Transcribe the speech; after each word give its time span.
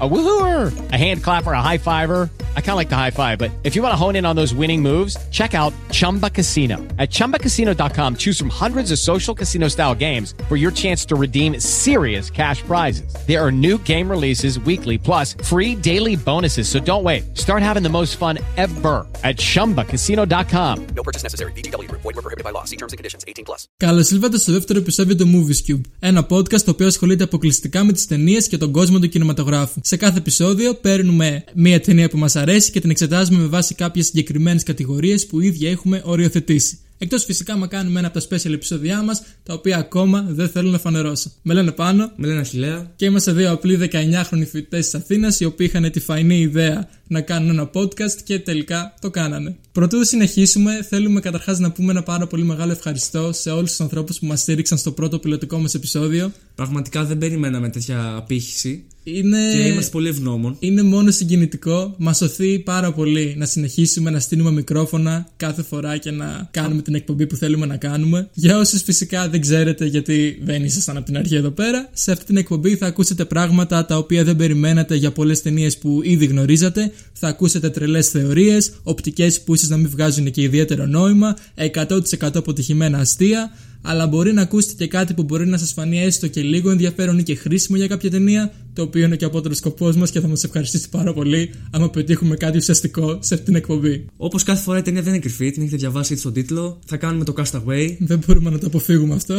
A 0.00 0.08
woohooer, 0.08 0.72
a 0.90 0.96
hand 0.96 1.22
clapper, 1.22 1.52
a 1.52 1.62
high 1.62 1.78
fiver. 1.78 2.28
I 2.56 2.60
kind 2.60 2.70
of 2.70 2.76
like 2.76 2.88
the 2.88 2.96
high 2.96 3.12
five, 3.12 3.38
but 3.38 3.52
if 3.62 3.76
you 3.76 3.82
want 3.82 3.92
to 3.92 3.96
hone 3.96 4.16
in 4.16 4.26
on 4.26 4.34
those 4.34 4.52
winning 4.52 4.82
moves, 4.82 5.16
check 5.30 5.54
out 5.54 5.72
Chumba 5.92 6.28
Casino. 6.28 6.78
At 6.98 7.10
chumbacasino.com, 7.10 8.16
choose 8.16 8.36
from 8.36 8.48
hundreds 8.48 8.90
of 8.90 8.98
social 8.98 9.32
casino 9.32 9.68
style 9.68 9.94
games 9.94 10.34
for 10.48 10.56
your 10.56 10.72
chance 10.72 11.04
to 11.04 11.14
redeem 11.14 11.60
serious 11.60 12.30
cash 12.30 12.62
prizes. 12.62 13.14
There 13.28 13.40
are 13.40 13.52
new 13.52 13.78
game 13.78 14.10
releases 14.10 14.58
weekly, 14.58 14.98
plus 14.98 15.34
free 15.34 15.76
daily 15.76 16.16
bonuses. 16.16 16.68
So 16.68 16.80
don't 16.80 17.04
wait. 17.04 17.38
Start 17.38 17.62
having 17.62 17.84
the 17.84 17.94
most 18.00 18.16
fun 18.16 18.38
ever 18.56 19.06
at 19.22 19.36
chumbacasino.com. 19.36 20.86
No 20.96 21.02
purchase 21.04 21.22
necessary. 21.22 21.52
VGW 21.52 21.88
Group. 21.88 22.02
Void 22.02 22.16
were 22.16 22.22
prohibited 22.22 22.44
by 22.44 22.50
law. 22.50 22.64
See 22.64 22.76
terms 22.76 22.92
and 22.92 22.98
conditions. 22.98 23.24
18 23.28 23.44
plus. 23.44 23.66
Καλώ 23.76 23.98
ήλθατε 24.12 24.38
στο 24.38 24.52
δεύτερο 24.52 24.78
επεισόδιο 24.78 25.16
του 25.16 25.26
Movies 25.26 25.70
Cube. 25.70 25.80
Ένα 25.98 26.26
podcast 26.30 26.60
το 26.60 26.70
οποίο 26.70 26.86
ασχολείται 26.86 27.24
αποκλειστικά 27.24 27.84
με 27.84 27.92
τι 27.92 28.06
ταινίε 28.06 28.40
και 28.40 28.58
τον 28.58 28.72
κόσμο 28.72 28.98
του 28.98 29.08
κινηματογράφου. 29.08 29.80
Σε 29.87 29.97
κάθε 29.97 30.17
επεισόδιο 30.17 30.73
παίρνουμε 30.73 31.43
μία 31.53 31.81
ταινία 31.81 32.09
που 32.09 32.17
μας 32.17 32.35
αρέσει 32.35 32.71
και 32.71 32.81
την 32.81 32.89
εξετάζουμε 32.89 33.39
με 33.39 33.47
βάση 33.47 33.75
κάποιες 33.75 34.05
συγκεκριμένες 34.05 34.63
κατηγορίες 34.63 35.25
που 35.25 35.41
ήδη 35.41 35.67
έχουμε 35.67 36.01
οριοθετήσει. 36.05 36.79
Εκτός 36.97 37.23
φυσικά 37.23 37.57
μα 37.57 37.67
κάνουμε 37.67 37.99
ένα 37.99 38.07
από 38.07 38.19
τα 38.19 38.25
special 38.29 38.51
επεισόδια 38.53 39.03
μας, 39.03 39.23
τα 39.43 39.53
οποία 39.53 39.77
ακόμα 39.77 40.25
δεν 40.29 40.49
θέλω 40.49 40.69
να 40.69 40.79
φανερώσω. 40.79 41.31
Με 41.41 41.53
λένε 41.53 41.71
πάνω 41.71 42.11
Με 42.15 42.27
λένε 42.27 42.39
Αχιλέα. 42.39 42.91
και 42.95 43.05
είμαστε 43.05 43.31
δύο 43.31 43.51
απλοί 43.51 43.89
19χρονοι 43.91 44.45
φοιτητές 44.51 44.83
της 44.85 44.95
Αθήνας, 44.95 45.39
οι 45.39 45.45
οποίοι 45.45 45.67
είχαν 45.69 45.91
τη 45.91 45.99
φαϊνή 45.99 46.39
ιδέα 46.39 46.89
να 47.07 47.21
κάνουν 47.21 47.49
ένα 47.49 47.69
podcast 47.73 48.21
και 48.23 48.39
τελικά 48.39 48.93
το 49.01 49.09
κάνανε. 49.09 49.55
Πρωτού 49.71 50.05
συνεχίσουμε, 50.05 50.85
θέλουμε 50.89 51.19
καταρχάς 51.19 51.59
να 51.59 51.71
πούμε 51.71 51.91
ένα 51.91 52.03
πάρα 52.03 52.27
πολύ 52.27 52.43
μεγάλο 52.43 52.71
ευχαριστώ 52.71 53.33
σε 53.33 53.49
όλους 53.49 53.69
τους 53.69 53.79
ανθρώπους 53.79 54.19
που 54.19 54.25
μας 54.25 54.39
στήριξαν 54.39 54.77
στο 54.77 54.91
πρώτο 54.91 55.19
πιλωτικό 55.19 55.57
μας 55.57 55.73
επεισόδιο. 55.73 56.31
Πραγματικά 56.57 57.05
δεν 57.05 57.17
περιμέναμε 57.17 57.69
τέτοια 57.69 58.15
απήχηση. 58.15 58.83
Είναι... 59.03 59.37
Και 59.51 59.57
είμαστε 59.57 59.91
πολύ 59.91 60.07
ευγνώμων. 60.07 60.55
Είναι 60.59 60.83
μόνο 60.83 61.11
συγκινητικό. 61.11 61.95
Μας 61.97 62.17
σωθεί 62.17 62.59
πάρα 62.59 62.93
πολύ 62.93 63.35
να 63.37 63.45
συνεχίσουμε 63.45 64.09
να 64.09 64.19
στείλουμε 64.19 64.51
μικρόφωνα 64.51 65.27
κάθε 65.37 65.63
φορά 65.63 65.97
και 65.97 66.11
να 66.11 66.47
κάνουμε 66.51 66.81
την 66.81 66.95
εκπομπή 66.95 67.27
που 67.27 67.35
θέλουμε 67.35 67.65
να 67.65 67.77
κάνουμε. 67.77 68.29
Για 68.33 68.57
όσους 68.57 68.81
φυσικά 68.81 69.29
δεν 69.29 69.41
ξέρετε, 69.41 69.85
γιατί 69.85 70.39
δεν 70.43 70.63
ήσασταν 70.63 70.97
από 70.97 71.05
την 71.05 71.17
αρχή 71.17 71.35
εδώ 71.35 71.49
πέρα, 71.49 71.89
σε 71.93 72.11
αυτή 72.11 72.25
την 72.25 72.37
εκπομπή 72.37 72.75
θα 72.75 72.85
ακούσετε 72.85 73.25
πράγματα 73.25 73.85
τα 73.85 73.97
οποία 73.97 74.23
δεν 74.23 74.35
περιμένατε 74.35 74.95
για 74.95 75.11
πολλές 75.11 75.41
ταινίες 75.41 75.77
που 75.77 75.99
ήδη 76.03 76.25
γνωρίζατε. 76.25 76.91
Θα 77.13 77.27
ακούσετε 77.27 77.69
τρελές 77.69 78.09
θεωρίες, 78.09 78.71
οπτικές 78.83 79.41
που 79.41 79.53
ίσως 79.53 79.69
να 79.69 79.77
μην 79.77 79.89
βγάζουν 79.89 80.31
και 80.31 80.41
ιδιαίτερο 80.41 80.85
νόημα, 80.85 81.35
100% 81.55 81.99
αποτυχημένα 82.33 82.97
αστεία 82.97 83.51
αλλά 83.81 84.07
μπορεί 84.07 84.33
να 84.33 84.41
ακούσετε 84.41 84.73
και 84.83 84.87
κάτι 84.87 85.13
που 85.13 85.23
μπορεί 85.23 85.47
να 85.47 85.57
σας 85.57 85.73
φανεί 85.73 85.99
έστω 86.03 86.27
και 86.27 86.41
λίγο 86.41 86.69
ενδιαφέρον 86.69 87.17
ή 87.17 87.23
και 87.23 87.35
χρήσιμο 87.35 87.77
για 87.77 87.87
κάποια 87.87 88.09
ταινία, 88.09 88.51
το 88.77 88.83
οποίο 88.83 89.05
είναι 89.05 89.15
και 89.15 89.25
ο 89.25 89.27
απότερος 89.27 89.57
σκοπός 89.57 89.95
μας 89.95 90.11
και 90.11 90.19
θα 90.19 90.27
μας 90.27 90.43
ευχαριστήσει 90.43 90.89
πάρα 90.89 91.13
πολύ 91.13 91.49
άμα 91.71 91.89
πετύχουμε 91.89 92.35
κάτι 92.35 92.57
ουσιαστικό 92.57 93.17
σε 93.21 93.33
αυτή 93.33 93.45
την 93.45 93.55
εκπομπή. 93.55 94.05
Όπως 94.17 94.43
κάθε 94.43 94.61
φορά 94.63 94.77
η 94.77 94.81
ταινία 94.81 95.01
δεν 95.01 95.11
είναι 95.13 95.21
κρυφή, 95.21 95.51
την 95.51 95.61
έχετε 95.61 95.77
διαβάσει 95.77 96.11
ήδη 96.11 96.21
στον 96.21 96.33
τίτλο. 96.33 96.79
Θα 96.85 96.97
κάνουμε 96.97 97.23
το 97.23 97.33
Castaway. 97.37 97.95
Δεν 97.99 98.21
μπορούμε 98.25 98.49
να 98.49 98.57
το 98.59 98.65
αποφύγουμε 98.67 99.13
αυτό. 99.13 99.35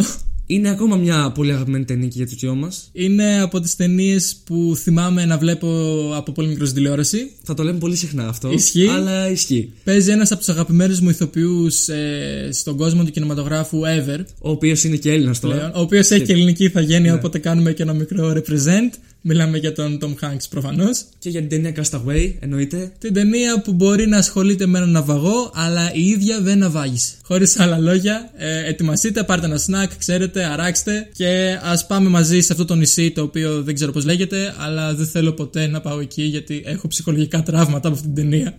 Είναι 0.51 0.71
ακόμα 0.71 0.97
μια 0.97 1.33
πολύ 1.35 1.53
αγαπημένη 1.53 1.85
ταινία 1.85 2.07
και 2.09 2.15
για 2.17 2.27
τους 2.27 2.37
δυο 2.37 2.55
μας. 2.55 2.89
Είναι 2.93 3.41
από 3.41 3.61
τις 3.61 3.77
ταινίες 3.77 4.37
που 4.45 4.75
θυμάμαι 4.77 5.25
να 5.25 5.39
βλέπω 5.39 5.69
από 6.17 6.33
πολύ 6.33 6.49
μικρός 6.49 6.69
στην 6.69 6.81
τηλεόραση. 6.81 7.31
Θα 7.43 7.55
το 7.55 7.63
λέμε 7.63 7.79
πολύ 7.79 7.97
συχνά 7.97 8.29
αυτό. 8.29 8.53
Ισχύει. 8.53 8.87
Αλλά 8.89 9.31
ισχύει. 9.31 9.73
Παίζει 9.85 10.11
ένας 10.11 10.31
από 10.31 10.41
τους 10.41 10.49
αγαπημένους 10.49 11.01
μου 11.01 11.09
ηθοποιούς 11.09 11.89
ε, 11.89 12.49
στον 12.53 12.77
κόσμο 12.77 13.05
του 13.05 13.11
κινηματογράφου 13.11 13.81
ever. 13.81 14.19
Ο 14.41 14.51
οποίος 14.51 14.85
είναι 14.85 14.97
και 14.97 15.13
Έλληνας 15.13 15.41
τώρα. 15.41 15.55
πλέον, 15.55 15.71
ο 15.75 15.81
οποίος 15.81 16.11
έχει 16.11 16.25
και 16.25 16.33
ελληνική 16.33 16.65
ηθαγένεια, 16.65 17.11
Ναι. 17.13 17.19
οπότε 17.19 17.39
κάνουμε 17.39 17.73
και 17.73 17.83
ένα 17.83 17.93
μικρό 17.93 18.33
represent. 18.37 18.95
Μιλάμε 19.31 19.59
για 19.59 19.73
τον 19.73 19.99
Tom 20.03 20.25
Hanks 20.25 20.45
προφανώς. 20.51 21.05
Και 21.19 21.29
για 21.29 21.41
την 21.41 21.49
ταινία 21.49 21.75
Castaway, 21.77 22.33
εννοείται. 22.41 22.93
Την 22.99 23.13
ταινία 23.13 23.61
που 23.61 23.73
μπορεί 23.73 24.07
να 24.07 24.17
ασχολείται 24.17 24.67
με 24.67 24.79
έναν 24.79 24.91
ναυαγό, 24.91 25.51
αλλά 25.55 25.93
η 25.95 26.07
ίδια 26.07 26.41
δεν 26.41 26.59
ναυάγησε. 26.59 27.13
Χωρίς 27.23 27.59
άλλα 27.59 27.79
λόγια, 27.79 28.31
ε, 28.37 28.69
ετοιμαστείτε, 28.69 29.23
πάρτε 29.23 29.47
ένα 29.47 29.59
snack, 29.67 29.89
ξέρετε, 29.99 30.45
αράξτε 30.45 31.09
και 31.13 31.59
ας 31.63 31.87
πάμε 31.87 32.09
μαζί 32.09 32.41
σε 32.41 32.53
αυτό 32.53 32.65
το 32.65 32.75
νησί 32.75 33.11
το 33.11 33.23
οποίο 33.23 33.63
δεν 33.63 33.75
ξέρω 33.75 33.93
πώς 33.93 34.05
λέγεται, 34.05 34.55
αλλά 34.59 34.95
δεν 34.95 35.07
θέλω 35.07 35.33
ποτέ 35.33 35.67
να 35.67 35.81
πάω 35.81 36.01
εκεί 36.01 36.23
γιατί 36.23 36.63
έχω 36.65 36.89
ψυχολογικά 36.89 37.43
τραύματα 37.43 37.89
από 37.89 37.97
αυτή 37.97 38.13
την 38.13 38.15
ταινία. 38.15 38.59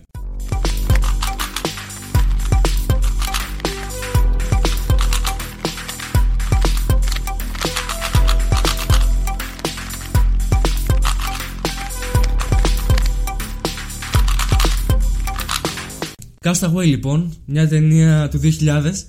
Castaway 16.44 16.84
λοιπόν, 16.84 17.34
μια 17.46 17.68
ταινία 17.68 18.28
του 18.30 18.40
2000. 18.42 18.46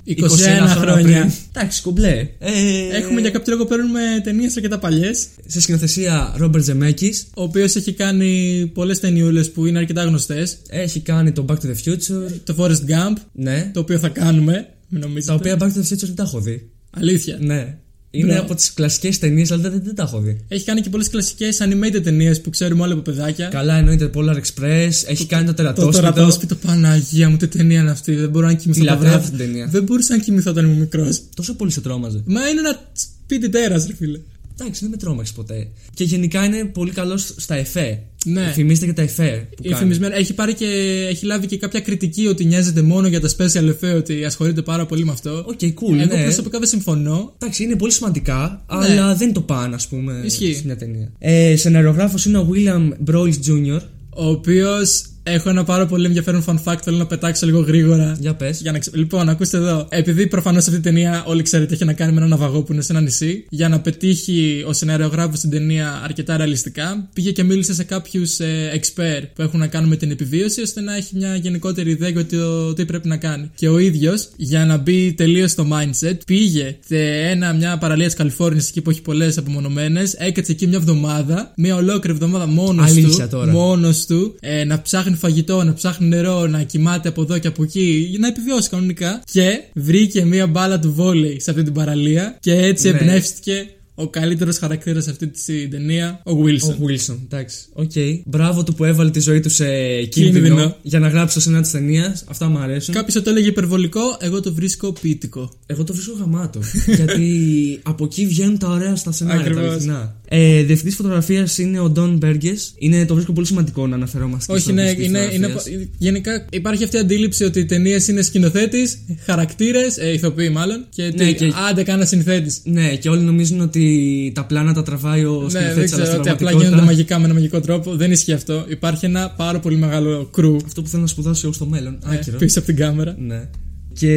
21 0.06 0.24
χρόνια. 0.68 1.02
πριν. 1.22 1.32
Εντάξει, 1.54 1.82
κομπλέ. 1.82 2.28
Ε, 2.40 2.52
Έχουμε 2.92 3.22
για 3.22 3.30
κάποιο 3.30 3.54
λόγο 3.54 3.66
παίρνουμε 3.66 4.00
ταινίες 4.24 4.56
αρκετά 4.56 4.80
παλιές. 4.80 5.28
Σε 5.46 5.62
σκηνοθεσία 5.62 6.34
Ρόμπερτ 6.38 6.64
Ζεμέκη. 6.64 7.14
Ο 7.36 7.44
οποίος 7.44 7.76
έχει 7.76 7.94
κάνει 7.94 8.66
πολλές 8.74 9.00
ταινιούλες 9.00 9.52
που 9.52 9.66
είναι 9.66 9.78
αρκετά 9.78 10.04
γνωστές. 10.04 10.58
Έχει 10.70 11.00
κάνει 11.00 11.32
το 11.32 11.46
Back 11.50 11.56
to 11.56 11.66
the 11.66 11.76
Future. 11.86 12.32
Το 12.44 12.56
Forrest 12.58 12.90
Gump, 12.92 13.16
Ναι. 13.32 13.72
το 13.74 13.80
οποίο 13.80 14.00
θα 14.00 14.10
κάνουμε. 14.10 14.68
Μην 14.88 15.02
νομίζετε. 15.02 15.26
Τα 15.26 15.34
οποία 15.34 15.56
Back 15.60 15.72
to 15.74 15.78
the 15.80 15.94
Future 15.94 16.06
δεν 16.06 16.16
τα 16.16 16.24
έχω 16.24 16.40
δει. 16.40 16.70
Αλήθεια. 16.90 17.38
Ναι. 17.42 17.78
Είναι 18.14 18.26
Μπράβο. 18.28 18.42
από 18.42 18.56
τις 18.56 18.74
κλασικές 18.74 19.20
ταινίες, 19.20 19.52
αλλά 19.52 19.62
δεν, 19.70 19.82
δεν 19.84 19.96
τα 19.96 20.04
έχω 20.04 20.20
δει. 20.20 20.38
Έχει 20.48 20.66
κάνει 20.66 20.82
και 20.82 20.90
πολλές 20.90 21.10
κλασικές 21.10 21.58
animated 21.62 22.02
ταινίες 22.04 22.42
που 22.42 22.50
ξέρουμε 22.50 22.82
όλοι 22.84 22.92
από 22.94 23.02
παιδάκια. 23.02 23.48
Καλά, 23.48 23.76
εννοείται 23.78 24.10
Polar 24.14 24.36
Express. 24.36 24.90
Έχει 25.08 25.26
κάνει 25.26 25.44
το 25.46 25.52
Το 25.52 25.54
τερατόσπιτο. 25.54 26.00
τερατόσπιτο, 26.12 26.56
Παναγία 26.56 27.30
μου, 27.30 27.38
τι 27.38 27.48
ταινία 27.48 27.80
είναι 27.82 27.92
αυτή. 27.92 28.16
Δεν 28.16 28.30
μπορώ 28.30 28.46
να 28.48 28.54
κοιμηθώ 28.54 28.82
Τη 28.82 28.88
τα 28.88 28.94
λατρεύω 28.94 29.14
βράδια. 29.18 29.30
την 29.38 29.38
ταινία. 29.48 29.68
Δεν 29.68 29.84
μπορούσα 29.84 30.16
να 30.16 30.22
κοιμηθώ 30.24 30.52
όταν 30.52 30.66
ήμουν 30.66 30.78
μικρός. 30.80 31.22
Τόσο 31.36 31.54
πολύ 31.56 31.72
σε 31.72 31.82
τρόμαζε. 31.82 32.22
Μα 32.26 32.48
είναι 32.50 32.60
ένα 32.60 32.90
σπίτι 32.94 33.50
τέρας, 33.50 33.86
ρε 33.88 33.96
φίλε. 33.96 34.20
Εντάξει, 34.60 34.82
δεν 34.82 34.90
με 34.90 34.98
τρόμαξε 34.98 35.34
ποτέ. 35.36 35.68
Και 35.94 36.04
γενικά 36.04 36.46
είναι 36.46 36.66
πολύ 36.66 36.92
καλός 36.92 37.34
στα 37.38 37.56
εφέ. 37.56 38.00
Ναι. 38.26 38.52
Φημίζεται 38.54 38.86
και 38.86 38.94
τα 38.94 39.02
εφέ. 39.02 39.48
Που 39.56 39.64
κάνει. 39.64 39.76
Φημισμένο. 39.76 40.16
Έχει, 40.16 40.34
πάρει 40.34 40.54
και, 40.54 40.66
έχει 41.10 41.26
λάβει 41.26 41.48
και 41.48 41.58
κάποια 41.58 41.80
κριτική 41.80 42.28
ότι 42.28 42.46
νοιάζεται 42.46 42.82
μόνο 42.82 43.08
για 43.08 43.22
τα 43.22 43.30
special 43.38 43.70
effect, 43.70 43.96
ότι 43.96 44.26
ασχολείται 44.26 44.62
πάρα 44.62 44.86
πολύ 44.86 45.06
με 45.06 45.12
αυτό. 45.12 45.46
OK, 45.48 45.60
cool, 45.60 46.00
Εγώ 46.00 46.16
ναι. 46.16 46.24
προσωπικά 46.24 46.60
δεν 46.60 46.68
συμφωνώ. 46.68 47.36
Εντάξει, 47.38 47.64
είναι 47.64 47.76
πολύ 47.76 47.92
σημαντικά, 47.92 48.64
αλλά 48.66 49.16
δεν 49.16 49.34
το 49.34 49.42
πάνε, 49.42 49.76
ας 49.76 49.88
πούμε, 49.88 50.14
Ναι. 50.14 50.26
Ισχύει. 50.26 50.54
σε 50.54 50.62
μια 50.66 50.76
ταινία. 50.78 51.12
Ε, 51.20 51.56
Σεναριογράφος 51.56 52.18
είναι 52.28 52.38
ο 52.38 52.50
William 52.54 53.10
Broyles 53.12 53.40
Jr. 53.48 53.80
Ο 54.16 54.28
οποίος 54.30 55.06
έχω 55.24 55.50
ένα 55.50 55.64
πάρα 55.64 55.86
πολύ 55.86 56.06
ενδιαφέρον 56.06 56.44
fun 56.48 56.58
fact, 56.64 56.80
θέλω 56.84 56.98
να 56.98 57.06
πετάξω 57.06 57.46
λίγο 57.46 57.60
γρήγορα. 57.60 58.18
Για 58.20 58.36
πες. 58.36 58.62
Για 58.62 58.72
να 58.72 58.80
ξε... 58.80 58.92
Λοιπόν, 58.94 59.30
ακούστε 59.30 59.58
εδώ. 59.58 59.88
Επειδή 59.90 60.28
προφανώς 60.28 60.68
αυτή 60.68 60.74
την 60.74 60.82
ταινία, 60.82 61.24
όλοι 61.28 61.42
ξέρετε, 61.42 61.74
έχει 61.74 61.86
να 61.86 61.94
κάνει 61.94 62.12
με 62.12 62.18
έναν 62.18 62.30
ναυαγό 62.30 62.62
που 62.64 62.74
είναι 62.74 62.82
σε 62.82 62.92
ένα 62.92 63.02
νησί. 63.02 63.46
Για 63.50 63.70
να 63.70 63.80
πετύχει 63.80 64.64
ο 64.68 64.74
σεναριογράφο 64.74 65.38
την 65.42 65.50
ταινία 65.50 66.02
αρκετά 66.04 66.38
ρεαλιστικά, 66.38 67.10
πήγε 67.14 67.32
και 67.32 67.44
μίλησε 67.44 67.74
σε 67.74 67.84
κάποιους 67.84 68.40
ε, 68.40 68.82
expert 68.82 69.24
που 69.34 69.42
έχουν 69.42 69.60
να 69.60 69.68
κάνουν 69.68 69.90
με 69.90 69.96
την 69.96 70.12
επιβίωση, 70.12 70.62
ώστε 70.62 70.82
να 70.82 70.96
έχει 70.96 71.16
μια 71.16 71.36
γενικότερη 71.36 71.90
ιδέα 71.90 72.10
για 72.10 72.26
το 72.26 72.74
τι 72.74 72.86
πρέπει 72.86 73.08
να 73.08 73.18
κάνει. 73.18 73.52
Και 73.56 73.70
ο 73.70 73.78
ίδιος, 73.78 74.30
για 74.36 74.66
να 74.66 74.78
μπει 74.78 75.14
τελείως 75.14 75.52
στο 75.52 75.68
mindset, 75.72 76.18
πήγε 76.26 76.78
σε 76.88 76.98
ένα, 77.08 77.54
μια 77.54 77.78
παραλία 77.78 78.06
της 78.06 78.16
Καλιφόρνιας 78.16 78.68
εκεί 78.70 78.82
που 78.82 78.90
έχει 78.90 79.02
πολλές 79.02 79.38
απομονωμένες, 79.38 80.14
έκατσε 80.14 80.52
εκεί 80.52 80.68
μια 80.68 80.78
εβδομάδα, 80.78 81.54
μια 81.56 81.76
ολόκληρη 81.76 82.18
εβδομάδα 82.18 82.46
μόνος 82.46 82.90
Αλήθεια 82.90 83.24
του. 83.24 83.36
τώρα. 83.36 83.52
Μόνος 83.52 84.06
του, 84.06 84.36
ε, 84.40 84.64
να 84.64 84.82
ψάχνει 84.82 85.11
φαγητό, 85.16 85.64
να 85.64 85.74
ψάχνει 85.74 86.08
νερό, 86.08 86.48
να 86.48 86.64
κοιμάται 86.64 87.10
από 87.10 87.22
εδώ 87.22 87.38
και 87.38 87.48
από 87.48 87.64
εκεί, 87.64 88.08
για 88.10 88.20
να 88.20 88.28
επιβιώσει 88.28 88.70
κανονικά. 88.70 89.22
Και 89.32 89.60
βρήκε 89.74 90.26
μία 90.26 90.48
μπάλα 90.48 90.80
του 90.80 90.94
βόλεϊ 90.94 91.40
σε 91.40 91.50
αυτή 91.52 91.64
την 91.64 91.74
παραλία 91.74 92.38
και 92.40 92.52
έτσι 92.54 92.92
Ναι. 92.92 92.98
εμπνεύστηκε 92.98 93.66
ο 93.96 94.08
καλύτερος 94.10 94.58
χαρακτήρας 94.58 95.04
σε 95.04 95.10
αυτή 95.10 95.28
τη 95.28 95.68
ταινία, 95.68 96.22
ο 96.26 96.32
Wilson. 96.32 96.74
Ο 96.74 96.86
Wilson, 96.88 97.18
εντάξει. 97.24 97.58
Οκ. 97.74 97.92
Μπράβο 98.26 98.64
του 98.64 98.74
που 98.74 98.84
έβαλε 98.84 99.10
τη 99.12 99.20
ζωή 99.20 99.40
του 99.40 99.50
σε 99.50 99.66
κίνδυνο, 100.04 100.46
Κίνδυνο. 100.48 100.76
για 100.82 101.00
να 101.00 101.08
γράψει 101.08 101.34
το 101.36 101.42
σενάριο 101.42 101.62
της 101.64 101.72
ταινίας. 101.72 102.24
Αυτά 102.28 102.50
μου 102.50 102.58
αρέσουν. 102.58 102.94
Κάποιος 102.94 103.24
το 103.24 103.30
έλεγε 103.30 103.48
υπερβολικό, 103.48 104.02
εγώ 104.20 104.40
το 104.42 104.54
βρίσκω 104.54 104.92
ποιητικό. 105.02 105.52
Εγώ 105.66 105.84
το 105.84 105.94
βρίσκω 105.94 106.16
γαμάτο. 106.20 106.60
γιατί 106.96 107.80
από 107.84 108.04
εκεί 108.06 108.28
βγαίνουν 108.28 108.58
τα 108.58 108.68
ωραία 108.68 108.96
στα 108.96 109.12
σενάρια. 109.12 109.44
Τα 109.44 109.50
Ακριβώς. 109.50 109.72
αληθινά. 109.72 110.16
Ε, 110.34 110.64
Διευθυντής 110.64 110.96
φωτογραφίας 110.96 111.58
είναι 111.58 111.80
ο 111.80 111.92
Don 111.96 112.18
Burgess. 112.26 112.58
Είναι, 112.78 113.06
το 113.06 113.14
βρίσκω 113.14 113.34
πολύ 113.34 113.48
σημαντικό 113.48 113.88
να 113.88 113.96
αναφερόμαστε. 113.96 114.54
Όχι, 114.54 114.62
στον 114.62 114.74
ναι, 114.76 114.82
διευθυντής 114.84 115.08
είναι, 115.08 115.20
είναι, 115.20 115.48
φωτογραφίας. 115.48 115.88
γενικά 115.98 116.46
υπάρχει 116.52 116.84
αυτή 116.84 116.96
η 116.96 117.00
αντίληψη 117.00 117.44
ότι 117.44 117.60
οι 117.60 117.66
ταινίες 117.66 118.08
είναι 118.08 118.22
σκηνοθέτης, 118.22 118.98
χαρακτήρες, 119.26 119.98
ε, 119.98 120.14
ηθοποιοί 120.14 120.50
μάλλον, 120.54 120.86
και 120.96 121.04
ότι 121.04 121.18
Ναι, 121.24 121.32
και- 121.32 121.52
άντε 121.70 121.84
κάνα 121.84 122.06
συνθέτης. 122.06 122.62
Ναι, 122.64 122.96
και 122.96 123.10
όλοι 123.10 123.22
νομίζουν 123.22 123.62
ότι 123.62 124.32
τα 124.36 124.46
πλάνα 124.46 124.74
τα 124.74 124.84
τραβάει 124.84 125.26
ο 125.26 125.42
Ναι, 125.42 125.50
σκηνοθέτης, 125.50 125.74
δεν 125.74 125.76
αλλά 125.76 125.86
ξέρω 125.86 126.06
στην 126.06 126.20
ότι 126.20 126.30
απλά 126.30 126.36
πραγματικότητα- 126.36 126.64
γίνονται 126.70 126.86
μαγικά 126.86 127.20
με 127.20 127.26
ένα 127.26 127.34
μαγικό 127.34 127.60
τρόπο. 127.60 127.96
Δεν 127.96 128.12
ισχύει 128.12 128.34
αυτό. 128.34 128.66
Υπάρχει 128.70 129.06
ένα 129.06 129.30
πάρα 129.38 129.60
πολύ 129.60 129.76
μεγάλο 129.78 130.30
κρου 130.32 130.56
Αυτό 130.66 130.82
που 130.82 130.88
θέλω 130.88 131.02
να 131.02 131.08
σπουδάσω 131.08 131.42
εγώ 131.44 131.54
στο 131.54 131.66
μέλλον. 131.66 131.98
ε, 132.12 132.16
Άκυρο. 132.16 132.38
πίσω 132.38 132.60
από 132.60 132.68
την 132.68 132.78
κάμερα. 132.78 133.16
Ναι. 133.20 133.50
Και 133.94 134.14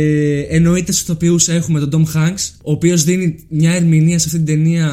εννοείται 0.49 0.93
στους 0.93 1.05
ηθοποιού 1.05 1.37
έχουμε 1.49 1.81
τον 1.81 2.06
Tom 2.06 2.17
Hanks, 2.17 2.50
ο 2.62 2.73
οποίος 2.73 3.05
δίνει 3.05 3.44
μια 3.49 3.73
ερμηνεία 3.73 4.19
σε 4.19 4.25
αυτή 4.26 4.38
την 4.43 4.47
ταινία 4.47 4.91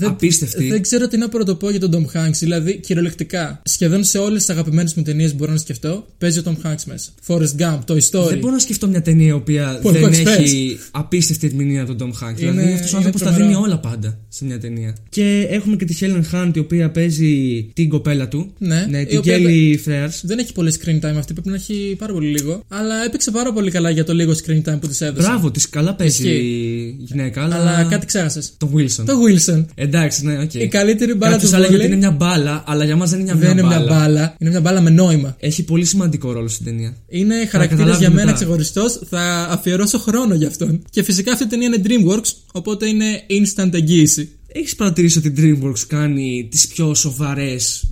απίστευτη. 0.00 0.68
Δεν 0.68 0.82
ξέρω 0.82 1.08
τι 1.08 1.16
να 1.16 1.28
πρωτοπώ 1.28 1.70
για 1.70 1.80
τον 1.80 1.90
Tom 1.90 2.16
Hanks. 2.16 2.32
Δηλαδή, 2.38 2.76
κυριολεκτικά, 2.80 3.62
σχεδόν 3.64 4.04
σε 4.04 4.18
όλες 4.18 4.38
τις 4.44 4.50
αγαπημένες 4.50 4.94
μου 4.94 5.02
ταινίες 5.02 5.30
που 5.30 5.36
μπορώ 5.36 5.52
να 5.52 5.58
σκεφτώ, 5.58 6.06
παίζει 6.18 6.38
ο 6.38 6.42
Tom 6.44 6.66
Hanks 6.66 6.82
μέσα. 6.86 7.10
Forrest 7.26 7.60
Gump, 7.62 7.78
το 7.84 7.94
Story. 7.94 8.28
Δεν 8.28 8.38
μπορώ 8.38 8.52
να 8.52 8.58
σκεφτώ 8.58 8.88
μια 8.88 9.02
ταινία 9.02 9.26
η 9.26 9.32
οποία 9.32 9.78
Polar 9.82 9.92
δεν 9.92 10.04
Express. 10.04 10.26
έχει 10.26 10.78
απίστευτη 10.90 11.46
ερμηνεία 11.46 11.86
τον 11.86 11.96
Tom 11.98 12.04
Hanks. 12.26 12.40
Είναι- 12.40 12.50
δηλαδή, 12.50 12.72
αυτός 12.72 12.92
ο 12.92 12.96
είναι 12.96 12.96
άνθρωπος 12.96 13.20
τα 13.20 13.26
τρομερό. 13.26 13.46
δίνει 13.48 13.64
όλα 13.64 13.78
πάντα 13.78 14.18
σε 14.28 14.44
μια 14.44 14.58
ταινία. 14.58 14.96
Και 15.08 15.46
έχουμε 15.50 15.76
και 15.76 15.84
τη 15.84 15.96
Helen 16.00 16.22
Hunt, 16.32 16.50
η 16.54 16.58
οποία 16.58 16.90
παίζει 16.90 17.62
την 17.72 17.88
κοπέλα 17.88 18.28
του. 18.28 18.52
Ναι, 18.58 18.86
η 19.00 19.04
την 19.06 19.18
οποία 19.18 19.38
Kelly 19.38 19.74
Frears. 19.86 20.20
Δεν 20.22 20.38
έχει 20.38 20.52
πολύ 20.52 20.72
screen 20.80 20.96
time 21.06 21.16
αυτή, 21.16 21.32
πρέπει 21.32 21.48
να 21.48 21.54
έχει 21.54 21.94
πάρα 21.98 22.12
πολύ 22.12 22.28
λίγο. 22.30 22.62
Αλλά 22.68 23.04
έπαιξε 23.04 23.30
πάρα 23.30 23.52
πολύ 23.52 23.70
καλά 23.70 23.90
για 23.90 24.04
το 24.04 24.11
λίγο 24.12 24.32
screen 24.32 24.58
time 24.72 24.78
που 24.80 24.88
τη 24.88 25.04
έδωσε. 25.04 25.28
Μπράβο 25.28 25.50
της, 25.50 25.68
καλά 25.68 25.94
παίζει 25.94 26.22
Ισχύει. 26.28 26.36
η 26.36 26.96
γυναίκα, 27.04 27.42
αλλά. 27.42 27.54
Αλλά 27.56 27.84
κάτι 27.90 28.06
ξέχασες. 28.06 28.52
Τον 28.58 28.70
Wilson. 28.76 29.04
Το 29.06 29.12
Wilson. 29.26 29.64
Εντάξει, 29.74 30.24
ναι, 30.26 30.38
οκ. 30.38 30.54
Η 30.54 30.68
καλύτερη 30.68 31.14
μπάλα 31.14 31.32
Κάποιος 31.32 31.50
του 31.50 31.56
άλλα 31.56 31.65
λέγε 31.65 31.74
ότι 31.74 31.82
βόλεϊ. 31.82 31.98
είναι 31.98 32.06
μια 32.08 32.16
μπάλα, 32.16 32.64
αλλά 32.66 32.84
για 32.84 32.96
μας 32.96 33.10
δεν 33.10 33.20
είναι 33.20 33.34
μια, 33.34 33.40
Δεν 33.48 33.58
είναι 33.58 33.66
μια 33.68 33.78
μπάλα. 33.78 33.98
μπάλα, 34.00 34.34
είναι 34.38 34.50
μια 34.50 34.60
μπάλα 34.60 34.80
με 34.80 34.90
νόημα. 34.90 35.36
Έχει 35.40 35.62
πολύ 35.64 35.84
σημαντικό 35.84 36.32
ρόλο 36.32 36.48
στην 36.48 36.64
ταινία. 36.64 36.96
Είναι 37.08 37.34
χαρακτήρα 37.34 37.66
καταλάβει 37.66 37.98
για 37.98 38.10
μένα 38.10 38.24
μετά. 38.24 38.36
ξεχωριστός. 38.36 39.00
Θα 39.08 39.46
αφιερώσω 39.50 39.98
χρόνο 39.98 40.34
για 40.34 40.48
αυτόν. 40.48 40.82
Και 40.90 41.02
φυσικά 41.02 41.32
αυτή 41.32 41.44
η 41.44 41.46
ταινία 41.46 41.66
είναι 41.66 41.82
Dreamworks, 41.84 42.30
οπότε 42.52 42.86
είναι 42.88 43.04
instant 43.30 43.72
εγγύηση. 43.72 44.30
Έχεις 44.54 44.74
παρατηρήσει 44.74 45.18
ότι 45.18 45.28
η 45.28 45.34
Dreamworks 45.38 45.78
κάνει 45.86 46.48
τις 46.50 46.66
πιο 46.66 46.94
σοβαρές. 46.94 47.84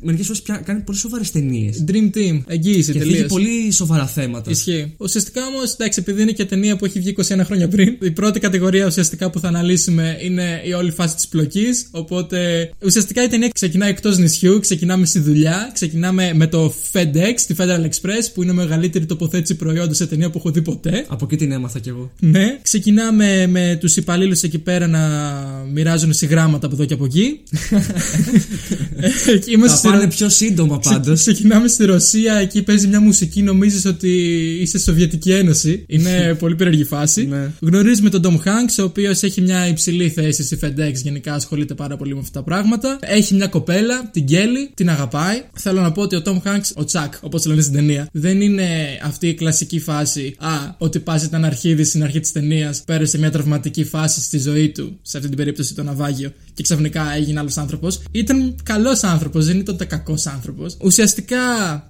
Μερικές 0.00 0.26
φορές 0.26 0.42
κάνει 0.64 0.80
πολύ 0.80 0.98
σοβαρές 0.98 1.30
ταινίες; 1.30 1.84
Dream 1.88 2.16
Team, 2.16 2.42
εγγύηση 2.46 2.92
Και 2.92 2.98
τελείως. 2.98 3.16
θίγει 3.16 3.28
πολύ 3.28 3.70
σοβαρά 3.70 4.06
θέματα. 4.06 4.50
Ισχύει. 4.50 4.94
Ουσιαστικά 4.96 5.46
όμως, 5.46 5.72
εντάξει, 5.72 6.00
επειδή 6.00 6.22
είναι 6.22 6.32
και 6.32 6.44
ταινία 6.44 6.76
που 6.76 6.84
έχει 6.84 6.98
βγει 6.98 7.08
21 7.08 7.44
χρόνια 7.44 7.68
πριν, 7.68 7.96
η 8.02 8.10
πρώτη 8.10 8.40
κατηγορία 8.40 8.86
ουσιαστικά 8.86 9.30
που 9.30 9.40
θα 9.40 9.48
αναλύσουμε 9.48 10.18
είναι 10.22 10.62
η 10.64 10.72
όλη 10.72 10.90
φάση 10.90 11.14
της 11.14 11.28
πλοκής. 11.28 11.86
Οπότε 11.90 12.70
ουσιαστικά 12.84 13.24
η 13.24 13.26
ταινία 13.26 13.48
ξεκινάει 13.48 13.90
εκτός 13.90 14.18
νησιού, 14.18 14.60
ξεκινάμε 14.60 15.06
στη 15.06 15.18
δουλειά, 15.18 15.70
ξεκινάμε 15.74 16.32
με 16.34 16.46
το 16.46 16.74
FedEx, 16.92 17.40
τη 17.46 17.54
Federal 17.58 17.84
Express, 17.84 18.30
που 18.34 18.42
είναι 18.42 18.52
η 18.52 18.54
μεγαλύτερη 18.54 19.06
τοποθέτηση 19.06 19.54
προϊόντων 19.54 19.94
σε 19.94 20.06
ταινία 20.06 20.30
που 20.30 20.38
έχω 20.38 20.50
δει 20.50 20.62
ποτέ. 20.62 21.04
Από 21.08 21.24
εκεί 21.24 21.36
την 21.36 21.52
έμαθα 21.52 21.78
κι 21.78 21.88
εγώ. 21.88 22.12
Ναι. 22.20 22.58
Ξεκινάμε 22.62 23.46
με 23.46 23.76
τους 23.80 23.96
υπαλλήλους 23.96 24.42
εκεί 24.42 24.58
πέρα 24.58 24.86
να 24.86 25.00
μοιράζουν 25.90 26.12
συγγράμματα 26.12 26.66
από 26.66 26.74
εδώ 26.74 26.84
και 26.84 26.94
από 26.94 27.04
εκεί. 27.04 27.40
Ε, 29.26 29.36
και 29.38 29.50
είμαστε 29.50 29.68
Θα 29.68 29.76
στη 29.76 29.88
πάνε 29.88 30.02
Ρο- 30.02 30.08
πιο 30.14 30.28
σύντομα 30.28 30.78
πάντως. 30.78 31.20
Ξεκινάμε 31.20 31.68
στη 31.68 31.84
Ρωσία, 31.84 32.34
εκεί 32.34 32.62
παίζει 32.62 32.86
μια 32.86 33.00
μουσική, 33.00 33.42
νομίζεις 33.42 33.84
ότι 33.84 34.08
είσαι 34.60 34.78
στη 34.78 34.86
Σοβιετική 34.90 35.32
Ένωση. 35.32 35.84
Είναι 35.86 36.10
πολύ 36.40 36.54
περίεργη 36.54 36.84
φάση. 36.84 37.26
Ναι. 37.26 37.50
Γνωρίζουμε 37.60 38.10
τον 38.10 38.22
Tom 38.24 38.34
Hanks, 38.48 38.74
ο 38.80 38.82
οποίος 38.82 39.22
έχει 39.22 39.40
μια 39.40 39.66
υψηλή 39.68 40.08
θέση 40.10 40.42
στη 40.42 40.58
FedEx, 40.62 40.92
γενικά 41.02 41.34
ασχολείται 41.34 41.74
πάρα 41.74 41.96
πολύ 41.96 42.14
με 42.14 42.20
αυτά 42.20 42.38
τα 42.38 42.44
πράγματα. 42.44 42.98
Έχει 43.00 43.34
μια 43.34 43.46
κοπέλα, 43.46 44.10
την 44.12 44.24
Kelly, 44.28 44.70
την 44.74 44.90
αγαπάει. 44.90 45.42
Θέλω 45.54 45.80
να 45.80 45.92
πω 45.92 46.02
ότι 46.02 46.16
ο 46.16 46.22
Tom 46.24 46.36
Hanks, 46.48 46.70
ο 46.74 46.84
Τσακ, 46.84 47.14
όπως 47.20 47.44
λένε 47.46 47.60
στην 47.60 47.74
ταινία, 47.74 48.08
δεν 48.12 48.40
είναι 48.40 48.66
αυτή 49.04 49.28
η 49.28 49.34
κλασική 49.34 49.80
φάση. 49.80 50.34
Α, 50.38 50.74
ότι 50.78 50.98
πας 50.98 51.22
ήταν 51.24 51.44
αρχίδη 51.44 51.84
στην 51.84 52.02
αρχή 52.02 52.20
της 52.20 52.32
ταινίας, 52.32 52.82
πέρασε 52.86 53.18
μια 53.18 53.30
τραυματική 53.30 53.84
φάση 53.84 54.20
στη 54.20 54.38
ζωή 54.38 54.68
του, 54.68 54.98
σε 55.02 55.16
αυτή 55.16 55.28
την 55.28 55.36
περίπτωση 55.38 55.74
το 55.84 55.92
ναυάγιο, 55.92 56.32
και 56.54 56.62
ξαφνικά 56.62 57.14
έγινε 57.16 57.38
άλλος 57.40 57.56
άνθρωπος. 57.56 58.02
Ήταν 58.10 58.54
καλός 58.62 59.02
άνθρωπος, 59.02 59.46
δεν 59.46 59.58
ήταν 59.58 59.76
κακός 59.86 60.26
άνθρωπος. 60.26 60.76
Ουσιαστικά, 60.80 61.36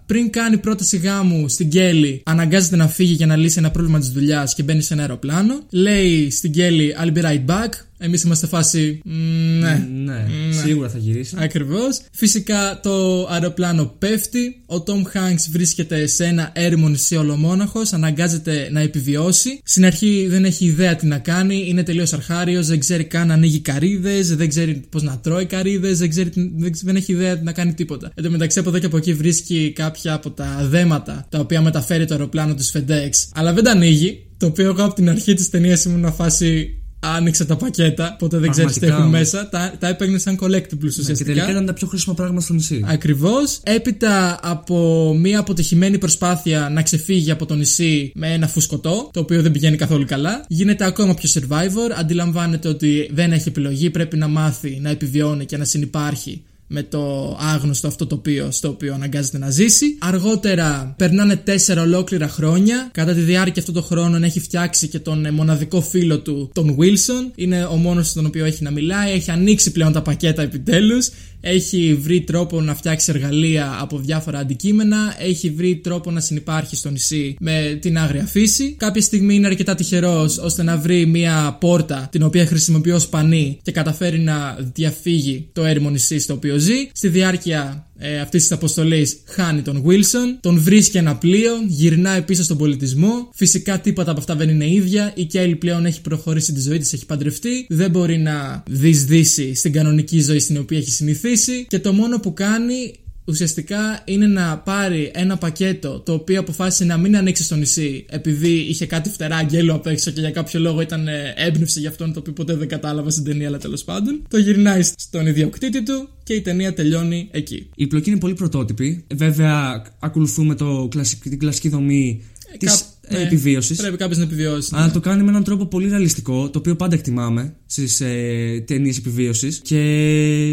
πριν 0.06 0.30
κάνει 0.30 0.58
πρόταση 0.58 0.96
γάμου 0.96 1.48
στην 1.48 1.68
Κέλλη, 1.70 2.22
αναγκάζεται 2.24 2.76
να 2.76 2.88
φύγει 2.88 3.12
για 3.12 3.26
να 3.26 3.36
λύσει 3.36 3.58
ένα 3.58 3.70
πρόβλημα 3.70 3.98
της 3.98 4.08
δουλειάς 4.10 4.54
και 4.54 4.62
μπαίνει 4.62 4.82
σε 4.82 4.92
ένα 4.92 5.02
αεροπλάνο. 5.02 5.54
Λέει 5.70 6.30
στην 6.30 6.52
Κέλλη, 6.52 6.94
I'll 7.04 7.16
be 7.16 7.22
right 7.22 7.44
back. 7.46 7.68
Εμείς 8.02 8.22
είμαστε 8.22 8.46
φάση. 8.46 9.00
«Μ, 9.04 9.12
Ναι. 9.60 9.86
ναι, 10.04 10.26
σίγουρα 10.64 10.88
θα 10.88 10.98
γυρίσει. 10.98 11.34
Ακριβώς. 11.38 12.00
Φυσικά 12.12 12.80
το 12.82 13.26
αεροπλάνο 13.30 13.94
πέφτει. 13.98 14.62
Ο 14.66 14.82
Tom 14.86 15.16
Hanks 15.16 15.44
βρίσκεται 15.50 16.06
σε 16.06 16.24
ένα 16.24 16.50
έρημο 16.54 16.88
νησί 16.88 17.16
ολομόναχος. 17.16 17.92
Αναγκάζεται 17.92 18.68
να 18.72 18.80
επιβιώσει. 18.80 19.60
Στην 19.64 19.84
αρχή 19.84 20.26
δεν 20.28 20.44
έχει 20.44 20.64
ιδέα 20.64 20.96
τι 20.96 21.06
να 21.06 21.18
κάνει. 21.18 21.64
Είναι 21.68 21.82
τελείως 21.82 22.12
αρχάριος. 22.12 22.66
Δεν 22.66 22.78
ξέρει 22.78 23.04
καν 23.04 23.26
να 23.26 23.34
ανοίγει 23.34 23.60
καρύδες. 23.60 24.36
Δεν 24.36 24.48
ξέρει 24.48 24.59
πώς 24.88 25.02
να 25.02 25.18
τρώει 25.18 25.46
καρύδες. 25.46 25.98
Δεν, 25.98 26.08
ξέρει, 26.08 26.30
δεν, 26.34 26.72
δεν 26.82 26.96
έχει 26.96 27.12
ιδέα 27.12 27.40
να 27.42 27.52
κάνει 27.52 27.74
τίποτα. 27.74 28.12
Εν 28.14 28.24
τω 28.24 28.30
μεταξύ 28.30 28.58
από 28.58 28.68
εδώ 28.68 28.78
και 28.78 28.86
από 28.86 28.96
εκεί 28.96 29.14
βρίσκει 29.14 29.72
κάποια 29.74 30.14
από 30.14 30.30
τα 30.30 30.66
δέματα 30.68 31.26
τα 31.28 31.38
οποία 31.38 31.60
μεταφέρει 31.60 32.04
το 32.04 32.14
αεροπλάνο 32.14 32.54
της 32.54 32.76
FedEx. 32.76 33.10
Αλλά 33.34 33.52
δεν 33.52 33.64
τα 33.64 33.70
ανοίγει. 33.70 34.24
Το 34.36 34.46
οποίο 34.46 34.64
εγώ 34.64 34.84
από 34.84 34.94
την 34.94 35.08
αρχή 35.08 35.34
της 35.34 35.50
ταινίας 35.50 35.84
ήμουν 35.84 36.00
να 36.00 36.10
φάση. 36.10 36.79
Άνοιξε 37.02 37.44
τα 37.44 37.56
πακέτα, 37.56 38.12
οπότε 38.14 38.38
δεν 38.38 38.50
ξέρεις 38.50 38.72
τι 38.72 38.78
Πραγματικά 38.78 39.08
έχουν 39.08 39.14
όμως. 39.16 39.32
μέσα. 39.32 39.48
Τα, 39.48 39.74
τα 39.78 39.88
έπαιρνε 39.88 40.18
σαν 40.18 40.38
collectibles 40.40 40.78
Και 40.78 40.86
ουσιαστικά. 40.86 41.24
τελικά 41.24 41.50
ήταν 41.50 41.66
τα 41.66 41.72
πιο 41.72 41.86
χρήσιμα 41.86 42.14
πράγματα 42.14 42.40
στο 42.40 42.52
νησί. 42.52 42.84
Ακριβώς. 42.86 43.60
Έπειτα 43.62 44.38
από 44.42 45.14
μια 45.20 45.38
αποτυχημένη 45.38 45.98
προσπάθεια 45.98 46.68
να 46.72 46.82
ξεφύγει 46.82 47.30
από 47.30 47.46
το 47.46 47.54
νησί 47.54 48.12
με 48.14 48.32
ένα 48.32 48.46
φουσκωτό, 48.48 49.10
το 49.12 49.20
οποίο 49.20 49.42
δεν 49.42 49.52
πηγαίνει 49.52 49.76
καθόλου 49.76 50.04
καλά, 50.04 50.44
γίνεται 50.48 50.84
ακόμα 50.84 51.14
πιο 51.14 51.30
survivor. 51.32 51.90
Αντιλαμβάνεται 51.98 52.68
ότι 52.68 53.10
δεν 53.12 53.32
έχει 53.32 53.48
επιλογή, 53.48 53.90
πρέπει 53.90 54.16
να 54.16 54.28
μάθει 54.28 54.78
να 54.82 54.90
επιβιώνει 54.90 55.44
και 55.46 55.56
να 55.56 55.64
συνεπάρχει 55.64 56.42
με 56.72 56.82
το 56.82 57.36
άγνωστο 57.40 57.86
αυτό 57.86 58.06
τοπίο 58.06 58.50
στο 58.50 58.68
οποίο 58.68 58.94
αναγκάζεται 58.94 59.38
να 59.38 59.50
ζήσει. 59.50 59.96
Αργότερα 59.98 60.94
περνάνε 60.96 61.36
τέσσερα 61.36 61.82
ολόκληρα 61.82 62.28
χρόνια. 62.28 62.88
Κατά 62.92 63.14
τη 63.14 63.20
διάρκεια 63.20 63.54
αυτών 63.58 63.74
των 63.74 63.82
χρόνων 63.82 64.22
έχει 64.22 64.40
φτιάξει 64.40 64.88
και 64.88 64.98
τον 64.98 65.26
ε, 65.26 65.30
μοναδικό 65.30 65.80
φίλο 65.80 66.20
του, 66.20 66.50
τον 66.54 66.76
Wilson. 66.78 67.32
Είναι 67.34 67.64
ο 67.64 67.76
μόνος 67.76 68.08
στον 68.08 68.26
οποίο 68.26 68.44
έχει 68.44 68.62
να 68.62 68.70
μιλάει. 68.70 69.12
Έχει 69.12 69.30
ανοίξει 69.30 69.72
πλέον 69.72 69.92
τα 69.92 70.02
πακέτα 70.02 70.42
επιτέλους. 70.42 71.10
Έχει 71.40 71.94
βρει 71.94 72.20
τρόπο 72.20 72.60
να 72.60 72.74
φτιάξει 72.74 73.12
εργαλεία 73.14 73.78
από 73.80 73.98
διάφορα 73.98 74.38
αντικείμενα. 74.38 75.14
Έχει 75.18 75.50
βρει 75.50 75.76
τρόπο 75.76 76.10
να 76.10 76.20
συνεπάρχει 76.20 76.76
στο 76.76 76.90
νησί 76.90 77.36
με 77.40 77.78
την 77.80 77.98
άγρια 77.98 78.24
φύση. 78.24 78.74
Κάποια 78.78 79.02
στιγμή 79.02 79.34
είναι 79.34 79.46
αρκετά 79.46 79.74
τυχερός 79.74 80.38
ώστε 80.38 80.62
να 80.62 80.76
βρει 80.76 81.06
μια 81.06 81.56
πόρτα 81.60 82.08
την 82.10 82.22
οποία 82.22 82.46
χρησιμοποιεί 82.46 82.90
ως 82.90 83.08
πανί 83.08 83.58
και 83.62 83.72
καταφέρει 83.72 84.18
να 84.18 84.58
διαφύγει 84.74 85.48
το 85.52 85.64
έρημο 85.64 85.90
νησί 85.90 86.18
στο 86.18 86.34
οποίο 86.34 86.56
ζει. 86.58 86.88
Στη 86.92 87.08
διάρκεια 87.08 87.89
ε, 88.02 88.20
αυτής 88.20 88.42
της 88.42 88.52
αποστολής 88.52 89.16
χάνει 89.24 89.62
τον 89.62 89.84
Wilson, 89.86 90.38
τον 90.40 90.60
βρίσκει 90.60 90.96
ένα 90.96 91.16
πλοίο, 91.16 91.52
γυρνάει 91.66 92.22
πίσω 92.22 92.42
στον 92.42 92.58
πολιτισμό. 92.58 93.28
Φυσικά 93.34 93.80
τίποτα 93.80 94.10
από 94.10 94.20
αυτά 94.20 94.36
δεν 94.36 94.48
είναι 94.48 94.70
ίδια. 94.70 95.12
Η 95.16 95.24
Κέλλη 95.24 95.56
πλέον 95.56 95.86
έχει 95.86 96.00
προχωρήσει 96.00 96.52
τη 96.52 96.60
ζωή 96.60 96.78
της, 96.78 96.92
έχει 96.92 97.06
παντρευτεί. 97.06 97.66
Δεν 97.68 97.90
μπορεί 97.90 98.18
να 98.18 98.62
δυσδύσει 98.66 99.54
στην 99.54 99.72
κανονική 99.72 100.20
ζωή 100.20 100.38
στην 100.38 100.58
οποία 100.58 100.78
έχει 100.78 100.90
συνηθίσει. 100.90 101.66
Και 101.68 101.78
το 101.78 101.92
μόνο 101.92 102.20
που 102.20 102.32
κάνει 102.32 102.92
ουσιαστικά 103.30 104.00
είναι 104.04 104.26
να 104.26 104.58
πάρει 104.58 105.10
ένα 105.14 105.36
πακέτο 105.36 106.00
το 106.00 106.12
οποίο 106.12 106.40
αποφάσισε 106.40 106.84
να 106.84 106.96
μην 106.96 107.16
ανοίξει 107.16 107.42
στο 107.42 107.54
νησί 107.56 108.04
επειδή 108.08 108.52
είχε 108.52 108.86
κάτι 108.86 109.08
φτερά 109.08 109.36
αγγέλου 109.36 109.72
απ' 109.72 109.86
έξω 109.86 110.10
και 110.10 110.20
για 110.20 110.30
κάποιο 110.30 110.60
λόγο 110.60 110.80
ήταν 110.80 111.08
ε, 111.08 111.34
έμπνευση 111.36 111.80
για 111.80 111.88
αυτόν 111.88 112.12
το 112.12 112.18
οποίο 112.18 112.32
ποτέ 112.32 112.54
δεν 112.54 112.68
κατάλαβα 112.68 113.10
στην 113.10 113.24
ταινία, 113.24 113.46
αλλά 113.48 113.58
τέλος 113.58 113.84
πάντων. 113.84 114.22
Το 114.28 114.38
γυρνάει 114.38 114.82
στον 114.82 115.26
ιδιοκτήτη 115.26 115.82
του 115.82 116.08
και 116.22 116.34
η 116.34 116.40
ταινία 116.40 116.74
τελειώνει 116.74 117.28
εκεί. 117.30 117.68
Η 117.74 117.86
πλοκή 117.86 118.10
είναι 118.10 118.18
πολύ 118.18 118.34
πρωτότυπη. 118.34 119.04
Βέβαια, 119.14 119.82
ακολουθούμε 119.98 120.54
το 120.54 120.88
κλασικ- 120.90 121.22
την 121.22 121.38
κλασική 121.38 121.68
δομή 121.68 122.22
της 122.58 122.70
Κάπ- 122.70 122.99
ναι, 123.12 123.18
επιβίωσης. 123.22 123.76
Πρέπει 123.76 123.96
κάποιος 123.96 124.18
να 124.18 124.24
επιβιώσει. 124.24 124.70
Αλλά 124.72 124.86
ναι. 124.86 124.92
το 124.92 125.00
κάνει 125.00 125.22
με 125.22 125.28
έναν 125.28 125.44
τρόπο 125.44 125.66
πολύ 125.66 125.88
ρεαλιστικό, 125.88 126.50
το 126.50 126.58
οποίο 126.58 126.76
πάντα 126.76 126.94
εκτιμάμε 126.94 127.54
στις 127.66 128.00
ε, 128.00 128.64
ταινίες 128.66 128.96
επιβίωσης. 128.96 129.60
Και 129.64 129.78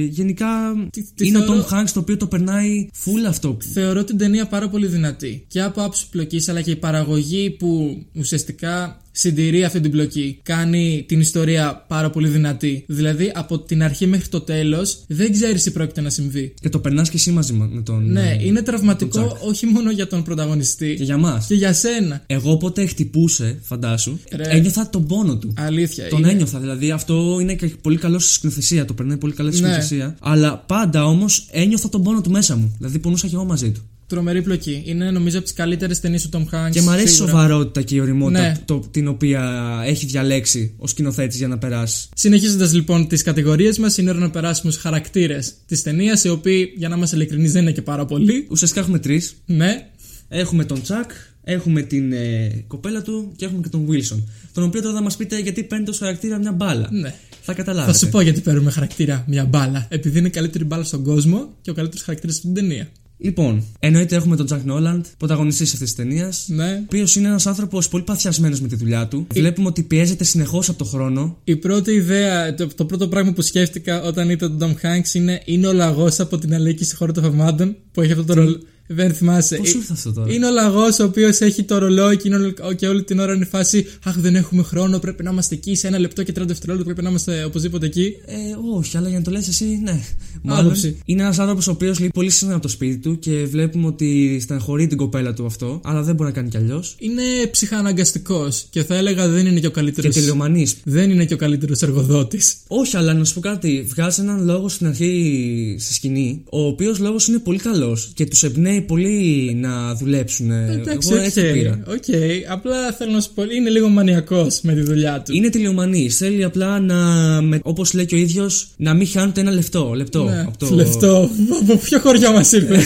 γενικά 0.09 0.47
Τι- 0.91 1.03
τι 1.15 1.27
είναι 1.27 1.39
θεωρώ- 1.39 1.59
ο 1.63 1.67
Tom 1.69 1.73
Hanks 1.73 1.89
το 1.93 1.99
οποίο 1.99 2.17
το 2.17 2.27
περνάει 2.27 2.87
full 3.05 3.25
αυτό. 3.27 3.57
Θεωρώ 3.73 4.03
την 4.03 4.17
ταινία 4.17 4.47
πάρα 4.47 4.69
πολύ 4.69 4.87
δυνατή. 4.87 5.43
Και 5.47 5.61
από 5.61 5.81
άψης 5.81 6.05
πλοκής, 6.05 6.49
αλλά 6.49 6.61
και 6.61 6.71
η 6.71 6.75
παραγωγή 6.75 7.49
που 7.49 7.97
ουσιαστικά 8.13 9.01
συντηρεί 9.11 9.63
αυτή 9.63 9.79
την 9.79 9.91
πλοκή. 9.91 10.39
Κάνει 10.43 11.05
την 11.07 11.19
ιστορία 11.19 11.85
πάρα 11.87 12.09
πολύ 12.09 12.27
δυνατή. 12.27 12.83
Δηλαδή, 12.87 13.31
από 13.35 13.59
την 13.59 13.83
αρχή 13.83 14.05
μέχρι 14.07 14.27
το 14.27 14.41
τέλος, 14.41 15.03
δεν 15.07 15.31
ξέρεις 15.31 15.63
τι 15.63 15.71
πρόκειται 15.71 16.01
να 16.01 16.09
συμβεί. 16.09 16.53
Και 16.61 16.69
το 16.69 16.79
περνάς 16.79 17.09
και 17.09 17.15
εσύ 17.17 17.31
μαζί 17.31 17.53
με 17.53 17.81
τον. 17.81 18.11
Ναι, 18.11 18.37
ε, 18.41 18.45
είναι 18.45 18.61
τραυματικό 18.61 19.19
τον 19.19 19.29
Jack. 19.29 19.47
όχι 19.47 19.65
μόνο 19.65 19.91
για 19.91 20.07
τον 20.07 20.23
πρωταγωνιστή, 20.23 20.95
Και 20.97 21.03
για 21.03 21.17
μας. 21.17 21.45
και 21.47 21.55
για 21.55 21.73
σένα. 21.73 22.23
Εγώ 22.27 22.46
όποτε 22.51 22.85
χτυπούσε, 22.85 23.59
φαντάσου, 23.63 24.17
Ρε. 24.35 24.43
ένιωθα 24.43 24.89
τον 24.89 25.07
πόνο 25.07 25.37
του. 25.37 25.53
Αλήθεια. 25.57 26.09
Τον 26.09 26.19
είναι. 26.19 26.29
ένιωθα, 26.31 26.59
δηλαδή 26.59 26.91
αυτό 26.91 27.37
είναι 27.41 27.53
και 27.55 27.67
πολύ 27.81 27.97
καλό 27.97 28.19
στη 28.19 28.31
σκηνοθεσία. 28.33 28.85
Το 28.85 28.93
περνάει 28.93 29.17
πολύ 29.17 29.33
καλά 29.33 29.51
στη 29.51 29.61
Ναι. 29.61 29.67
σκηνοθεσία. 29.67 30.15
Αλλά 30.19 30.57
πάντα 30.67 31.05
όμως 31.05 31.47
ένιωθα 31.51 31.89
τον 31.89 32.03
πόνο 32.03 32.21
του 32.21 32.31
μέσα 32.31 32.55
μου. 32.55 32.75
Δηλαδή 32.77 32.99
πονούσα 32.99 33.27
και 33.27 33.35
εγώ 33.35 33.45
μαζί 33.45 33.71
του. 33.71 33.81
Τρομερή 34.07 34.41
πλοκή. 34.41 34.83
Είναι 34.85 35.11
νομίζω 35.11 35.37
από 35.37 35.45
τις 35.45 35.55
καλύτερες 35.55 35.99
ταινίες 35.99 36.27
του 36.27 36.29
Tom 36.49 36.55
Hanks. 36.55 36.71
Και 36.71 36.81
μου 36.81 36.89
αρέσει 36.89 37.07
η 37.07 37.09
σίγουρα. 37.11 37.31
σοβαρότητα 37.31 37.81
και 37.81 37.95
η 37.95 37.99
οριμότητα 37.99 38.41
Ναι. 38.41 38.53
το, 38.65 38.79
την 38.91 39.07
οποία 39.07 39.63
έχει 39.85 40.05
διαλέξει 40.05 40.73
ο 40.77 40.87
σκηνοθέτης 40.87 41.37
για 41.37 41.47
να 41.47 41.57
περάσει. 41.57 42.07
Συνεχίζοντας 42.15 42.73
λοιπόν 42.73 43.07
τις 43.07 43.21
κατηγορίες 43.21 43.77
μας, 43.77 43.97
είναι 43.97 44.09
ώρα 44.09 44.19
να 44.19 44.29
περάσουμε 44.29 44.71
στους 44.71 44.83
χαρακτήρες 44.83 45.53
της 45.65 45.81
ταινίας, 45.81 46.23
οι 46.23 46.29
οποίοι, 46.29 46.73
για 46.77 46.89
να 46.89 46.95
είμαστε 46.95 47.15
ειλικρινείς, 47.15 47.51
δεν 47.51 47.61
είναι 47.61 47.71
και 47.71 47.81
πάρα 47.81 48.05
πολλοί. 48.05 48.47
Ουσιαστικά 48.49 48.81
έχουμε 48.81 48.99
τρεις. 48.99 49.33
Ναι, 49.45 49.87
Έχουμε 50.29 50.65
τον 50.65 50.81
Τσακ, 50.81 51.11
Έχουμε 51.49 51.81
την 51.81 52.13
ε, 52.13 52.63
κοπέλα 52.67 53.01
του 53.01 53.31
και 53.35 53.45
έχουμε 53.45 53.61
και 53.61 53.69
τον 53.69 53.87
Wilson. 53.89 54.23
Τον 54.53 54.63
οποίο 54.63 54.81
τώρα 54.81 54.95
θα 54.95 55.01
μας 55.01 55.17
πείτε 55.17 55.39
γιατί 55.39 55.63
παίρνει 55.63 55.85
τόσο 55.85 55.99
χαρακτήρα 55.99 56.37
μια 56.37 56.51
μπάλα. 56.51 56.87
Ναι. 56.91 57.13
Θα 57.41 57.53
καταλάβετε. 57.53 57.91
Θα 57.91 58.05
σου 58.05 58.09
πω 58.09 58.21
γιατί 58.21 58.41
παίρνουμε 58.41 58.71
χαρακτήρα 58.71 59.23
μια 59.27 59.45
μπάλα. 59.45 59.87
Επειδή 59.89 60.17
είναι 60.19 60.27
η 60.27 60.31
καλύτερη 60.31 60.63
μπάλα 60.63 60.83
στον 60.83 61.03
κόσμο 61.03 61.49
και 61.61 61.69
ο 61.69 61.73
καλύτερος 61.73 62.03
χαρακτήρας 62.03 62.35
στην 62.35 62.53
ταινία. 62.53 62.87
Λοιπόν, 63.17 63.63
εννοείται 63.79 64.15
έχουμε 64.15 64.35
τον 64.35 64.45
Τζακ 64.45 64.63
Νόλαντ, 64.63 65.05
πρωταγωνιστής 65.17 65.73
αυτής 65.73 65.87
της 65.87 65.95
ταινίας. 65.95 66.45
Ναι. 66.47 66.71
Ο 66.71 66.83
οποίος 66.85 67.15
είναι 67.15 67.27
ένας 67.27 67.47
άνθρωπος 67.47 67.89
πολύ 67.89 68.03
παθιασμένος 68.03 68.61
με 68.61 68.67
τη 68.67 68.75
δουλειά 68.75 69.07
του. 69.07 69.27
Βλέπουμε 69.33 69.67
ότι 69.67 69.83
πιέζεται 69.83 70.23
συνεχώς 70.23 70.69
από 70.69 70.77
το 70.77 70.85
χρόνο. 70.85 71.37
Η 71.43 71.55
πρώτη 71.55 71.91
ιδέα, 71.91 72.53
το, 72.53 72.67
το 72.75 72.85
πρώτο 72.85 73.07
πράγμα 73.07 73.33
που 73.33 73.41
σκέφτηκα 73.41 74.01
όταν 74.01 74.29
ήταν 74.29 74.57
τον 74.57 74.75
Tom 74.81 74.85
Hanks 74.85 75.13
είναι 75.13 75.41
είναι 75.45 75.67
ο 75.67 75.73
λαγός 75.73 76.19
από 76.19 76.37
την 76.37 76.53
Αλίκη 76.53 76.83
στη 76.83 76.95
χώρα 76.95 77.11
των 77.11 77.23
θαυμάτων 77.23 77.75
που 77.91 78.01
έχει 78.01 78.11
αυτό 78.11 78.23
το 78.23 78.33
ρολόι. 78.33 78.59
Δεν 78.87 79.13
θυμάσαι. 79.13 79.55
Πώς 79.55 79.69
σου 79.69 79.77
ήρθε 79.77 79.93
αυτό 79.93 80.13
τώρα; 80.13 80.33
Είναι 80.33 80.45
ο 80.45 80.51
λαγός 80.51 80.99
ο 80.99 81.03
οποίος 81.03 81.39
έχει 81.39 81.63
το 81.63 81.77
ρολόι 81.77 82.17
και, 82.17 82.27
είναι 82.27 82.35
όλη- 82.37 82.53
και 82.75 82.87
όλη 82.87 83.03
την 83.03 83.19
ώρα 83.19 83.33
είναι 83.33 83.43
η 83.43 83.47
φάση 83.47 83.85
Αχ, 84.03 84.17
δεν 84.19 84.35
έχουμε 84.35 84.63
χρόνο, 84.63 84.99
πρέπει 84.99 85.23
να 85.23 85.31
είμαστε 85.31 85.55
εκεί. 85.55 85.75
Σε 85.75 85.87
ένα 85.87 85.99
λεπτό 85.99 86.23
και 86.23 86.31
30 86.31 86.47
δευτερόλεπτα 86.47 86.85
πρέπει 86.85 87.03
να 87.03 87.09
είμαστε 87.09 87.43
οπωσδήποτε 87.43 87.85
εκεί. 87.85 88.13
Ε, 88.25 88.35
όχι, 88.75 88.97
αλλά 88.97 89.09
για 89.09 89.17
να 89.17 89.23
το 89.23 89.31
λες 89.31 89.47
εσύ, 89.47 89.79
ναι. 89.83 89.99
Μάλλον 90.41 90.65
Άποψη. 90.65 90.97
είναι 91.05 91.21
ένας 91.21 91.39
άνθρωπος 91.39 91.67
ο 91.67 91.71
οποίος 91.71 91.99
λείπει 91.99 92.11
πολύ 92.13 92.29
συχνά 92.29 92.53
από 92.53 92.61
το 92.61 92.67
σπίτι 92.67 92.97
του 92.97 93.19
και 93.19 93.43
βλέπουμε 93.45 93.87
ότι 93.87 94.39
στεναχωρεί 94.41 94.87
την 94.87 94.97
κοπέλα 94.97 95.33
του 95.33 95.45
αυτό, 95.45 95.81
αλλά 95.83 96.01
δεν 96.03 96.15
μπορεί 96.15 96.29
να 96.29 96.35
κάνει 96.35 96.49
κι 96.49 96.57
αλλιώς. 96.57 96.95
Είναι 96.99 97.21
ψυχαναγκαστικός 97.51 98.65
και 98.69 98.83
θα 98.83 98.95
έλεγα 98.95 99.27
δεν 99.27 99.45
είναι 99.45 99.59
και 99.59 99.67
ο 99.67 99.71
καλύτερο. 99.71 100.07
Και 100.09 100.13
τελειομανής. 100.19 100.75
Δεν 100.83 101.09
είναι 101.09 101.25
και 101.25 101.33
ο 101.33 101.37
καλύτερος 101.37 101.81
εργοδότης. 101.81 102.55
Όχι, 102.67 102.97
αλλά 102.97 103.13
να 103.13 103.23
σου 103.23 103.33
πω 103.33 103.39
κάτι. 103.39 103.85
Βγάζει 103.89 104.21
έναν 104.21 104.45
λόγο 104.45 104.69
στην 104.69 104.87
αρχή 104.87 105.75
στη 105.79 105.93
σκηνή, 105.93 106.41
ο 106.51 106.65
οποίος 106.67 106.99
λόγος 106.99 107.27
είναι 107.27 107.39
πολύ 107.39 107.57
καλός 107.59 108.11
και 108.13 108.25
τους 108.25 108.43
εμπνέει 108.43 108.76
πολύ 108.81 109.53
να 109.61 109.95
δουλέψουν. 109.95 110.51
Εντάξει, 110.51 111.09
Εγώ 111.11 111.21
έτσι 111.21 111.41
το 111.41 111.47
οκ. 111.47 111.53
πήρα. 111.53 111.79
οκ. 111.87 112.03
Απλά 112.51 112.91
θέλω 112.97 113.11
να 113.11 113.21
σου 113.21 113.31
πω, 113.33 113.43
είναι 113.43 113.69
λίγο 113.69 113.89
μανιακός 113.89 114.59
με 114.61 114.73
τη 114.73 114.81
δουλειά 114.81 115.21
του. 115.25 115.35
Είναι 115.35 115.49
τελειομανή. 115.49 116.09
Θέλει 116.09 116.43
απλά 116.43 116.79
να, 116.79 116.95
με, 117.41 117.59
όπως 117.63 117.93
λέει 117.93 118.05
και 118.05 118.15
ο 118.15 118.17
ίδιος, 118.17 118.67
να 118.77 118.93
μην 118.93 119.07
χάνει 119.07 119.27
ούτε 119.27 119.41
ένα 119.41 119.51
λεπτό. 119.51 119.93
λεπτό 119.95 120.23
Ναι, 120.23 120.41
από 120.47 120.57
το... 120.57 120.75
Λεφτό. 120.75 121.29
Από 121.61 121.77
ποιο 121.77 121.99
χωριό 121.99 122.31
μας 122.31 122.51
ήρθε. 122.51 122.81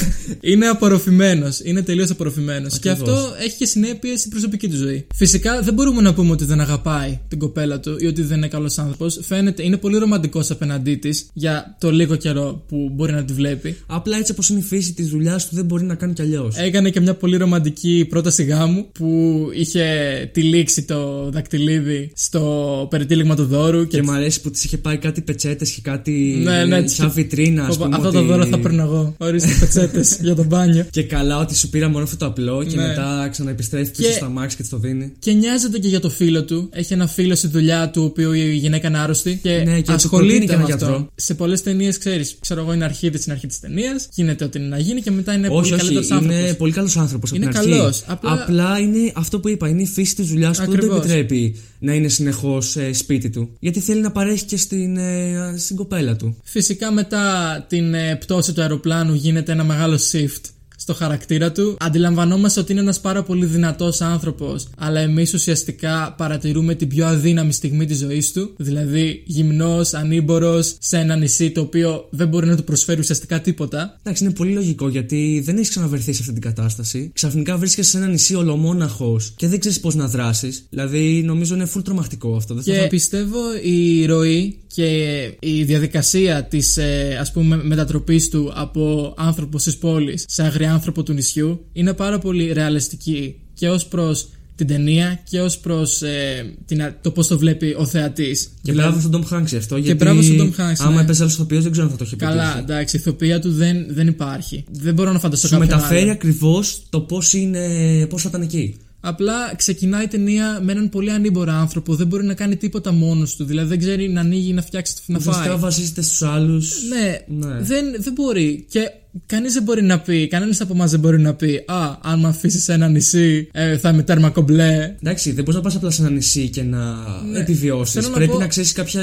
είναι 0.50 0.66
απορροφημένος. 0.66 1.60
Είναι 1.64 1.82
τελείως 1.82 2.10
απορροφημένος. 2.10 2.78
Και 2.78 2.90
αυτό 2.90 3.34
έχει 3.44 3.56
και 3.56 3.66
συνέπειες 3.66 4.18
στην 4.18 4.30
προσωπική 4.30 4.68
του 4.68 4.76
ζωή. 4.76 5.06
Φυσικά 5.14 5.60
δεν 5.62 5.74
μπορούμε 5.74 6.02
να 6.02 6.14
πούμε 6.14 6.30
ότι 6.30 6.44
δεν 6.44 6.60
αγαπάει 6.60 7.18
την 7.28 7.38
κοπέλα 7.38 7.80
του 7.80 7.96
ή 7.98 8.06
ότι 8.06 8.22
δεν 8.22 8.36
είναι 8.36 8.48
καλός 8.48 8.78
άνθρωπος. 8.78 9.20
Φαίνεται, 9.22 9.62
είναι 9.62 9.76
πολύ 9.76 9.98
ρομαντικός 9.98 10.50
απέναντί 10.50 10.94
της 10.96 11.26
για 11.32 11.76
το 11.80 11.90
λίγο 11.90 12.16
καιρό 12.16 12.64
που 12.68 12.90
μπορεί 12.92 13.12
να 13.12 13.24
τη 13.24 13.32
βλέπει. 13.32 13.76
Απλά 13.86 14.16
έτσι 14.16 14.32
όπως 14.32 14.48
είναι 14.48 14.58
η 14.58 14.62
φύση 14.62 14.92
της 14.92 15.08
δουλειάς 15.08 15.31
του, 15.36 15.48
δεν 15.50 15.64
μπορεί 15.64 15.84
να 15.84 15.94
κάνει 15.94 16.12
κι 16.12 16.22
αλλιώς. 16.22 16.56
Έκανε 16.56 16.90
και 16.90 17.00
μια 17.00 17.14
πολύ 17.14 17.36
ρομαντική 17.36 18.06
πρόταση 18.08 18.42
γάμου 18.44 18.86
που 18.92 19.38
είχε 19.54 19.84
τυλίξει 20.32 20.82
το 20.82 21.28
δακτυλίδι 21.30 22.10
στο 22.14 22.86
περιτύλιγμα 22.90 23.36
του 23.36 23.44
δώρου. 23.44 23.86
Και, 23.86 23.96
Και 23.96 24.02
μου 24.02 24.12
αρέσει 24.12 24.40
που 24.40 24.50
της 24.50 24.64
είχε 24.64 24.78
πάει 24.78 24.96
κάτι 24.98 25.20
πετσέτες 25.20 25.70
και 25.70 25.80
κάτι. 25.82 26.40
Ναι, 26.42 26.64
ναι, 26.64 26.86
σαν 26.86 27.06
και- 27.06 27.12
βιτρίνα, 27.14 27.62
ας 27.62 27.68
Πω, 27.68 27.74
πω, 27.78 27.84
πούμε. 27.84 27.96
αυτό 27.96 28.08
ότι- 28.08 28.16
το 28.16 28.24
δώρο 28.24 28.46
θα 28.46 28.58
παίρνω 28.58 28.82
εγώ. 28.82 29.14
Ορίστε 29.18 29.56
πετσέτες 29.60 30.18
για 30.22 30.34
το 30.34 30.44
μπάνιο. 30.44 30.86
Και 30.90 31.02
καλά 31.02 31.38
ότι 31.38 31.56
σου 31.56 31.68
πήρα 31.70 31.88
μόνο 31.88 32.04
αυτό 32.04 32.16
το 32.16 32.26
απλό 32.26 32.64
και 32.64 32.76
Ναι. 32.76 32.86
μετά 32.86 33.28
ξαναεπιστρέφει 33.30 33.90
πίσω 33.90 34.08
Και- 34.08 34.14
στα 34.14 34.28
μάξι 34.28 34.56
και 34.56 34.62
της 34.62 34.70
το 34.70 34.78
δίνει. 34.78 35.12
Και 35.18 35.32
νοιάζεται 35.32 35.78
και 35.78 35.88
για 35.88 36.00
το 36.00 36.10
φίλο 36.10 36.44
του. 36.44 36.68
Έχει 36.72 36.92
ένα 36.92 37.06
φίλο 37.06 37.34
στη 37.34 37.46
δουλειά 37.48 37.90
του, 37.90 38.02
ο 38.02 38.04
οποίος 38.04 38.34
η 38.36 38.54
γυναίκα 38.54 38.88
είναι 38.88 38.98
άρρωστη. 38.98 39.38
Και, 39.42 39.48
Ναι, 39.50 39.56
και 39.56 39.64
του 39.66 39.72
προτείνει 39.82 39.94
ασχολείται 39.94 40.38
και 40.38 40.46
με 40.46 40.52
έναν 40.52 40.62
αυτό. 40.64 40.76
γιατρό. 40.86 41.08
Σε 41.14 41.34
πολλές 41.34 41.62
ταινίες, 41.62 41.98
ξέρεις, 41.98 42.36
ξέρω 42.40 42.60
εγώ, 42.60 42.72
είναι 42.72 42.84
αρχίδι 42.84 43.18
στην 43.18 43.32
αρχή 43.32 43.46
τη 43.46 43.60
ταινίας. 43.60 44.08
Γίνεται 44.14 44.44
ό,τι 44.44 44.58
είναι 44.58 44.68
να 44.68 44.78
γίνει 44.78 45.00
και 45.02 45.10
μετά 45.24 45.32
είναι 45.38 45.48
όχι, 45.48 45.70
πολύ 45.70 45.72
όχι, 45.72 45.82
καλύτερος 45.82 46.10
άνθρωπος. 46.10 46.40
είναι 46.44 46.54
πολύ 46.54 46.72
καλός 46.72 46.96
άνθρωπος. 46.96 47.30
Είναι 47.30 47.44
από 47.46 47.54
την 47.54 47.62
αρχή. 47.62 47.78
καλός, 47.78 48.04
απλά- 48.06 48.78
είναι 48.78 49.12
αυτό 49.14 49.40
που 49.40 49.48
είπα, 49.48 49.68
είναι 49.68 49.82
η 49.82 49.86
φύση 49.86 50.14
της 50.14 50.28
δουλειάς 50.28 50.58
του 50.58 50.64
που 50.64 50.70
δεν 50.70 50.80
το 50.80 50.86
Ακριβώς. 50.86 51.04
επιτρέπει 51.04 51.56
να 51.78 51.94
είναι 51.94 52.08
συνεχώς 52.08 52.76
σπίτι 52.92 53.30
του. 53.30 53.50
Γιατί 53.60 53.80
θέλει 53.80 54.00
να 54.00 54.10
παρέχει 54.10 54.44
και 54.44 54.56
στην, 54.56 54.96
ε, 54.96 55.54
στην 55.56 55.76
κοπέλα 55.76 56.16
του. 56.16 56.36
Φυσικά 56.44 56.92
μετά 56.92 57.22
την 57.68 57.94
ε, 57.94 58.16
πτώση 58.16 58.52
του 58.52 58.60
αεροπλάνου 58.60 59.14
γίνεται 59.14 59.52
ένα 59.52 59.64
μεγάλο 59.64 59.98
shift 60.12 60.40
στο 60.82 60.94
χαρακτήρα 60.94 61.52
του. 61.52 61.76
Αντιλαμβανόμαστε 61.80 62.60
ότι 62.60 62.72
είναι 62.72 62.80
ένας 62.80 63.00
πάρα 63.00 63.22
πολύ 63.22 63.46
δυνατός 63.46 64.00
άνθρωπος, 64.00 64.68
αλλά 64.78 65.00
εμείς 65.00 65.34
ουσιαστικά 65.34 66.14
παρατηρούμε 66.18 66.74
την 66.74 66.88
πιο 66.88 67.06
αδύναμη 67.06 67.52
στιγμή 67.52 67.86
της 67.86 67.98
ζωής 67.98 68.32
του. 68.32 68.54
Δηλαδή, 68.56 69.22
γυμνός, 69.26 69.94
ανήμπορος, 69.94 70.76
σε 70.78 70.98
ένα 70.98 71.16
νησί 71.16 71.50
το 71.50 71.60
οποίο 71.60 72.06
δεν 72.10 72.28
μπορεί 72.28 72.46
να 72.46 72.56
του 72.56 72.64
προσφέρει 72.64 73.00
ουσιαστικά 73.00 73.40
τίποτα. 73.40 73.98
Εντάξει, 74.02 74.24
είναι 74.24 74.32
πολύ 74.32 74.52
λογικό 74.52 74.88
γιατί 74.88 75.42
δεν 75.44 75.56
έχεις 75.56 75.68
ξαναβρεθεί 75.68 76.12
σε 76.12 76.18
αυτή 76.20 76.32
την 76.32 76.42
κατάσταση. 76.42 77.10
Ξαφνικά 77.14 77.56
βρίσκεσαι 77.56 77.90
σε 77.90 77.96
ένα 77.96 78.06
νησί 78.06 78.34
ολομόναχος 78.34 79.32
και 79.36 79.48
δεν 79.48 79.58
ξέρεις 79.60 79.80
πώς 79.80 79.94
να 79.94 80.06
δράσεις. 80.08 80.66
Δηλαδή, 80.70 81.22
νομίζω 81.24 81.54
είναι 81.54 81.68
full 81.76 81.84
τρομακτικό 81.84 82.36
αυτό. 82.36 82.54
Δεν 82.54 82.62
θα 82.62 82.72
Και 82.72 82.78
θα- 82.78 82.86
πιστεύω 82.86 83.38
η 83.62 84.06
ροή 84.06 84.58
και 84.74 85.20
η 85.40 85.62
διαδικασία 85.64 86.44
της 86.44 86.76
ε, 86.76 87.16
ας 87.20 87.32
πούμε 87.32 87.60
μετατροπής 87.64 88.28
του 88.28 88.52
από 88.54 89.14
άνθρωπο 89.16 89.58
της 89.58 89.76
πόλης 89.76 90.24
σε 90.28 90.42
αγριάνθρωπο 90.42 91.02
του 91.02 91.12
νησιού 91.12 91.64
είναι 91.72 91.92
πάρα 91.92 92.18
πολύ 92.18 92.52
ρεαλιστική 92.52 93.34
και 93.54 93.68
ως 93.68 93.86
προς 93.86 94.28
την 94.54 94.66
ταινία 94.66 95.20
και 95.30 95.40
ως 95.40 95.58
προς 95.58 96.02
ε, 96.02 96.44
την, 96.66 96.82
α- 96.82 96.98
το 97.02 97.10
πώς 97.10 97.26
το 97.26 97.38
βλέπει 97.38 97.74
ο 97.78 97.86
θεατής. 97.86 98.48
Και 98.62 98.72
μπράβο 98.72 99.00
στον 99.00 99.26
Tom 99.30 99.34
Hanks 99.34 99.56
αυτό. 99.56 99.76
Γιατί 99.76 100.04
μπράβο 100.04 100.22
στον 100.22 100.36
Tom 100.56 100.60
Hanks, 100.60 100.74
Άμα 100.78 100.94
ναι. 100.94 101.00
έπαιζε 101.00 101.22
άλλος 101.22 101.34
ηθοποιός, 101.34 101.62
δεν 101.62 101.72
ξέρω 101.72 101.86
αν 101.86 101.92
θα 101.92 101.98
το 101.98 102.04
είχε 102.06 102.16
Καλά, 102.16 102.42
πετύχει. 102.42 102.58
εντάξει, 102.58 102.96
η 102.96 102.98
ηθοποιία 103.02 103.40
του 103.40 103.52
δεν, 103.52 103.86
δεν 103.88 104.06
υπάρχει. 104.06 104.64
Δεν 104.70 104.94
μπορώ 104.94 105.12
να 105.12 105.18
φανταστώ 105.18 105.46
Σου 105.46 105.52
κάποιον 105.58 105.76
μεταφέρει 105.76 106.02
άλλο. 106.02 106.12
ακριβώς 106.12 106.82
το 106.90 107.00
πώς 107.00 107.32
είναι, 107.32 107.66
πώς 108.10 108.22
θα 108.22 108.28
ήταν 108.28 108.42
εκεί. 108.42 108.76
Απλά 109.04 109.54
ξεκινάει 109.56 110.04
η 110.04 110.08
ταινία 110.08 110.60
με 110.62 110.72
έναν 110.72 110.88
πολύ 110.88 111.10
ανήμπορο 111.10 111.52
άνθρωπο. 111.52 111.94
Δεν 111.94 112.06
μπορεί 112.06 112.24
να 112.24 112.34
κάνει 112.34 112.56
τίποτα 112.56 112.92
μόνος 112.92 113.36
του. 113.36 113.44
Δηλαδή 113.44 113.68
δεν 113.68 113.78
ξέρει 113.78 114.08
να 114.08 114.20
ανοίγει, 114.20 114.52
να 114.52 114.62
φτιάξει, 114.62 114.94
να 115.06 115.18
φάει. 115.18 115.28
Ουσιαστικά 115.32 115.56
βασίζεται 115.58 116.02
στους 116.02 116.22
άλλους. 116.22 116.74
Ναι, 116.88 117.18
Ναι. 117.46 117.58
Δεν, 117.60 117.84
δεν 117.98 118.12
μπορεί. 118.12 118.66
Και 118.70 118.80
κανείς 119.26 119.52
δεν 119.54 119.62
μπορεί 119.62 119.82
να 119.82 120.00
πει, 120.00 120.28
κανένας 120.28 120.60
από 120.60 120.72
εμάς 120.74 120.90
δεν 120.90 121.00
μπορεί 121.00 121.20
να 121.20 121.34
πει 121.34 121.62
Α, 121.66 121.96
αν 122.02 122.20
με 122.20 122.28
αφήσεις 122.28 122.64
σε 122.64 122.72
ένα 122.72 122.88
νησί, 122.88 123.48
ε, 123.52 123.78
θα 123.78 123.88
είμαι 123.88 124.02
τέρμα 124.02 124.30
κομπλέ. 124.30 124.96
Εντάξει, 125.02 125.32
δεν 125.32 125.44
μπορείς 125.44 125.54
να 125.54 125.60
πας 125.60 125.74
απλά 125.76 125.90
σε 125.90 126.02
ένα 126.02 126.10
νησί 126.10 126.48
και 126.48 126.62
να 126.62 126.94
επιβιώσεις. 127.40 127.94
Ναι. 127.94 128.00
Θέλω 128.00 128.12
να 128.12 128.18
Πρέπει 128.18 128.32
πω- 128.32 128.40
να 128.40 128.46
ξέρεις 128.46 128.72
κάποια 128.72 129.02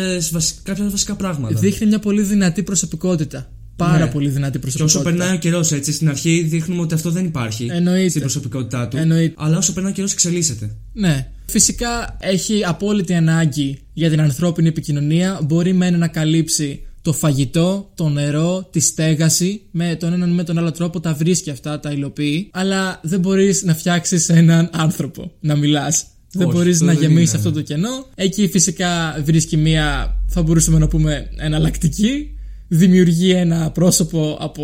βασικά 0.90 1.16
πράγματα. 1.16 1.60
Δείχνει 1.60 1.88
μια 1.88 2.00
πολύ 2.00 2.22
δυνατή 2.22 2.64
προσωπικότητα. 2.64 3.50
Πάρα 3.86 4.06
Ναι. 4.06 4.12
πολύ 4.12 4.30
δυνατή 4.30 4.52
Και 4.52 4.60
προσωπικότητα. 4.60 5.00
όσο 5.00 5.10
περνάει 5.10 5.36
ο 5.36 5.40
καιρός, 5.40 5.72
έτσι, 5.72 5.92
στην 5.92 6.10
αρχή 6.10 6.42
δείχνουμε 6.50 6.82
ότι 6.82 6.94
αυτό 6.94 7.10
δεν 7.12 7.26
υπάρχει 7.26 7.68
Εννοείται. 7.72 8.10
στην 8.10 8.22
προσωπικότητά 8.22 8.88
του. 8.88 8.98
Εννοείται. 8.98 9.34
Αλλά 9.38 9.58
όσο 9.58 9.74
περνάει 9.74 9.92
ο 9.92 9.96
καιρός, 9.96 10.12
εξελίσσεται. 10.12 10.76
Ναι. 10.94 11.28
Φυσικά 11.46 12.18
έχει 12.20 12.64
απόλυτη 12.66 13.14
ανάγκη 13.14 13.80
για 13.94 14.10
την 14.10 14.22
ανθρώπινη 14.22 14.68
επικοινωνία. 14.68 15.40
Μπορεί 15.44 15.74
μεν 15.74 15.98
να 15.98 16.08
καλύψει 16.08 16.82
το 17.02 17.14
φαγητό, 17.14 17.92
το 17.96 18.10
νερό, 18.10 18.68
τη 18.72 18.80
στέγαση. 18.80 19.62
Με 19.72 19.96
τον 19.96 20.14
έναν 20.14 20.30
ή 20.30 20.34
με 20.34 20.44
τον 20.44 20.58
άλλο 20.58 20.72
τρόπο 20.72 21.00
τα 21.00 21.14
βρίσκει 21.14 21.50
αυτά, 21.50 21.80
τα 21.80 21.92
υλοποιεί. 21.92 22.50
Αλλά 22.54 23.00
δεν 23.04 23.20
μπορείς 23.20 23.64
να 23.64 23.76
φτιάξεις 23.76 24.30
έναν 24.30 24.70
άνθρωπο 24.74 25.32
να 25.40 25.56
μιλάς. 25.56 26.06
Δεν 26.32 26.48
Όχι, 26.48 26.56
μπορείς 26.56 26.74
αυτό 26.74 26.86
να 26.86 26.94
δεν 26.94 27.02
γεμίσεις 27.02 27.30
είναι. 27.30 27.38
αυτό 27.38 27.52
το 27.52 27.62
κενό. 27.62 28.06
Εκεί 28.16 28.48
φυσικά 28.48 29.22
βρίσκει 29.24 29.58
μία, 29.58 30.16
θα 30.28 30.42
μπορούσαμε 30.42 30.78
να 30.80 30.88
πούμε, 30.88 31.30
εναλλακτική. 31.38 32.32
Δημιουργεί 32.72 33.32
ένα 33.32 33.72
πρόσωπο 33.72 34.38
από 34.40 34.64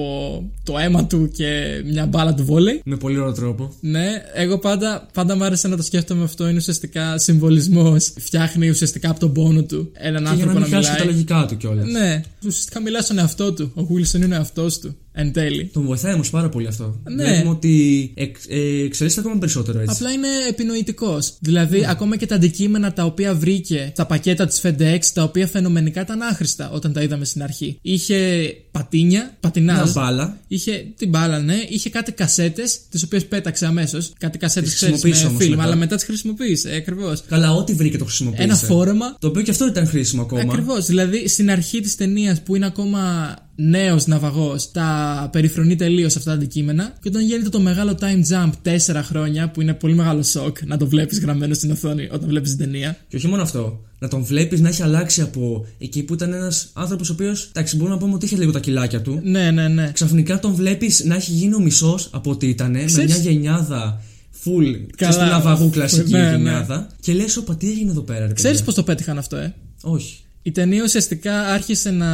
το 0.63 0.77
αίμα 0.77 1.05
του 1.07 1.29
και 1.33 1.81
μια 1.85 2.05
μπάλα 2.05 2.33
του 2.33 2.45
βόλεϊ. 2.45 2.81
Με 2.85 2.95
πολύ 2.97 3.17
ωραίο 3.19 3.31
τρόπο. 3.33 3.74
Ναι, 3.79 4.07
εγώ 4.33 4.57
πάντα, 4.57 5.07
πάντα 5.13 5.35
μου 5.35 5.43
άρεσε 5.43 5.67
να 5.67 5.75
το 5.77 5.83
σκέφτομαι 5.83 6.24
αυτό. 6.24 6.47
Είναι 6.47 6.57
ουσιαστικά 6.57 7.17
συμβολισμός. 7.17 8.13
Φτιάχνει 8.19 8.69
ουσιαστικά 8.69 9.09
από 9.09 9.19
τον 9.19 9.33
πόνο 9.33 9.63
του 9.63 9.91
έναν 9.93 10.24
Και 10.24 10.33
για 10.35 10.45
να 10.45 10.51
άνθρωπο 10.51 10.59
μην 10.59 10.69
να, 10.69 10.75
χάσει 10.75 10.89
και 10.89 10.95
τα 10.97 11.01
μιλάει. 11.03 11.13
λογικά 11.15 11.45
του 11.45 11.57
κιόλας. 11.57 11.88
Ναι, 11.88 12.21
ουσιαστικά 12.45 12.79
μιλά 12.81 13.01
στον 13.01 13.17
εαυτό 13.19 13.53
του. 13.53 13.71
Ο 13.75 13.81
Wilson 13.93 14.15
είναι 14.15 14.33
ο 14.35 14.38
εαυτός 14.38 14.79
του. 14.79 14.95
Εν 15.17 15.31
τέλει. 15.31 15.65
Τον 15.74 15.84
βοηθάει 15.86 16.13
όμως 16.13 16.29
πάρα 16.29 16.50
πολύ 16.50 16.67
αυτό. 16.67 17.01
Ναι. 17.15 17.24
Βλέπουμε 17.24 17.50
ότι 17.50 18.12
εξ, 18.15 18.45
ε, 18.50 18.84
εξελίσσεται 18.86 19.22
ακόμα 19.22 19.39
περισσότερο 19.39 19.79
έτσι. 19.79 19.95
Απλά 19.95 20.12
είναι 20.12 20.27
επινοητικός. 20.50 21.34
Δηλαδή, 21.39 21.86
ακόμα 21.89 22.17
και 22.17 22.25
τα 22.25 22.36
αντικείμενα 22.36 22.93
τα 22.93 23.03
οποία 23.05 23.36
βρήκε 23.36 23.89
στα 23.93 24.05
πακέτα 24.05 24.45
της 24.45 24.62
FedEx, 24.63 25.00
τα 25.13 25.24
οποία 25.24 25.48
φαινομενικά 25.48 26.01
ήταν 26.01 26.22
άχρηστα 26.22 26.69
όταν 26.72 26.93
τα 26.93 27.01
είδαμε 27.01 27.25
στην 27.25 27.43
αρχή. 27.43 27.77
Είχε 27.81 28.50
πατίνια, 28.72 29.38
πατινάζ. 29.39 29.91
Μια 29.91 29.91
μπάλα. 30.01 30.38
Είχε 30.48 30.86
την 30.98 31.10
μπάλα, 31.10 31.39
ναι. 31.39 31.57
Είχε 31.69 31.89
κάτι 31.89 32.12
κασέτες, 32.12 32.79
τις 32.89 33.03
οποίες 33.03 33.25
πέταξε 33.25 33.65
αμέσως. 33.65 34.13
Κάτι 34.19 34.38
κασέτες 34.38 34.69
Τις 34.69 34.77
ξέρεις 34.77 34.93
με 34.95 35.00
χρησιμοποίησε 35.01 35.27
όμως 35.27 35.41
φιλμ, 35.43 35.55
μετά. 35.55 35.63
αλλά 35.63 35.75
μετά 35.75 35.95
τις 35.95 36.05
χρησιμοποίησε. 36.05 36.69
Ε, 36.69 36.75
Ακριβώς. 36.75 37.24
Καλά, 37.29 37.51
ό,τι 37.53 37.74
βρήκε 37.74 37.98
το 37.98 38.05
χρησιμοποίησε. 38.05 38.43
Ένα 38.43 38.55
φόρεμα 38.55 39.15
Το 39.19 39.27
οποίο 39.27 39.41
και 39.41 39.51
αυτό 39.51 39.67
ήταν 39.67 39.88
χρήσιμο 39.88 40.22
ακόμα. 40.22 40.41
Ακριβώς. 40.41 40.86
Δηλαδή 40.86 41.27
στην 41.27 41.50
αρχή 41.51 41.79
της 41.81 41.95
ταινίας 41.95 42.41
που 42.41 42.55
είναι 42.55 42.65
ακόμα 42.65 43.36
νέος 43.55 44.05
ναυαγός, 44.07 44.71
τα 44.71 45.29
περιφρονεί 45.31 45.75
τελείως 45.75 46.15
αυτά 46.15 46.29
τα 46.29 46.35
αντικείμενα. 46.35 46.93
Και 47.01 47.07
όταν 47.07 47.21
γίνεται 47.21 47.50
το 47.50 47.59
μεγάλο 47.59 47.97
time 48.00 48.33
jump 48.33 48.51
4 48.62 49.01
χρόνια, 49.03 49.50
που 49.50 49.62
είναι 49.62 49.74
πολύ 49.74 49.93
μεγάλο 49.95 50.24
σοκ 50.24 50.57
να 50.65 50.77
το 50.77 50.88
βλέπεις 50.88 51.19
γραμμένο 51.19 51.53
στην 51.53 51.71
οθόνη 51.71 52.07
όταν 52.12 52.29
βλέπεις 52.29 52.50
την 52.55 52.59
ταινία. 52.59 52.97
Και 53.07 53.15
όχι 53.15 53.27
μόνο 53.27 53.41
αυτό. 53.41 53.79
Να 54.00 54.07
τον 54.07 54.24
βλέπεις 54.24 54.59
να 54.59 54.67
έχει 54.69 54.83
αλλάξει 54.83 55.21
από 55.21 55.65
εκεί 55.77 56.03
που 56.03 56.13
ήταν 56.13 56.33
ένας 56.33 56.69
άνθρωπος 56.74 57.09
ο 57.09 57.13
οποίος. 57.13 57.50
Εντάξει, 57.53 57.75
μπορούμε 57.75 57.95
να 57.95 58.01
πούμε 58.01 58.13
ότι 58.13 58.25
είχε 58.25 58.35
λίγο 58.38 58.51
τα 58.51 58.59
κιλάκια 58.59 59.01
του. 59.01 59.19
Ναι, 59.24 59.51
ναι, 59.51 59.67
ναι. 59.67 59.89
Ξαφνικά 59.93 60.39
τον 60.39 60.53
βλέπεις 60.53 61.03
να 61.03 61.15
έχει 61.15 61.31
γίνει 61.31 61.53
ο 61.53 61.59
μισός 61.59 62.09
από 62.12 62.31
ό,τι 62.31 62.47
ήταν. 62.47 62.71
Με 62.71 62.83
Ξέρεις- 62.83 63.19
μια 63.21 63.31
γενιάδα 63.31 64.01
Full. 64.45 64.63
Καλά. 64.74 64.85
Ξέρεις 64.95 65.15
την 65.15 65.25
αβαγού 65.25 65.69
κλασική 65.69 66.12
Ναι, 66.12 66.19
ναι. 66.24 66.29
γενιάδα. 66.29 66.88
Και 67.00 67.13
λες, 67.13 67.38
όπα, 67.38 67.55
τι 67.55 67.69
έγινε 67.69 67.91
εδώ 67.91 68.01
πέρα, 68.01 68.27
ρε 68.27 68.33
Ξέρεις 68.33 68.50
παιδιά; 68.57 68.65
πώς 68.65 68.74
το 68.74 68.83
πέτυχαν 68.83 69.17
αυτό, 69.17 69.35
ε; 69.38 69.53
Όχι. 69.81 70.17
Η 70.47 70.51
ταινία 70.51 70.83
ουσιαστικά 70.83 71.47
άρχισε 71.47 71.91
να 71.91 72.09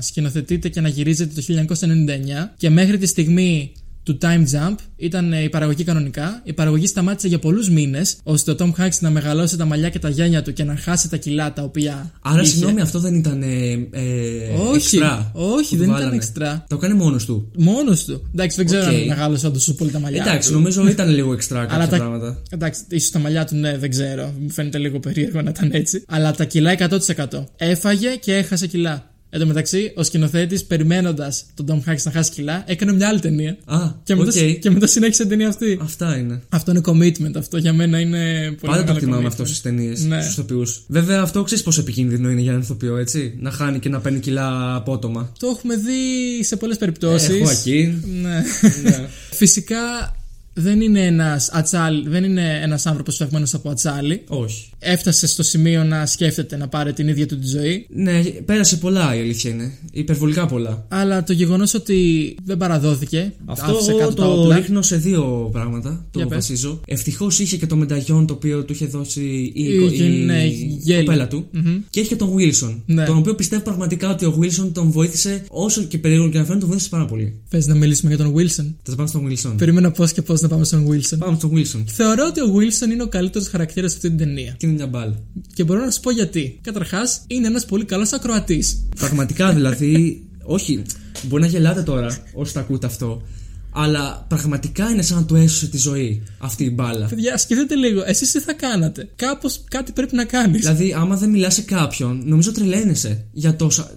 σκηνοθετείται 0.00 0.68
και 0.68 0.80
να 0.80 0.88
γυρίζεται 0.88 1.40
το 1.40 1.66
1999 2.48 2.50
και 2.56 2.70
μέχρι 2.70 2.98
τη 2.98 3.06
στιγμή 3.06 3.72
του 4.02 4.18
Time 4.22 4.42
Jump 4.52 4.74
ήταν 4.96 5.32
ε, 5.32 5.42
η 5.42 5.48
παραγωγή 5.48 5.84
κανονικά. 5.84 6.40
Η 6.44 6.52
παραγωγή 6.52 6.86
σταμάτησε 6.86 7.28
για 7.28 7.38
πολλούς 7.38 7.70
μήνες 7.70 8.16
ώστε 8.22 8.50
ο 8.50 8.54
Tom 8.58 8.70
Hanks 8.80 8.98
να 9.00 9.10
μεγαλώσει 9.10 9.56
τα 9.56 9.64
μαλλιά 9.64 9.88
και 9.88 9.98
τα 9.98 10.08
γένια 10.08 10.42
του 10.42 10.52
και 10.52 10.64
να 10.64 10.76
χάσει 10.76 11.08
τα 11.08 11.16
κιλά 11.16 11.52
τα 11.52 11.62
οποία. 11.62 12.10
Άρα, 12.22 12.40
είχε. 12.40 12.50
συγγνώμη, 12.50 12.80
αυτό 12.80 12.98
δεν 12.98 13.14
ήταν. 13.14 13.42
Ε, 13.42 13.72
ε, 13.90 14.02
Όχι, 14.70 14.74
εξτρά 14.96 15.30
όχι, 15.34 15.68
που 15.70 15.76
δεν 15.76 15.78
του 15.78 15.82
ήταν 15.84 15.88
βάλανε. 15.94 16.16
εξτρά. 16.16 16.64
Το 16.68 16.74
έκανε 16.76 16.94
μόνος 16.94 17.24
του. 17.24 17.50
Μόνος 17.58 18.04
του. 18.04 18.28
Εντάξει, 18.34 18.56
δεν 18.56 18.66
ξέρω 18.66 18.82
Οκ. 18.82 18.88
αν 18.88 19.06
μεγάλωσε 19.06 19.46
όντως 19.46 19.54
τόσο 19.54 19.74
πολύ 19.74 19.90
τα 19.90 19.98
μαλλιά. 19.98 20.22
Εντάξει, 20.22 20.48
του. 20.48 20.54
νομίζω 20.54 20.86
ήταν 20.88 21.08
λίγο 21.08 21.32
εξτρά 21.32 21.60
κάποια 21.60 21.74
Αλλά 21.76 21.88
τα... 21.88 21.96
πράγματα. 21.96 22.42
Εντάξει, 22.50 22.80
ίσως 22.88 23.10
τα 23.10 23.18
μαλλιά 23.18 23.44
του 23.44 23.56
ναι, 23.56 23.78
δεν 23.78 23.90
ξέρω. 23.90 24.34
Μου 24.40 24.50
φαίνεται 24.50 24.78
λίγο 24.78 24.98
περίεργο 25.00 25.42
να 25.42 25.50
ήταν 25.50 25.70
έτσι. 25.72 26.04
Αλλά 26.08 26.32
τα 26.32 26.44
κιλά 26.44 26.74
100%. 26.78 27.44
Έφαγε 27.56 28.08
και 28.08 28.34
έχασε 28.34 28.66
κιλά. 28.66 29.11
Εν 29.34 29.40
τω 29.40 29.46
μεταξύ, 29.46 29.92
ο 29.96 30.02
σκηνοθέτης, 30.02 30.64
περιμένοντας 30.64 31.44
τον 31.54 31.66
Tom 31.68 31.90
Hanks 31.90 32.02
να 32.04 32.10
χάσει 32.10 32.30
κιλά, 32.30 32.64
έκανε 32.66 32.92
μια 32.92 33.08
άλλη 33.08 33.20
ταινία. 33.20 33.56
Α, 33.64 33.78
Και 34.04 34.14
μετά, 34.14 34.30
οκ. 34.40 34.58
και 34.58 34.70
μετά 34.70 34.86
συνέχισε 34.86 35.20
την 35.20 35.30
ταινία 35.30 35.48
αυτή. 35.48 35.78
Αυτά 35.82 36.16
είναι. 36.16 36.42
Αυτό 36.48 36.70
είναι 36.70 36.80
commitment. 36.84 37.36
Αυτό 37.36 37.56
για 37.58 37.72
μένα 37.72 37.98
είναι 38.00 38.44
πολύ 38.44 38.56
Πάντα 38.60 38.72
το 38.76 38.78
μεγάλο 38.80 38.96
εκτιμάμε 38.96 39.22
commitment. 39.22 39.26
αυτό 39.26 39.44
στις 39.44 39.60
ταινίες, 39.60 40.04
Ναι. 40.04 40.20
στους 40.20 40.32
ηθοποιούς. 40.32 40.62
Βέβαια, 40.86 41.20
αυτό 41.20 41.42
ξέρεις 41.42 41.64
πόσο 41.64 41.80
επικίνδυνο 41.80 42.30
είναι 42.30 42.40
για 42.40 42.50
έναν 42.50 42.62
ηθοποιό, 42.62 42.96
έτσι; 42.96 43.34
Να 43.40 43.50
χάνει 43.50 43.78
και 43.78 43.88
να 43.88 44.00
παίρνει 44.00 44.18
κιλά 44.18 44.74
απότομα. 44.74 45.32
Το 45.38 45.46
έχουμε 45.46 45.76
δει 45.76 46.44
σε 46.44 46.56
πολλές 46.56 46.76
Ε, 46.76 46.78
περιπτώσει. 46.78 47.38
Χωακίν. 47.42 47.94
Ναι. 48.22 48.42
Ναι. 48.82 49.06
Φυσικά 49.40 49.76
δεν 50.54 50.80
είναι 50.80 51.06
ένας 51.06 51.48
ατσάλι, 51.52 52.08
δεν 52.08 52.24
είναι 52.24 52.60
ένας 52.62 52.86
άνθρωπος 52.86 53.14
φτιαγμένο 53.14 53.46
από 53.52 53.70
ατσάλι. 53.70 54.22
Όχι. 54.28 54.70
Έφτασε 54.78 55.26
στο 55.26 55.42
σημείο 55.42 55.84
να 55.84 56.06
σκέφτεται 56.06 56.56
να 56.56 56.68
πάρει 56.68 56.92
την 56.92 57.08
ίδια 57.08 57.26
του 57.26 57.38
τη 57.38 57.46
ζωή. 57.46 57.86
Ναι, 57.94 58.22
πέρασε 58.22 58.76
πολλά 58.76 59.16
η 59.16 59.20
αλήθεια 59.20 59.50
είναι. 59.50 59.72
Υπερβολικά 59.92 60.46
πολλά. 60.46 60.84
Αλλά 60.88 61.24
το 61.24 61.32
γεγονός 61.32 61.74
ότι 61.74 62.36
δεν 62.44 62.56
παραδόθηκε. 62.56 63.32
Αυτό 63.44 63.70
άφησε 63.72 63.90
εγώ 63.90 63.98
κάτω 63.98 64.14
τα 64.14 64.22
το 64.24 64.40
όπλα. 64.40 64.56
ρίχνω 64.56 64.82
σε 64.82 64.96
δύο 64.96 65.48
πράγματα. 65.52 66.04
Το 66.10 66.18
Για 66.18 66.26
πες. 66.26 66.36
βασίζω. 66.36 66.80
Ευτυχώς 66.86 67.38
είχε 67.38 67.56
και 67.56 67.66
το 67.66 67.76
μεταγιόν 67.76 68.26
το 68.26 68.34
οποίο 68.34 68.64
του 68.64 68.72
είχε 68.72 68.86
δώσει 68.86 69.20
η, 69.22 69.52
Η- 69.54 69.64
η, 69.64 70.04
η- 70.04 70.24
ναι, 70.24 70.44
η 70.44 70.76
γέλη. 70.80 71.04
κοπέλα 71.04 71.28
του. 71.28 71.46
Μμμ. 71.50 71.76
Και 71.90 72.00
έχει 72.00 72.08
και 72.08 72.16
τον 72.16 72.34
Wilson. 72.36 72.76
Ναι. 72.86 73.04
Τον 73.04 73.16
οποίο 73.16 73.34
πιστεύω 73.34 73.62
πραγματικά 73.62 74.10
ότι 74.10 74.24
ο 74.24 74.38
Wilson 74.42 74.68
τον 74.72 74.90
βοήθησε 74.90 75.44
όσο 75.48 75.82
και 75.82 75.98
περίεργο 75.98 76.28
και 76.28 76.38
να 76.38 76.42
φαίνεται, 76.44 76.60
τον 76.60 76.68
βοήθησε 76.68 76.88
πάρα 76.90 77.04
πολύ. 77.04 77.34
Πες 77.50 77.66
να 77.66 77.74
μιλήσουμε 77.74 78.14
για 78.14 78.24
τον 78.24 78.34
Wilson; 78.36 78.66
Θα 78.82 78.94
πάμε 78.94 79.08
στον 79.08 79.28
Wilson. 79.30 79.54
Περίμενα 79.58 79.90
πώς 79.90 80.12
και 80.12 80.22
πώς 80.22 80.40
να 80.42 80.48
πάμε 80.48 80.64
στον 80.64 80.88
Wilson. 80.88 81.18
Πάμε 81.18 81.36
στον 81.36 81.50
Wilson. 81.54 81.84
Θεωρώ 81.86 82.26
ότι 82.26 82.40
ο 82.40 82.54
Wilson 82.56 82.90
είναι 82.90 83.02
ο 83.02 83.08
καλύτερος 83.08 83.48
χαρακτήρας 83.48 83.90
σε 83.90 83.96
αυτή 83.96 84.08
την 84.08 84.18
ταινία. 84.18 84.54
Και 84.58 84.66
είναι 84.66 84.74
μια 84.74 84.86
μπάλα. 84.86 85.14
Και 85.54 85.64
μπορώ 85.64 85.84
να 85.84 85.90
σου 85.90 86.00
πω 86.00 86.10
γιατί. 86.10 86.58
Καταρχάς, 86.62 87.22
είναι 87.26 87.46
ένας 87.46 87.64
πολύ 87.64 87.84
καλός 87.84 88.12
ακροατής. 88.12 88.88
Πραγματικά 88.96 89.52
δηλαδή, 89.52 90.22
όχι, 90.42 90.82
μπορεί 91.22 91.42
να 91.42 91.48
γελάτε 91.48 91.82
τώρα 91.82 92.18
όσοι 92.34 92.52
τα 92.52 92.60
ακούτε 92.60 92.86
αυτό, 92.86 93.22
αλλά 93.72 94.24
πραγματικά 94.28 94.90
είναι 94.90 95.02
σαν 95.02 95.16
να 95.16 95.24
του 95.24 95.34
έσωσε 95.34 95.66
τη 95.66 95.78
ζωή 95.78 96.22
αυτή 96.38 96.64
η 96.64 96.72
μπάλα. 96.74 97.06
Παιδιά, 97.06 97.38
σκεφτείτε 97.38 97.74
λίγο, 97.74 98.02
εσείς 98.06 98.30
τι 98.32 98.40
θα 98.40 98.52
κάνατε; 98.52 99.08
Κάπως 99.16 99.60
κάτι 99.68 99.92
πρέπει 99.92 100.16
να 100.16 100.24
κάνεις. 100.24 100.60
Δηλαδή, 100.60 100.94
άμα 100.96 101.16
δεν 101.16 101.30
μιλάς 101.30 101.54
σε 101.54 101.62
κάποιον, 101.62 102.22
νομίζω 102.24 102.52
τρελαίνεσαι 102.52 103.24
για 103.32 103.56
τόσα. 103.56 103.90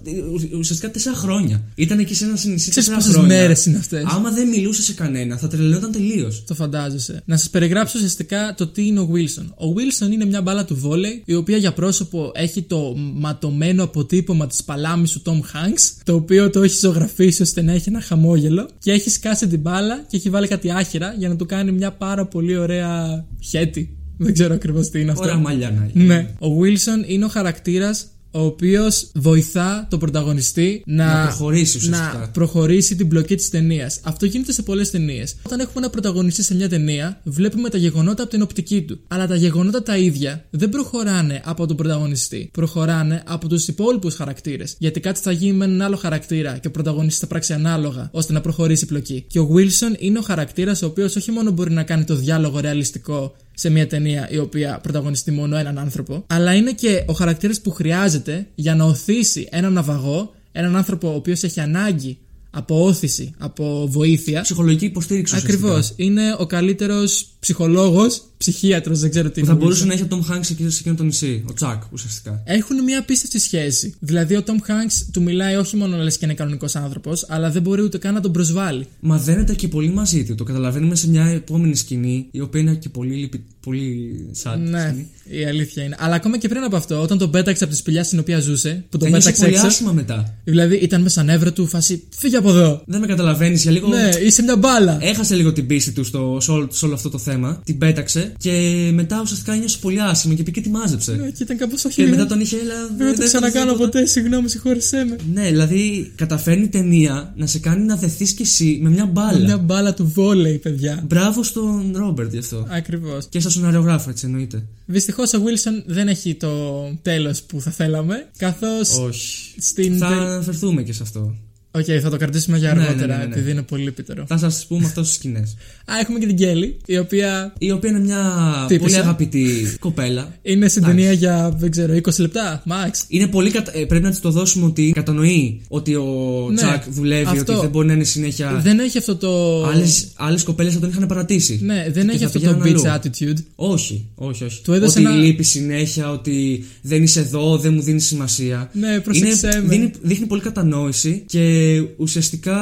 ουσιαστικά 0.58 0.90
τέσσερα 0.90 1.16
χρόνια. 1.16 1.62
Ήταν 1.74 1.98
εκεί 1.98 2.14
σε 2.14 2.24
ένα 2.24 2.32
νησί 2.32 2.54
Ξέρεις 2.54 2.74
τέσσερα 2.74 2.96
πόσες 2.96 3.12
χρόνια. 3.12 3.36
μέρες 3.36 3.66
είναι 3.66 3.78
αυτές; 3.78 4.02
Άμα 4.06 4.30
δεν 4.30 4.48
μιλούσε 4.48 4.82
σε 4.82 4.92
κανένα, 4.92 5.36
θα 5.36 5.48
τρελαινόταν 5.48 5.92
τελείως. 5.92 6.44
Το 6.46 6.54
φαντάζεσαι. 6.54 7.22
Να 7.24 7.36
σας 7.36 7.50
περιγράψω 7.50 7.92
ουσιαστικά 7.96 8.54
το 8.56 8.66
τι 8.66 8.86
είναι 8.86 9.00
ο 9.00 9.10
Wilson. 9.12 9.44
Ο 9.68 9.72
Wilson 9.76 10.12
είναι 10.12 10.24
μια 10.24 10.42
μπάλα 10.42 10.64
του 10.64 10.76
βόλεϊ, 10.76 11.22
η 11.24 11.34
οποία 11.34 11.56
για 11.56 11.72
πρόσωπο 11.72 12.32
έχει 12.34 12.62
το 12.62 12.94
ματωμένο 13.14 13.84
αποτύπωμα 13.84 14.46
της 14.46 14.64
παλάμης 14.64 15.10
του 15.12 15.22
Tom 15.24 15.30
Hanks, 15.30 16.00
το 16.04 16.14
οποίο 16.14 16.50
το 16.50 16.62
έχει 16.62 16.78
ζωγραφίσει 16.78 17.42
ώστε 17.42 17.62
να 17.62 17.72
έχει 17.72 17.88
ένα 17.88 18.00
χαμόγελο, 18.00 18.68
και 18.78 18.92
έχει 18.92 19.10
σκάσει 19.10 19.46
την 19.46 19.62
μπάλα 19.66 20.04
και 20.08 20.16
έχει 20.16 20.30
βάλει 20.30 20.48
κάτι 20.48 20.70
άχυρα 20.70 21.14
για 21.18 21.28
να 21.28 21.36
του 21.36 21.46
κάνει 21.46 21.72
μια 21.72 21.92
πάρα 21.92 22.26
πολύ 22.26 22.56
ωραία 22.56 23.24
χέτη. 23.40 23.96
Δεν 24.18 24.32
ξέρω 24.32 24.54
ακριβώς 24.54 24.88
τι 24.90 25.00
είναι 25.00 25.10
αυτό. 25.10 25.22
Ωραία 25.22 25.36
μαλλιά 25.36 25.70
να 25.70 25.84
έχει. 25.84 25.98
Ναι. 25.98 26.28
Ο 26.38 26.46
Wilson 26.60 27.08
είναι 27.08 27.24
ο 27.24 27.28
χαρακτήρας 27.28 28.06
ο 28.36 28.44
οποίος 28.44 29.10
βοηθά 29.14 29.86
τον 29.90 29.98
πρωταγωνιστή 29.98 30.82
να, 30.86 31.04
Να 31.14 31.22
προχωρήσει 31.26 31.76
ουσιαστικά. 31.76 32.18
να 32.18 32.28
προχωρήσει 32.28 32.96
την 32.96 33.08
πλοκή 33.08 33.34
της 33.34 33.48
ταινίας. 33.50 34.00
Αυτό 34.02 34.26
γίνεται 34.26 34.52
σε 34.52 34.62
πολλές 34.62 34.90
ταινίες. 34.90 35.36
Όταν 35.42 35.60
έχουμε 35.60 35.74
ένα 35.76 35.90
πρωταγωνιστή 35.90 36.42
σε 36.42 36.54
μια 36.54 36.68
ταινία, 36.68 37.20
βλέπουμε 37.24 37.68
τα 37.68 37.78
γεγονότα 37.78 38.22
από 38.22 38.30
την 38.30 38.42
οπτική 38.42 38.82
του. 38.82 39.00
Αλλά 39.08 39.26
τα 39.26 39.36
γεγονότα 39.36 39.82
τα 39.82 39.96
ίδια 39.96 40.44
δεν 40.50 40.68
προχωράνε 40.68 41.40
από 41.44 41.66
τον 41.66 41.76
πρωταγωνιστή. 41.76 42.50
Προχωράνε 42.52 43.22
από 43.26 43.48
τους 43.48 43.68
υπόλοιπους 43.68 44.14
χαρακτήρες. 44.14 44.74
Γιατί 44.78 45.00
κάτι 45.00 45.20
θα 45.20 45.32
γίνει 45.32 45.52
με 45.52 45.64
έναν 45.64 45.82
άλλο 45.82 45.96
χαρακτήρα 45.96 46.58
και 46.58 46.66
ο 46.68 46.70
πρωταγωνιστής 46.70 47.18
θα 47.18 47.26
πράξει 47.26 47.52
ανάλογα 47.52 48.08
ώστε 48.12 48.32
να 48.32 48.40
προχωρήσει 48.40 48.84
η 48.84 48.86
πλοκή. 48.86 49.24
Και 49.28 49.38
ο 49.38 49.50
Wilson 49.54 49.94
είναι 49.98 50.18
ο 50.18 50.22
χαρακτήρας 50.22 50.82
ο 50.82 50.86
οποίος 50.86 51.16
όχι 51.16 51.30
μόνο 51.30 51.50
μπορεί 51.50 51.72
να 51.72 51.82
κάνει 51.82 52.04
το 52.04 52.14
διάλογο 52.16 52.60
ρεαλιστικό 52.60 53.34
σε 53.58 53.70
μια 53.70 53.86
ταινία 53.86 54.28
η 54.30 54.38
οποία 54.38 54.78
πρωταγωνιστεί 54.82 55.30
μόνο 55.30 55.56
έναν 55.56 55.78
άνθρωπο, 55.78 56.24
αλλά 56.26 56.54
είναι 56.54 56.72
και 56.72 57.04
ο 57.06 57.12
χαρακτήρας 57.12 57.60
που 57.60 57.70
χρειάζεται 57.70 58.46
για 58.54 58.74
να 58.74 58.84
οθήσει 58.84 59.48
έναν 59.50 59.72
ναυαγό, 59.72 60.34
έναν 60.52 60.76
άνθρωπο 60.76 61.12
ο 61.12 61.14
οποίος 61.14 61.42
έχει 61.42 61.60
ανάγκη 61.60 62.18
από 62.56 62.84
όθηση, 62.84 63.32
από 63.38 63.88
βοήθεια. 63.90 64.40
Ψυχολογική 64.40 64.84
υποστήριξη 64.84 65.34
ουσιαστικά. 65.36 65.66
Ακριβώς. 65.66 65.92
Είναι 65.96 66.36
ο 66.38 66.46
καλύτερος 66.46 67.26
ψυχολόγος, 67.40 68.22
ψυχίατρος, 68.36 69.00
δεν 69.00 69.10
ξέρω 69.10 69.28
τι 69.30 69.32
Που 69.32 69.38
είναι. 69.40 69.48
θα 69.48 69.52
ο 69.54 69.56
μπορούσε 69.56 69.84
Wilson. 69.84 69.86
να 69.86 69.92
έχει 69.92 70.02
ο 70.02 70.06
Tom 70.10 70.32
Hanks 70.32 70.50
εκεί 70.50 70.70
σε 70.70 70.78
εκείνο 70.80 70.94
το 70.94 71.02
νησί. 71.02 71.44
Ο 71.48 71.52
Τσακ 71.52 71.82
ουσιαστικά. 71.92 72.42
Έχουν 72.44 72.82
μια 72.84 72.98
απίστευτη 72.98 73.38
σχέση. 73.38 73.94
Δηλαδή, 73.98 74.36
ο 74.36 74.42
Tom 74.46 74.50
Hanks 74.50 75.06
του 75.12 75.22
μιλάει 75.22 75.54
όχι 75.56 75.76
μόνο 75.76 75.96
λες 75.96 76.18
και 76.18 76.24
είναι 76.24 76.34
κανονικός 76.34 76.76
άνθρωπος, 76.76 77.26
αλλά 77.28 77.50
δεν 77.50 77.62
μπορεί 77.62 77.82
ούτε 77.82 77.98
καν 77.98 78.14
να 78.14 78.20
τον 78.20 78.32
προσβάλλει. 78.32 78.86
Μα 79.00 79.18
δένεται 79.18 79.54
και 79.54 79.68
πολύ 79.68 79.88
μαζί 79.88 80.24
του. 80.24 80.34
Το 80.34 80.44
καταλαβαίνουμε 80.44 80.94
σε 80.94 81.08
μια 81.08 81.24
επόμενη 81.24 81.76
σκηνή, 81.76 82.26
η 82.30 82.40
οποία 82.40 82.60
είναι 82.60 82.74
και 82.74 82.88
πολύ, 82.88 83.14
λυπη... 83.14 83.44
πολύ 83.66 84.14
sad 84.42 84.58
Ναι, 84.58 84.80
σκηνή. 84.80 85.08
η 85.40 85.44
αλήθεια 85.44 85.82
είναι. 85.84 85.96
Αλλά 85.98 86.14
ακόμα 86.14 86.38
και 86.38 86.48
πριν 86.48 86.62
από 86.62 86.76
αυτό, 86.76 87.00
όταν 87.02 87.18
τον 87.18 87.30
πέταξε 87.30 87.64
από 87.64 87.72
τη 87.72 87.78
σπηλιά 87.78 88.04
στην 88.04 88.18
οποία 88.18 88.40
ζούσε, 88.40 88.84
που 88.88 88.98
τον 88.98 89.06
Ένιωσε 89.08 89.22
πέταξε 89.26 89.44
πολύ 89.44 89.54
έξω. 89.56 89.66
άσχημα 89.66 89.92
μετά. 89.92 90.34
Δηλαδή, 90.44 90.76
ήταν 90.76 91.02
μέσα 91.02 91.22
νεύρα 91.22 91.52
του, 91.52 91.66
φάση 91.66 92.02
φύγε 92.18 92.36
από 92.36 92.48
εδώ. 92.48 92.82
Δεν 92.86 93.00
με 93.00 93.06
καταλαβαίνεις 93.06 93.62
για 93.62 93.70
λίγο. 93.70 93.88
Ναι, 93.88 94.08
είσαι 94.24 94.42
μια 94.42 94.56
μπάλα. 94.56 94.98
Έχασε 95.00 95.34
λίγο 95.34 95.52
την 95.52 95.66
πίστη 95.66 95.90
του 95.92 96.04
στο, 96.04 96.38
σε, 96.40 96.50
όλο, 96.50 96.68
σε 96.70 96.84
όλο 96.84 96.94
αυτό 96.94 97.08
το 97.10 97.18
θέμα. 97.18 97.60
Την 97.64 97.78
πέταξε 97.78 98.32
και 98.38 98.50
μετά 98.94 99.20
ουσιαστικά 99.22 99.56
νιώσε 99.56 99.78
πολύ 99.80 100.00
άσχημα 100.00 100.34
και 100.34 100.42
πήγε 100.42 100.60
και 100.60 100.66
τη 100.68 100.72
μάζεψε. 100.74 101.12
Ναι, 101.12 101.30
και 101.30 101.42
ήταν 101.42 101.56
κάπως 101.56 101.84
όχι. 101.84 101.94
Και 101.94 102.04
ρε. 102.04 102.10
μετά 102.10 102.26
τον 102.26 102.40
είχε, 102.40 102.56
έλα. 102.56 102.74
Δεν 102.96 103.06
θα 103.14 103.20
το 103.20 103.22
ξανακάνω 103.24 103.72
τίποτα. 103.72 103.84
ποτέ, 103.90 104.06
συγγνώμη, 104.06 104.48
συγχώρεσέ 104.48 105.04
με. 105.04 105.16
Ναι, 105.32 105.48
δηλαδή 105.50 106.12
καταφέρνει 106.14 106.64
η 106.64 106.68
ταινία 106.68 107.32
να 107.36 107.46
σε 107.46 107.58
κάνει 107.58 107.84
να 107.84 107.96
δεθείς 107.96 108.32
κι 108.32 108.42
εσύ 108.42 108.78
με 108.82 108.88
μια 108.90 109.06
μπάλα. 109.06 109.38
Μια 109.38 109.58
μπάλα 109.58 109.94
του 109.94 110.10
βόλεϊ, 110.14 110.58
παιδιά. 110.58 111.04
Μπράβο 111.06 111.42
στον 111.42 111.92
Ρόμπερτ 111.94 112.32
γι' 112.32 112.38
αυτό. 112.38 112.66
Ακριβώς. 112.70 113.26
Και 113.28 113.40
στον 113.40 113.52
σεναριογράφο, 113.56 114.10
έτσι 114.10 114.26
εννοείται. 114.26 114.66
Δυστυχώς 114.86 115.32
ο 115.34 115.38
Wilson 115.44 115.82
δεν 115.86 116.08
έχει 116.08 116.34
το 116.34 116.84
τέλος 117.02 117.42
που 117.42 117.60
θα 117.60 117.70
θέλαμε. 117.70 118.28
Καθώς 118.38 118.98
Όχι. 118.98 119.54
στην. 119.60 119.98
Θα 119.98 120.08
τε- 120.08 120.18
αναφερθούμε 120.18 120.82
και 120.82 120.92
σε 120.92 121.02
αυτό. 121.02 121.34
Οκ, 121.76 121.84
θα 122.02 122.10
το 122.10 122.16
κρατήσουμε 122.16 122.58
για 122.58 122.72
Ναι, 122.74 122.80
ναι, 122.80 122.86
αργότερα, 122.86 123.12
ναι, 123.16 123.18
ναι, 123.22 123.26
ναι. 123.28 123.34
επειδή 123.34 123.50
είναι 123.50 123.62
πολύ 123.62 123.82
λυπητερό. 123.82 124.24
Θα 124.28 124.36
σας 124.38 124.64
πούμε 124.68 124.86
αυτό 124.86 125.02
στις 125.04 125.14
σκηνές. 125.16 125.56
Α, 125.84 125.92
έχουμε 126.02 126.18
και 126.18 126.26
την 126.26 126.36
Kelly, 126.36 126.76
η 126.86 126.98
οποία 126.98 127.52
Η 127.58 127.70
οποία 127.70 127.90
είναι 127.90 128.00
μια 128.00 128.22
Τύπησα. 128.68 128.84
πολύ 128.88 128.96
αγαπητή 128.96 129.46
κοπέλα. 129.80 130.34
είναι 130.42 130.68
στην 130.68 130.82
Εντάξει. 130.82 131.00
ταινία 131.02 131.12
για, 131.18 131.54
δεν 131.58 131.70
ξέρω, 131.70 131.94
20 131.94 132.18
λεπτά, 132.18 132.62
max. 132.68 132.90
Είναι 133.08 133.26
πολύ 133.26 133.50
κατα... 133.50 133.76
ε, 133.78 133.84
Πρέπει 133.84 134.04
να 134.04 134.10
της 134.10 134.20
το 134.20 134.30
δώσουμε 134.30 134.66
ότι 134.66 134.92
κατανοεί 134.94 135.60
ότι 135.68 135.94
ο 135.94 136.04
Ναι, 136.50 136.56
Chuck 136.56 136.82
δουλεύει, 136.90 137.24
αυτό. 137.38 137.52
ότι 137.52 137.60
δεν 137.60 137.70
μπορεί 137.70 137.86
να 137.86 137.92
είναι 137.92 138.04
συνέχεια. 138.04 138.60
Δεν 138.62 138.78
έχει 138.78 138.98
αυτό 138.98 139.16
το. 139.16 139.62
Άλλες, 139.66 140.08
άλλες 140.14 140.42
κοπέλες 140.42 140.74
θα 140.74 140.80
τον 140.80 140.88
είχαν 140.88 141.06
παρατήσει. 141.06 141.60
Ναι, 141.62 141.86
δεν 141.92 142.04
Και 142.06 142.10
έχει 142.10 142.18
θα 142.18 142.26
αυτό 142.26 142.38
το 142.40 142.54
πηγαίναν 142.54 142.62
bitch 142.62 142.86
αλλού. 142.86 143.00
attitude. 143.34 143.42
Όχι, 143.54 144.06
όχι, 144.14 144.44
όχι. 144.44 144.62
Του 144.62 144.72
έδωσε 144.72 144.98
ότι 144.98 145.08
ένα- 145.08 145.16
λείπει 145.16 145.42
συνέχεια, 145.42 146.10
ότι 146.10 146.64
δεν 146.82 147.02
είσαι 147.02 147.20
εδώ, 147.20 147.58
δεν 147.58 147.72
μου 147.74 147.82
δίνεις 147.82 148.06
σημασία. 148.06 148.70
Ναι, 148.72 149.00
πρόσεξέ 149.00 149.46
Είναι, 149.46 149.60
με. 149.62 149.68
δίνει, 149.68 149.90
δείχνει 150.02 150.26
πολύ 150.26 150.40
κατανόηση 150.40 151.22
και 151.26 151.65
ουσιαστικά 151.96 152.58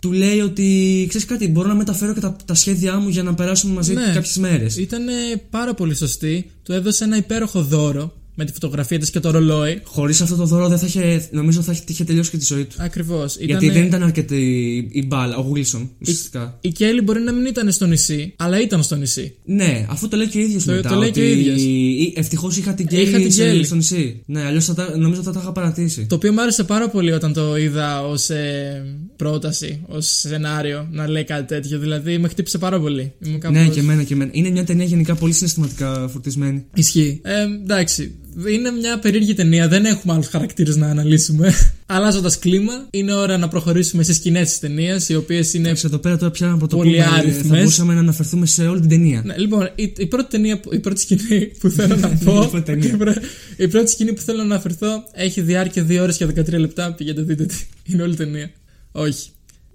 του 0.00 0.12
λέει 0.12 0.40
ότι 0.40 1.04
ξέρεις 1.08 1.26
κάτι, 1.26 1.48
μπορώ 1.48 1.68
να 1.68 1.74
μεταφέρω 1.74 2.14
και 2.14 2.20
τα, 2.20 2.36
τα 2.44 2.54
σχέδιά 2.54 2.98
μου 2.98 3.08
για 3.08 3.22
να 3.22 3.34
περάσουμε 3.34 3.74
μαζί 3.74 3.94
Ναι. 3.94 4.04
κάποιες 4.14 4.36
μέρες. 4.36 4.76
Ήταν 4.76 5.04
πάρα 5.50 5.74
πολύ 5.74 5.94
σωστή. 5.94 6.50
Του 6.62 6.72
έδωσε 6.72 7.04
ένα 7.04 7.16
υπέροχο 7.16 7.62
δώρο. 7.62 8.12
Με 8.38 8.44
τη 8.44 8.52
φωτογραφία 8.52 8.98
της 8.98 9.10
και 9.10 9.20
το 9.20 9.30
ρολόι. 9.30 9.80
Χωρίς 9.84 10.20
αυτό 10.20 10.36
το 10.36 10.44
δώρο 10.44 10.68
δεν 10.68 10.78
θα 10.78 10.86
είχε, 10.86 11.28
νομίζω 11.30 11.62
θα 11.62 11.76
είχε 11.86 12.04
τελειώσει 12.04 12.30
και 12.30 12.36
τη 12.36 12.44
ζωή 12.44 12.64
του. 12.64 12.76
Ακριβώς. 12.78 13.36
Γιατί 13.40 13.70
δεν 13.70 13.84
ήταν 13.84 14.02
αρκετή 14.02 14.36
η 14.92 15.06
μπάλα, 15.06 15.36
ο 15.36 15.52
Wilson 15.54 15.88
ουσιαστικά. 16.00 16.58
Η 16.60 16.68
Κέλλη 16.68 17.00
μπορεί 17.00 17.20
να 17.20 17.32
μην 17.32 17.44
ήταν 17.46 17.72
στο 17.72 17.86
νησί, 17.86 18.32
αλλά 18.36 18.60
ήταν 18.60 18.82
στο 18.82 18.96
νησί. 18.96 19.34
Ναι, 19.44 19.86
αφού 19.88 20.08
το 20.08 20.16
λέει 20.16 20.26
και 20.28 20.38
ο 20.38 20.40
ίδιος 20.40 20.64
Το- 20.64 20.72
μετά. 20.72 20.88
το 20.88 20.94
λέει 20.94 21.10
και 21.10 21.20
ο 21.20 21.24
ίδιος. 21.24 21.62
Ευτυχώς 22.14 22.56
είχα 22.56 22.74
την 22.74 22.86
Είχα 22.90 23.02
την 23.02 23.12
Κέλλη 23.12 23.30
σε- 23.30 23.44
Κέλλη. 23.44 23.64
στο 23.64 23.74
νησί. 23.74 24.22
Ναι, 24.26 24.42
αλλιώς 24.44 24.72
νομίζω 24.98 25.22
θα 25.22 25.32
τα 25.32 25.40
είχα 25.42 25.52
παρατήσει. 25.52 26.06
Το 26.06 26.14
οποίο 26.14 26.32
μου 26.32 26.40
άρεσε 26.40 26.64
πάρα 26.64 26.88
πολύ 26.88 27.12
όταν 27.12 27.32
το 27.32 27.56
είδα 27.56 28.06
ως 28.06 28.28
πρόταση, 29.16 29.80
ως 29.86 30.06
σενάριο 30.06 30.88
να 30.92 31.08
λέει 31.08 31.24
κάτι 31.24 31.46
τέτοιο. 31.46 31.78
Δηλαδή 31.78 32.18
με 32.18 32.28
χτύπησε 32.28 32.58
πάρα 32.58 32.80
πολύ. 32.80 33.12
Ήμουν 33.26 33.40
κάπως... 33.40 33.58
Ναι, 33.58 33.68
και 33.68 33.80
εμένα 33.80 34.02
και 34.02 34.14
εμένα. 34.14 34.30
Είναι 34.34 34.50
μια 34.50 34.64
ταινία 34.64 34.84
γενικά 34.84 35.14
πολύ 35.14 35.32
συναισθηματικά 35.32 36.08
φορτισμένη. 36.12 36.64
Ισχύει. 36.74 37.20
Ε, 37.24 37.42
εντάξει. 37.42 38.14
Είναι 38.50 38.70
μια 38.70 38.98
περίεργη 38.98 39.34
ταινία. 39.34 39.68
Δεν 39.68 39.84
έχουμε 39.84 40.12
άλλους 40.12 40.26
χαρακτήρες 40.28 40.76
να 40.76 40.86
αναλύσουμε. 40.86 41.52
Αλλάζοντας 41.86 42.38
κλίμα, 42.38 42.72
είναι 42.90 43.12
ώρα 43.14 43.36
να 43.38 43.48
προχωρήσουμε 43.48 44.02
σε 44.02 44.14
σκηνές 44.14 44.48
της 44.48 44.58
ταινίας, 44.58 45.08
οι 45.08 45.14
οποίες 45.14 45.54
είναι. 45.54 45.64
Εντάξει, 45.66 45.86
εδώ 45.86 45.98
πέρα 45.98 46.16
τώρα 46.18 46.30
πια 46.30 46.46
να 46.46 46.58
το 46.58 46.66
πούμε. 46.66 46.82
Πολυάριθμες. 46.84 47.46
Θα 47.46 47.54
μπορούσαμε 47.56 47.94
να 47.94 48.00
αναφερθούμε 48.00 48.46
σε 48.46 48.66
όλη 48.66 48.80
την 48.80 48.88
ταινία. 48.88 49.22
Ναι, 49.24 49.36
λοιπόν, 49.36 49.68
η, 49.74 49.92
η 49.98 50.06
πρώτη 50.06 50.30
ταινία, 50.30 50.60
που- 50.60 50.74
η 50.74 50.78
πρώτη 50.78 51.00
σκηνή 51.00 51.46
που 51.60 51.68
θέλω 51.68 51.96
να 51.96 52.08
πω. 52.24 52.42
Η 52.42 52.46
πρώτη 52.48 52.64
ταινία. 52.64 52.90
η, 52.92 52.96
πρω- 52.96 53.14
η 53.56 53.68
πρώτη 53.68 53.90
σκηνή 53.90 54.12
που 54.12 54.20
θέλω 54.20 54.38
να 54.38 54.44
αναφερθώ 54.44 55.04
έχει 55.12 55.40
διάρκεια 55.40 55.86
2 55.88 55.98
ώρες 56.00 56.16
και 56.16 56.24
13 56.26 56.48
λεπτά. 56.58 56.92
Πηγαίνετε 56.94 57.22
δείτε 57.22 57.44
τι. 57.44 57.56
Είναι 57.84 58.02
όλη 58.02 58.12
η 58.12 58.16
ταινία. 58.16 58.50
Όχι. 58.92 59.28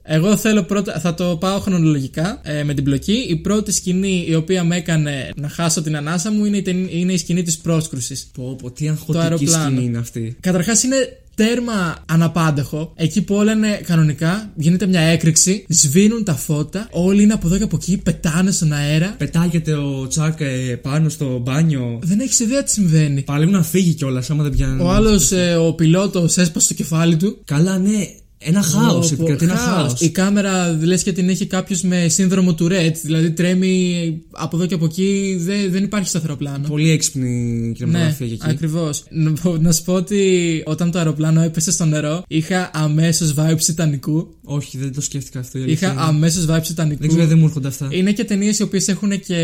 Εγώ 0.03 0.37
θέλω 0.37 0.63
πρώτα, 0.63 0.99
θα 0.99 1.13
το 1.13 1.37
πάω 1.39 1.59
χρονολογικά 1.59 2.41
ε, 2.43 2.63
με 2.63 2.73
την 2.73 2.83
πλοκή. 2.83 3.25
Η 3.29 3.35
πρώτη 3.35 3.71
σκηνή 3.71 4.25
η 4.27 4.35
οποία 4.35 4.63
με 4.63 4.75
έκανε 4.75 5.29
να 5.35 5.49
χάσω 5.49 5.81
την 5.81 5.95
ανάσα 5.95 6.31
μου 6.31 6.45
είναι 6.45 6.57
η, 6.57 6.61
ταινί- 6.61 6.93
είναι 6.93 7.13
η 7.13 7.17
σκηνή 7.17 7.43
της 7.43 7.57
πρόσκρουσης. 7.57 8.27
Πω, 8.33 8.55
πω, 8.61 8.71
τι 8.71 8.89
αγχωτική 8.89 9.23
αεροπλάνο. 9.23 9.63
σκηνή 9.69 9.85
είναι 9.85 9.97
αυτή. 9.97 10.37
Καταρχάς 10.39 10.83
είναι 10.83 10.95
τέρμα 11.35 12.03
αναπάντεχο. 12.05 12.93
Εκεί 12.95 13.21
που 13.21 13.35
όλα 13.35 13.51
είναι 13.51 13.81
κανονικά, 13.85 14.51
γίνεται 14.55 14.85
μια 14.85 15.01
έκρηξη, 15.01 15.65
σβήνουν 15.69 16.23
τα 16.23 16.35
φώτα, 16.35 16.87
όλοι 16.91 17.23
είναι 17.23 17.33
από 17.33 17.47
εδώ 17.47 17.57
και 17.57 17.63
από 17.63 17.75
εκεί, 17.81 17.97
πετάνε 17.97 18.51
στον 18.51 18.71
αέρα. 18.73 19.15
Πετάγεται 19.17 19.73
ο 19.73 20.07
Τσάκ 20.07 20.39
ε, 20.41 20.75
πάνω 20.81 21.09
στο 21.09 21.39
μπάνιο. 21.43 21.99
Δεν 22.03 22.19
έχεις 22.19 22.39
ιδέα 22.39 22.63
τι 22.63 22.71
συμβαίνει. 22.71 23.21
Παραλίγο 23.21 23.51
να 23.51 23.63
φύγει 23.63 23.93
κιόλας, 23.93 24.29
άμα 24.29 24.43
δεν 24.43 24.51
πιάνει. 24.51 24.81
Ο 24.83 24.89
άλλος, 24.89 25.31
ο 25.59 25.73
πιλότος, 25.73 26.37
έσπασε 26.37 26.67
το 26.67 26.73
κεφάλι 26.73 27.15
του. 27.15 27.41
Καλά, 27.45 27.77
ναι. 27.77 28.07
Ένα 28.43 28.61
χάος. 28.61 29.09
Πω, 29.09 29.15
πω, 29.17 29.23
Επικρατεί 29.23 29.43
ένα 29.43 29.55
χάος. 29.55 29.87
χάος. 29.87 30.01
Η 30.01 30.09
κάμερα 30.09 30.77
λες 30.81 31.03
και 31.03 31.11
την 31.11 31.29
έχει 31.29 31.45
κάποιος 31.45 31.81
με 31.81 32.07
σύνδρομο 32.07 32.53
του 32.53 32.67
Ρετ. 32.67 32.97
Δηλαδή 33.03 33.31
τρέμει 33.31 34.21
από 34.31 34.57
εδώ 34.57 34.65
και 34.65 34.73
από 34.73 34.85
εκεί, 34.85 35.35
δεν, 35.39 35.71
δεν 35.71 35.83
υπάρχει 35.83 36.07
σταθερό 36.09 36.35
πλάνο. 36.35 36.67
Πολύ 36.67 36.89
έξυπνη 36.89 37.29
Ναι, 37.29 37.71
κινηματογραφία 37.71 38.25
για 38.25 38.37
εκεί. 38.41 38.49
ακριβώς. 38.51 39.03
Να, 39.09 39.31
πω- 39.33 39.57
να 39.61 39.71
σου 39.71 39.83
πω 39.83 39.93
ότι 39.93 40.63
όταν 40.65 40.91
το 40.91 40.97
αεροπλάνο 40.97 41.41
έπεσε 41.41 41.71
στο 41.71 41.85
νερό, 41.85 42.23
είχα 42.27 42.69
αμέσως 42.73 43.33
vibes 43.37 43.61
Τιτανικού. 43.65 44.27
Όχι, 44.43 44.77
δεν 44.77 44.93
το 44.93 45.01
σκέφτηκα 45.01 45.39
αυτό. 45.39 45.57
η 45.57 45.61
αλήθεια 45.61 45.87
Είχα 45.87 45.95
είναι. 45.95 46.05
αμέσως 46.07 46.45
vibes 46.49 46.63
Τιτανικού. 46.67 46.99
Δεν 47.01 47.09
ξέρω, 47.09 47.25
δεν 47.27 47.37
μου 47.37 47.45
έρχονται 47.45 47.67
αυτά. 47.67 47.87
Είναι 47.91 48.11
και 48.11 48.23
ταινίες 48.23 48.59
οι 48.59 48.63
οποίες 48.63 48.87
έχουν 48.87 49.19
και 49.19 49.37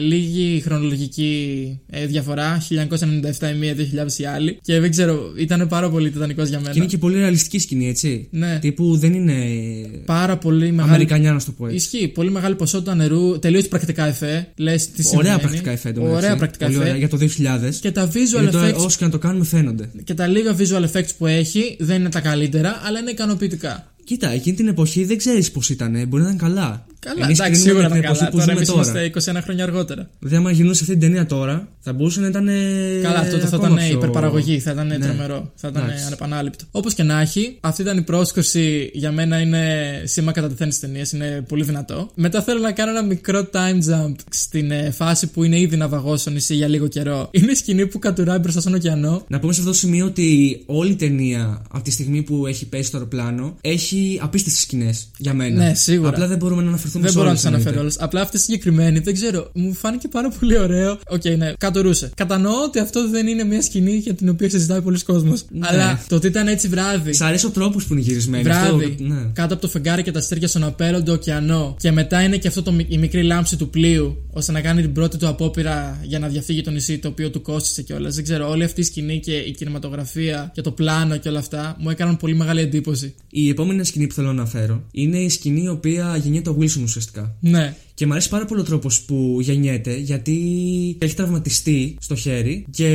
λίγη 0.00 0.60
χρονολογική 0.64 1.68
ε, 1.90 2.06
διαφορά. 2.06 2.62
1997 2.68 3.50
η 3.54 3.58
μία, 3.58 3.74
2000 3.76 4.18
η 4.20 4.24
άλλη. 4.24 4.58
Και 4.62 4.80
δεν 4.80 4.90
ξέρω, 4.90 5.32
ήταν 5.38 5.68
πάρα 5.68 5.90
πολύ 5.90 6.10
τιτανικός 6.10 6.48
για 6.48 6.58
μένα. 6.60 6.70
Και 6.72 6.78
είναι 6.78 6.88
και 6.88 6.98
πολύ 6.98 7.16
ρεαλιστική 7.18 7.58
σκηνή, 7.58 7.88
έτσι. 7.88 8.28
Ναι. 8.36 8.58
Τύπου 8.58 8.96
δεν 8.96 9.14
είναι. 9.14 9.34
Πάρα 10.04 10.36
πολύ 10.38 10.70
μεγάλη. 10.70 10.88
Αμερικανιά, 10.88 11.32
να 11.32 11.38
σου 11.38 11.46
το 11.46 11.52
πω 11.52 11.64
έτσι. 11.66 11.76
Ισχύει. 11.76 12.08
Πολύ 12.08 12.30
μεγάλη 12.30 12.54
ποσότητα 12.54 12.94
νερού. 12.94 13.38
Τελείω 13.38 13.62
πρακτικά 13.68 14.06
εφέ. 14.06 14.48
Λες 14.56 14.90
τι 14.90 15.02
συμβαίνει. 15.02 15.28
Ωραία 15.28 15.38
πρακτικά 15.38 15.70
εφέ 15.70 15.88
εντωμεταξύ. 15.88 16.24
Ωραία 16.24 16.36
πρακτικά 16.36 16.64
Πολύ 16.66 16.76
εφέ. 16.78 16.86
ωραία, 16.88 16.98
για 16.98 17.08
το 17.08 17.16
2000. 17.16 17.74
Και 17.80 17.90
τα 17.92 18.08
visual 18.08 18.12
Γιατί 18.14 18.50
τώρα, 18.50 18.70
effects 18.70 18.84
όσο 18.84 18.98
και 18.98 19.04
να 19.04 19.10
το 19.10 19.18
κάνουμε, 19.18 19.44
φαίνονται. 19.44 19.90
και 20.04 20.14
τα 20.14 20.26
λίγα 20.26 20.56
visual 20.56 20.84
effects 20.92 21.10
που 21.18 21.26
έχει 21.26 21.76
δεν 21.78 22.00
είναι 22.00 22.08
τα 22.08 22.20
καλύτερα, 22.20 22.80
αλλά 22.86 22.98
είναι 22.98 23.10
ικανοποιητικά. 23.10 23.92
Κοίτα, 24.04 24.30
εκείνη 24.30 24.56
την 24.56 24.68
εποχή 24.68 25.04
δεν 25.04 25.16
ξέρεις 25.16 25.50
πώς 25.50 25.70
ήταν. 25.70 26.08
Μπορεί 26.08 26.22
να 26.22 26.28
ήταν 26.28 26.38
καλά. 26.50 26.86
Καλά, 27.04 27.24
Εμείς 27.24 27.38
εντάξει, 27.38 27.62
κρίνουμε 27.62 27.80
σίγουρα 27.80 27.86
την 27.86 27.96
ήταν 27.96 28.04
εποχή 28.04 28.18
καλά. 28.18 28.30
που 28.30 28.36
Τώρα 28.36 28.44
ζούμε 28.44 28.56
εμείς 28.56 28.68
τώρα. 28.68 29.00
είμαστε 29.02 29.38
21 29.40 29.42
χρόνια 29.44 29.64
αργότερα. 29.64 30.10
Δηλαδή, 30.18 30.36
άμα 30.36 30.50
γινούσε 30.50 30.80
αυτή 30.82 30.92
την 30.96 31.00
ταινία 31.00 31.26
τώρα, 31.26 31.68
θα 31.80 31.92
μπορούσε 31.92 32.20
να 32.20 32.26
ήταν. 32.26 32.46
Καλά, 33.02 33.18
αυτό 33.18 33.38
θα 33.38 33.46
ακόμα 33.56 33.68
ήταν 33.74 33.86
πιο- 33.88 33.96
υπερπαραγωγή, 33.96 34.58
θα 34.60 34.70
ήταν 34.70 34.86
Ναι. 34.86 34.98
τρομερό, 34.98 35.52
θα 35.54 35.68
ήταν 35.68 35.82
Εντάξει. 35.84 36.04
ανεπανάληπτο. 36.06 36.64
Όπως 36.70 36.94
και 36.94 37.02
να 37.02 37.20
έχει, 37.20 37.56
αυτή 37.60 37.82
ήταν 37.82 37.96
η 37.98 38.02
πρόσκρουση 38.02 38.90
για 38.92 39.12
μένα 39.12 39.40
είναι 39.40 39.62
σήμα 40.04 40.32
κατατεθέν 40.32 40.66
της 40.66 40.78
ταινίας, 40.80 41.12
είναι 41.12 41.44
πολύ 41.48 41.64
δυνατό. 41.64 42.10
Μετά 42.14 42.42
θέλω 42.42 42.60
να 42.60 42.72
κάνω 42.72 42.90
ένα 42.90 43.02
μικρό 43.02 43.48
time 43.52 43.78
jump 43.90 44.14
στην 44.30 44.70
ε, 44.70 44.90
φάση 44.90 45.26
που 45.26 45.44
είναι 45.44 45.60
ήδη 45.60 45.76
ναυαγός 45.76 46.16
στο 46.16 46.30
νησί 46.30 46.54
για 46.54 46.68
λίγο 46.68 46.86
καιρό. 46.88 47.28
Είναι 47.38 47.50
η 47.50 47.54
σκηνή 47.54 47.86
που 47.86 47.98
κατουράει 47.98 48.38
μπροστά 48.38 48.60
στον 48.60 48.74
ωκεανό. 48.74 49.24
Να 49.28 49.38
πούμε 49.40 49.52
σε 49.52 49.60
αυτό 49.60 49.72
το 49.72 49.78
σημείο 49.78 50.06
ότι 50.06 50.62
όλη 50.66 50.90
η 50.90 50.96
ταινία 50.96 51.62
από 51.70 51.84
τη 51.84 51.90
στιγμή 51.90 52.22
που 52.22 52.46
έχει 52.46 52.66
πέσει 52.68 52.90
το 52.90 52.96
αεροπλάνο 52.96 53.56
έχει 53.60 54.18
απίστευτες 54.22 54.62
σκηνές 54.62 55.10
για 55.16 55.34
μένα. 55.34 55.64
Ναι, 55.64 55.74
σίγουρα. 55.74 56.08
Απλά 56.08 56.26
δεν 56.26 56.36
μπορούμε 56.38 56.62
να 56.62 56.68
αναφερθούμε 56.68 56.92
Δεν 57.00 57.10
σε 57.10 57.14
μπορώ 57.14 57.24
να 57.24 57.30
όλες, 57.30 57.40
τι 57.42 57.48
αναφέρω 57.48 57.70
εννοείται. 57.70 57.96
όλες. 57.96 58.04
Απλά 58.06 58.20
αυτή 58.20 58.36
η 58.36 58.40
συγκεκριμένη, 58.40 58.98
δεν 58.98 59.14
ξέρω, 59.14 59.50
μου 59.54 59.72
φάνηκε 59.72 60.08
πάρα 60.08 60.28
πολύ 60.40 60.58
ωραίο. 60.58 60.98
Οκ, 61.08 61.24
ναι, 61.24 61.52
κατουρούσε. 61.58 62.10
Κατανοώ 62.16 62.52
ότι 62.66 62.78
αυτό 62.78 63.08
δεν 63.10 63.26
είναι 63.26 63.44
μια 63.44 63.62
σκηνή 63.62 63.94
για 63.96 64.14
την 64.14 64.28
οποία 64.28 64.50
συζητάει 64.50 64.80
πολύς 64.82 65.02
κόσμος. 65.02 65.44
Ναι. 65.50 65.66
Αλλά 65.70 66.04
το 66.08 66.14
ότι 66.16 66.26
ήταν 66.26 66.48
έτσι 66.48 66.68
βράδυ. 66.68 67.12
Σ' 67.12 67.20
αρέσει 67.20 67.46
ο 67.46 67.50
τρόπος 67.50 67.84
που 67.86 67.92
είναι 67.92 68.02
γυρισμένη. 68.02 68.42
Βράδυ, 68.42 68.84
Αυτό, 68.84 69.04
ναι. 69.04 69.30
κάτω 69.32 69.52
από 69.54 69.62
το 69.62 69.68
φεγγάρι 69.68 70.02
και 70.02 70.10
τα 70.12 70.18
αστέρια 70.18 70.48
στον 70.48 70.64
απέραντο 70.64 71.12
ωκεανό. 71.12 71.76
Και 71.78 71.90
μετά 71.90 72.22
είναι 72.22 72.36
και 72.36 72.48
αυτό 72.48 72.62
το, 72.62 72.72
μι- 72.72 72.92
η 72.92 72.98
μικρή 72.98 73.22
λάμψη 73.22 73.56
του 73.56 73.70
πλοίου, 73.70 74.16
ώστε 74.30 74.52
να 74.52 74.60
κάνει 74.60 74.80
την 74.82 74.92
πρώτη 74.92 75.16
του 75.16 75.28
απόπειρα 75.28 76.00
για 76.04 76.18
να 76.18 76.28
διαφύγει 76.28 76.60
το 76.62 76.70
νησί, 76.70 76.98
το 76.98 77.08
οποίο 77.08 77.30
του 77.30 77.42
κόστησε 77.42 77.82
κιόλας. 77.82 78.14
Δεν 78.14 78.24
ξέρω, 78.24 78.48
όλη 78.50 78.64
αυτή 78.64 78.80
η 78.80 78.84
σκηνή 78.84 79.20
και 79.20 79.32
η 79.36 79.50
κινηματογραφία 79.50 80.50
και 80.54 80.60
το 80.60 80.70
πλάνο 80.70 81.16
και 81.16 81.28
όλα 81.28 81.38
αυτά 81.38 81.76
μου 81.78 81.90
έκαναν 81.90 82.16
πολύ 82.16 82.34
μεγάλη 82.34 82.60
εντύπωση. 82.60 83.14
Η 83.30 83.48
επόμενη 83.48 83.84
σκηνή 83.84 84.06
που 84.06 84.14
θέλω 84.14 84.26
να 84.26 84.32
αναφέρω 84.32 84.82
είναι 84.90 85.18
η 85.18 85.28
σκηνή 85.28 85.62
η 85.62 85.68
οποία 85.68 86.16
γεννιέται 86.22 86.50
ο 86.50 86.56
Wilson 86.60 86.83
ουσιαστικά. 86.84 87.36
Ναι. 87.40 87.76
Και 87.94 88.06
μου 88.06 88.12
αρέσει 88.12 88.28
πάρα 88.28 88.44
πολύ 88.44 88.60
ο 88.60 88.64
τρόπος 88.64 89.00
που 89.02 89.38
γεννιέται 89.40 89.96
γιατί 89.96 90.36
έχει 90.98 91.14
τραυματιστεί 91.14 91.96
στο 92.00 92.14
χέρι 92.14 92.66
και 92.70 92.86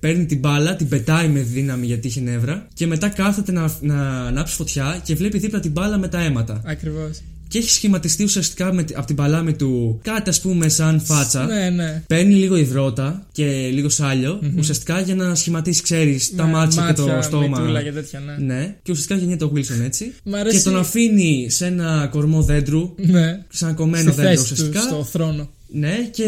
παίρνει 0.00 0.26
την 0.26 0.38
μπάλα, 0.38 0.76
την 0.76 0.88
πετάει 0.88 1.28
με 1.28 1.40
δύναμη 1.40 1.86
γιατί 1.86 2.06
είχε 2.06 2.20
νεύρα 2.20 2.68
και 2.74 2.86
μετά 2.86 3.08
κάθεται 3.08 3.52
να, 3.52 3.78
να 3.80 4.26
ανάψει 4.26 4.54
φωτιά 4.54 5.00
και 5.04 5.14
βλέπει 5.14 5.38
δίπλα 5.38 5.60
την 5.60 5.70
μπάλα 5.70 5.98
με 5.98 6.08
τα 6.08 6.20
αίματα. 6.20 6.62
Ακριβώς. 6.64 7.20
Και 7.54 7.60
έχει 7.60 7.70
σχηματιστεί 7.70 8.24
ουσιαστικά 8.24 8.72
με, 8.72 8.84
από 8.94 9.06
την 9.06 9.16
παλάμη 9.16 9.52
του 9.54 10.00
κάτι 10.02 10.28
ας 10.30 10.40
πούμε 10.40 10.68
σαν 10.68 11.00
φάτσα. 11.00 11.46
Ναι, 11.46 11.70
ναι. 11.70 12.02
Παίρνει 12.06 12.34
λίγο 12.34 12.56
υδρότα 12.56 13.26
και 13.32 13.44
λίγο 13.72 13.88
σάλιο, 13.88 14.40
ουσιαστικά 14.58 15.00
για 15.00 15.14
να 15.14 15.34
σχηματίσει, 15.34 15.82
ξέρεις, 15.82 16.34
τα 16.36 16.44
Ναι, 16.44 16.50
μάτια, 16.52 16.84
και 16.86 16.92
το 16.92 17.18
στόμα. 17.22 17.58
μυτούλα 17.58 17.82
και 17.82 17.92
τέτοια, 17.92 18.20
ναι. 18.20 18.54
Ναι, 18.54 18.76
και 18.82 18.90
ουσιαστικά 18.90 19.18
γεννιέται 19.18 19.44
ο 19.44 19.52
Wilson 19.54 19.84
έτσι. 19.84 20.12
Μ' 20.24 20.34
αρέσει- 20.34 20.56
Και 20.56 20.62
τον 20.62 20.76
αφήνει 20.78 21.46
σε 21.50 21.66
ένα 21.66 22.08
κορμό 22.10 22.42
δέντρου, 22.42 22.94
Ναι. 22.96 23.42
σε 23.48 23.64
ένα 23.64 23.74
κομμένο 23.74 24.12
Στη 24.12 24.20
δέντρο 24.20 24.30
θέση 24.42 24.44
του, 24.46 24.50
ουσιαστικά. 24.52 24.80
στο 24.80 25.04
θρόνο. 25.04 25.50
Ναι, 25.76 26.08
και 26.10 26.24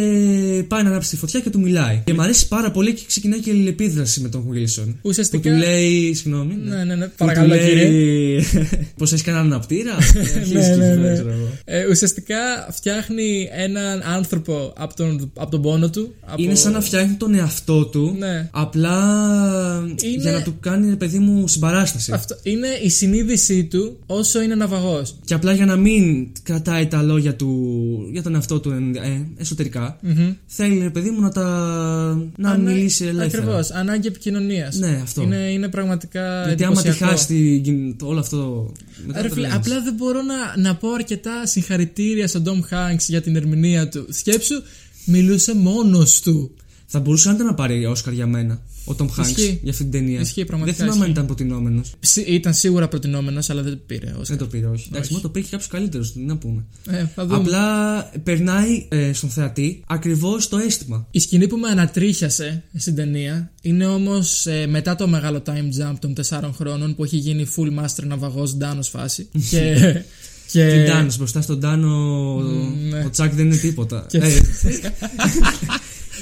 πάει 0.68 0.82
να 0.82 0.88
ανάψει 0.88 1.10
τη 1.10 1.16
φωτιά 1.16 1.40
και 1.40 1.50
του 1.50 1.60
μιλάει. 1.60 2.02
Και 2.04 2.12
μου 2.14 2.22
αρέσει 2.22 2.48
πάρα 2.48 2.70
πολύ 2.70 2.92
και 2.94 3.02
ξεκινάει 3.06 3.40
και 3.40 3.50
η 3.50 3.52
αλληλεπίδραση 3.52 4.20
με 4.20 4.28
τον 4.28 4.44
Wilson. 4.52 4.94
Ουσιαστικά- 5.02 5.50
Που 5.50 5.54
του 5.54 5.60
λέει. 5.64 6.14
Συγγνώμη. 6.14 6.54
Ναι, 6.64 6.84
ναι, 6.84 6.94
ναι. 6.94 7.06
Που 7.06 7.12
Παρακαλώ, 7.16 7.48
του 7.48 7.54
λέει, 7.54 7.68
κύριε. 7.68 8.42
Πώς 8.98 9.12
έχεις 9.12 9.24
κανέναν 9.24 9.46
αναπτήρα; 9.46 9.94
Αρχίζει 9.96 10.54
ναι, 10.54 10.68
και 10.68 10.74
ναι, 10.76 10.86
γυρνάει, 10.86 10.96
ναι. 10.96 11.12
ξέρω 11.12 11.30
εγώ. 11.30 11.48
Ε, 11.64 11.86
ουσιαστικά 11.90 12.36
φτιάχνει 12.70 13.48
έναν 13.52 14.02
άνθρωπο 14.04 14.72
από 14.76 14.96
τον, 14.96 15.30
από 15.36 15.50
τον 15.50 15.62
πόνο 15.62 15.90
του. 15.90 16.14
Από... 16.26 16.42
Είναι 16.42 16.54
σαν 16.54 16.72
να 16.72 16.80
φτιάχνει 16.80 17.14
τον 17.14 17.34
εαυτό 17.34 17.84
του. 17.86 18.16
Ναι. 18.18 18.48
Απλά 18.52 18.96
Είναι- 20.02 20.22
για 20.22 20.32
να 20.32 20.42
του 20.42 20.56
κάνει 20.60 20.88
ρε 20.88 20.96
παιδί 20.96 21.18
μου 21.18 21.48
συμπαράσταση. 21.48 22.12
Αυτό 22.12 22.36
είναι 22.42 22.68
η 22.82 22.88
συνείδησή 22.88 23.64
του 23.64 23.96
όσο 24.06 24.42
είναι 24.42 24.54
ναυαγός. 24.54 25.16
Και 25.24 25.34
απλά 25.34 25.52
για 25.52 25.66
να 25.66 25.76
μην 25.76 26.26
κρατάει 26.42 26.86
τα 26.86 27.02
λόγια 27.02 27.34
του 27.36 27.74
για 28.12 28.22
τον 28.22 28.34
εαυτό 28.34 28.60
του 28.60 28.70
ε, 29.35 29.35
εσωτερικά, 29.36 29.98
θέλει 30.46 30.78
ρε 30.78 30.90
παιδί 30.90 31.10
μου 31.10 31.20
να 31.20 31.30
τα. 31.30 31.44
να 32.36 32.56
μιλήσει 32.56 33.04
ελεύθερα. 33.04 33.42
Ακριβώς. 33.42 33.70
Ανάγκη 33.70 34.06
επικοινωνίας. 34.06 34.76
Ναι, 34.76 35.00
αυτό. 35.02 35.22
Είναι, 35.22 35.36
είναι 35.36 35.68
πραγματικά. 35.68 36.44
Γιατί 36.46 36.64
άμα 36.64 36.74
τη 36.74 36.88
εντυπωσιακό. 36.88 37.12
χάσει 37.12 37.26
την- 37.62 37.96
το- 37.98 38.06
όλο 38.06 38.18
αυτό. 38.18 38.72
Μετά 39.06 39.22
Ρε 39.22 39.28
το 39.28 39.34
φίλε, 39.34 39.46
λες. 39.46 39.56
απλά 39.56 39.82
δεν 39.82 39.94
μπορώ 39.94 40.20
να, 40.22 40.62
να 40.68 40.76
πω 40.76 40.92
αρκετά 40.92 41.46
συγχαρητήρια 41.46 42.28
στον 42.28 42.42
Tom 42.46 42.74
Hanks 42.74 42.98
για 43.08 43.20
την 43.22 43.36
ερμηνεία 43.36 43.88
του. 43.88 44.06
Σκέψου, 44.10 44.62
μιλούσε 45.04 45.54
μόνος 45.54 46.20
του. 46.20 46.50
Θα 46.86 47.00
μπορούσε 47.00 47.30
άντε 47.30 47.42
να 47.42 47.54
πάρει 47.54 47.86
Όσκαρ 47.86 48.12
για 48.12 48.26
μένα 48.26 48.60
ο 48.88 48.94
Τόμ 48.94 49.08
Χάγκ 49.08 49.26
Ισχύει. 49.26 49.58
για 49.62 49.70
αυτή 49.70 49.82
την 49.82 49.92
ταινία. 49.92 50.20
Ισχύει, 50.20 50.44
πραγματικά 50.44 50.76
Δεν 50.76 50.86
θυμάμαι 50.86 51.04
αν 51.04 51.10
ισχύει. 51.10 51.24
ήταν 51.24 51.36
προτινόμενος. 51.36 51.92
Ψ- 52.00 52.16
Ήταν 52.28 52.54
σίγουρα 52.54 52.88
προτινόμενος, 52.88 53.50
αλλά 53.50 53.62
δεν 53.62 53.80
πήρε. 53.86 54.06
Όσκαρ. 54.10 54.24
Δεν 54.26 54.38
το 54.38 54.46
πήρε, 54.46 54.66
όχι. 54.66 54.88
Εντάξει, 54.92 55.10
μόνο 55.10 55.22
το 55.22 55.28
πήρε 55.28 55.46
κάποιος 55.50 55.68
καλύτερος, 55.68 56.12
τι 56.12 56.20
να 56.20 56.36
πούμε. 56.36 56.64
Ε, 56.90 57.04
θα 57.14 57.26
δούμε. 57.26 57.36
Απλά 57.38 58.02
περνάει 58.22 58.86
ε, 58.88 59.12
στον 59.12 59.30
θεατή 59.30 59.82
ακριβώς 59.86 60.48
το 60.48 60.56
αίσθημα. 60.58 61.06
Η 61.10 61.18
σκηνή 61.20 61.46
που 61.46 61.56
με 61.56 61.68
ανατρίχιασε 61.68 62.62
στην 62.76 62.94
ταινία 62.94 63.52
είναι 63.62 63.86
όμως 63.86 64.46
μετά 64.68 64.94
το 64.96 65.08
μεγάλο 65.08 65.42
time 65.46 65.90
jump 65.90 65.94
των 66.00 66.14
4 66.28 66.50
χρόνων 66.54 66.94
που 66.94 67.04
έχει 67.04 67.16
γίνει 67.16 67.46
full 67.56 67.80
master 67.80 68.04
ναυαγός 68.06 68.56
Ντάνο 68.56 68.82
φάση. 68.82 69.28
και. 69.50 69.94
και... 70.52 70.68
Την 70.68 70.84
Ντάνος 70.92 71.16
μπροστά 71.18 71.40
στον 71.40 71.58
Ντάνο. 71.58 72.36
ναι. 72.90 73.04
Ο 73.04 73.10
Τσάκ 73.10 73.34
δεν 73.34 73.46
είναι 73.46 73.56
τίποτα. 73.56 74.06
Και- 74.08 74.18
Ε, 74.18 74.28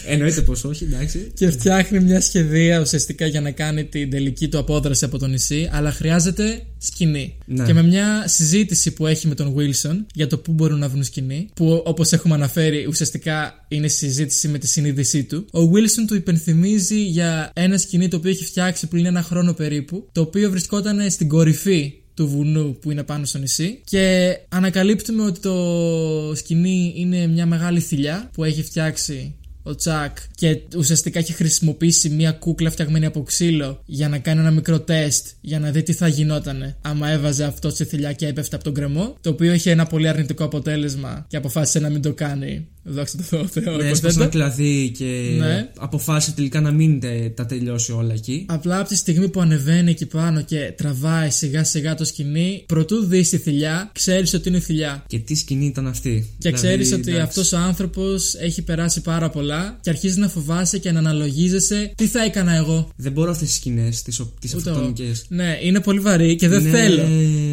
Εννοείται 0.07 0.41
πως 0.41 0.65
όχι, 0.65 0.85
εντάξει. 0.85 1.31
και 1.35 1.51
φτιάχνει 1.51 2.01
μια 2.01 2.21
σχεδία 2.21 2.81
ουσιαστικά 2.81 3.27
για 3.27 3.41
να 3.41 3.51
κάνει 3.51 3.85
την 3.85 4.11
τελική 4.11 4.49
του 4.49 4.59
απόδραση 4.59 5.05
από 5.05 5.19
το 5.19 5.27
νησί, 5.27 5.69
αλλά 5.73 5.93
χρειάζεται 5.93 6.63
σκηνή. 6.79 7.37
Ναι. 7.47 7.65
Και 7.65 7.73
με 7.73 7.83
μια 7.83 8.25
συζήτηση 8.27 8.93
που 8.93 9.07
έχει 9.07 9.29
με 9.29 9.35
τον 9.35 9.55
Wilson 9.57 10.05
για 10.15 10.27
το 10.27 10.39
πού 10.39 10.53
μπορούν 10.53 10.79
να 10.79 10.89
βρουν 10.89 11.05
σκηνή, 11.05 11.49
που 11.55 11.83
όπως 11.85 12.13
έχουμε 12.13 12.35
αναφέρει 12.35 12.87
ουσιαστικά 12.87 13.67
είναι 13.69 13.89
συζήτηση 13.89 14.49
με 14.49 14.59
τη 14.59 14.67
συνείδησή 14.67 15.25
του, 15.25 15.47
ο 15.53 15.61
Wilson 15.61 16.05
του 16.07 16.15
υπενθυμίζει 16.15 17.05
για 17.05 17.51
ένα 17.55 17.79
σκηνή 17.79 18.09
το 18.09 18.17
οποίο 18.17 18.31
έχει 18.31 18.45
φτιάξει 18.45 18.87
πριν 18.87 19.07
ένα 19.07 19.23
χρόνο 19.23 19.53
περίπου, 19.53 20.09
το 20.13 20.21
οποίο 20.21 20.51
βρισκόταν 20.51 21.11
στην 21.11 21.29
κορυφή 21.29 21.93
του 22.15 22.29
βουνού 22.29 22.77
που 22.81 22.91
είναι 22.91 23.03
πάνω 23.03 23.25
στο 23.25 23.39
νησί 23.39 23.81
και 23.85 24.37
ανακαλύπτουμε 24.49 25.23
ότι 25.23 25.41
το 25.41 26.35
σκηνή 26.35 26.93
είναι 26.97 27.27
μια 27.27 27.47
μεγάλη 27.47 27.81
θηλιά 27.81 28.31
που 28.33 28.45
έχει 28.45 28.63
φτιάξει 28.63 29.35
ο 29.67 29.75
Τσακ 29.75 30.17
και 30.35 30.61
ουσιαστικά 30.77 31.19
έχει 31.19 31.33
χρησιμοποιήσει 31.33 32.09
μια 32.09 32.33
κούκλα 32.33 32.71
φτιαγμένη 32.71 33.07
από 33.07 33.23
ξύλο 33.23 33.83
για 33.85 34.09
να 34.09 34.19
κάνει 34.19 34.41
ένα 34.41 34.51
μικρό 34.51 34.81
τεστ 34.81 35.27
για 35.41 35.59
να 35.61 35.71
δει 35.71 35.83
τι 35.83 35.93
θα 35.93 36.09
γινότανε 36.09 36.77
άμα 36.83 37.09
έβαζε 37.09 37.45
αυτό 37.45 37.71
στη 37.71 37.85
θηλιά 37.85 38.13
και 38.13 38.27
έπεφτε 38.27 38.55
από 38.55 38.65
τον 38.65 38.75
κρεμό. 38.75 39.17
Το 39.21 39.31
οποίο 39.31 39.53
είχε 39.53 39.71
ένα 39.71 39.87
πολύ 39.87 40.09
αρνητικό 40.09 40.45
αποτέλεσμα 40.45 41.27
και 41.29 41.37
αποφάσισε 41.37 41.79
να 41.79 41.89
μην 41.89 42.03
το 42.03 42.13
κάνει. 42.13 42.69
Δόξα 42.87 43.17
τω 43.17 43.23
Θεώ, 43.23 43.47
Θεό, 43.47 43.63
Ναι, 43.65 43.71
υποθέτω. 43.71 43.91
έσπασε 43.93 44.19
ένα 44.21 44.29
κλαδί 44.29 44.93
και 44.99 45.35
Ναι. 45.39 45.69
αποφάσισε 45.79 46.33
τελικά 46.35 46.61
να 46.61 46.71
μην 46.71 47.01
τε- 47.01 47.35
τα 47.37 47.47
τελειώσει 47.47 47.93
όλα 47.93 48.13
εκεί. 48.15 48.47
Απλά 48.49 48.79
από 48.79 48.89
τη 48.89 48.97
στιγμή 48.97 49.29
που 49.29 49.41
ανεβαίνει 49.41 49.91
εκεί 49.91 50.07
πάνω 50.07 50.43
και 50.43 50.73
τραβάει 50.77 51.31
σιγά 51.31 51.65
σιγά 51.65 51.95
το 51.95 52.05
σκηνή, 52.05 52.65
προτού 52.67 53.05
δεις 53.05 53.29
τη 53.29 53.39
θηλιά, 53.39 53.91
ξέρεις 53.95 54.35
ότι 54.35 54.49
είναι 54.49 54.59
θηλιά. 54.61 55.05
Και 55.07 55.19
τι 55.19 55.35
σκηνή 55.35 55.67
ήταν 55.67 55.87
αυτή; 55.87 56.27
Και 56.39 56.49
Δηλαδή, 56.51 56.57
ξέρεις 56.67 56.93
ότι 56.93 57.01
εντάξει. 57.11 57.21
αυτός 57.21 57.53
ο 57.53 57.57
άνθρωπος 57.57 58.35
έχει 58.35 58.63
περάσει 58.63 59.01
πάρα 59.01 59.31
πολλά 59.31 59.79
και 59.81 59.91
αρχίζει 59.91 60.19
να 60.19 60.29
φοβάσαι 60.29 60.79
και 60.79 60.93
να 60.93 60.99
αναλογίζεσαι 60.99 61.93
τι 61.97 62.07
θα 62.07 62.25
έκανα 62.25 62.55
εγώ. 62.55 62.89
Δεν 62.97 63.13
μπορώ 63.13 63.31
αυτές 63.31 63.49
τις 63.49 63.57
σκηνές, 63.57 64.03
τις 64.03 64.21
Ούτε 64.21 64.31
εγώ. 64.47 64.57
αυτοκτονικές. 64.59 65.25
Ναι, 65.29 65.59
είναι 65.63 65.81
πολύ 65.81 65.99
βαρύ 65.99 66.37
και 66.37 66.49
δεν 66.49 66.63
Ναι. 66.63 66.71
θέλω. 66.71 67.03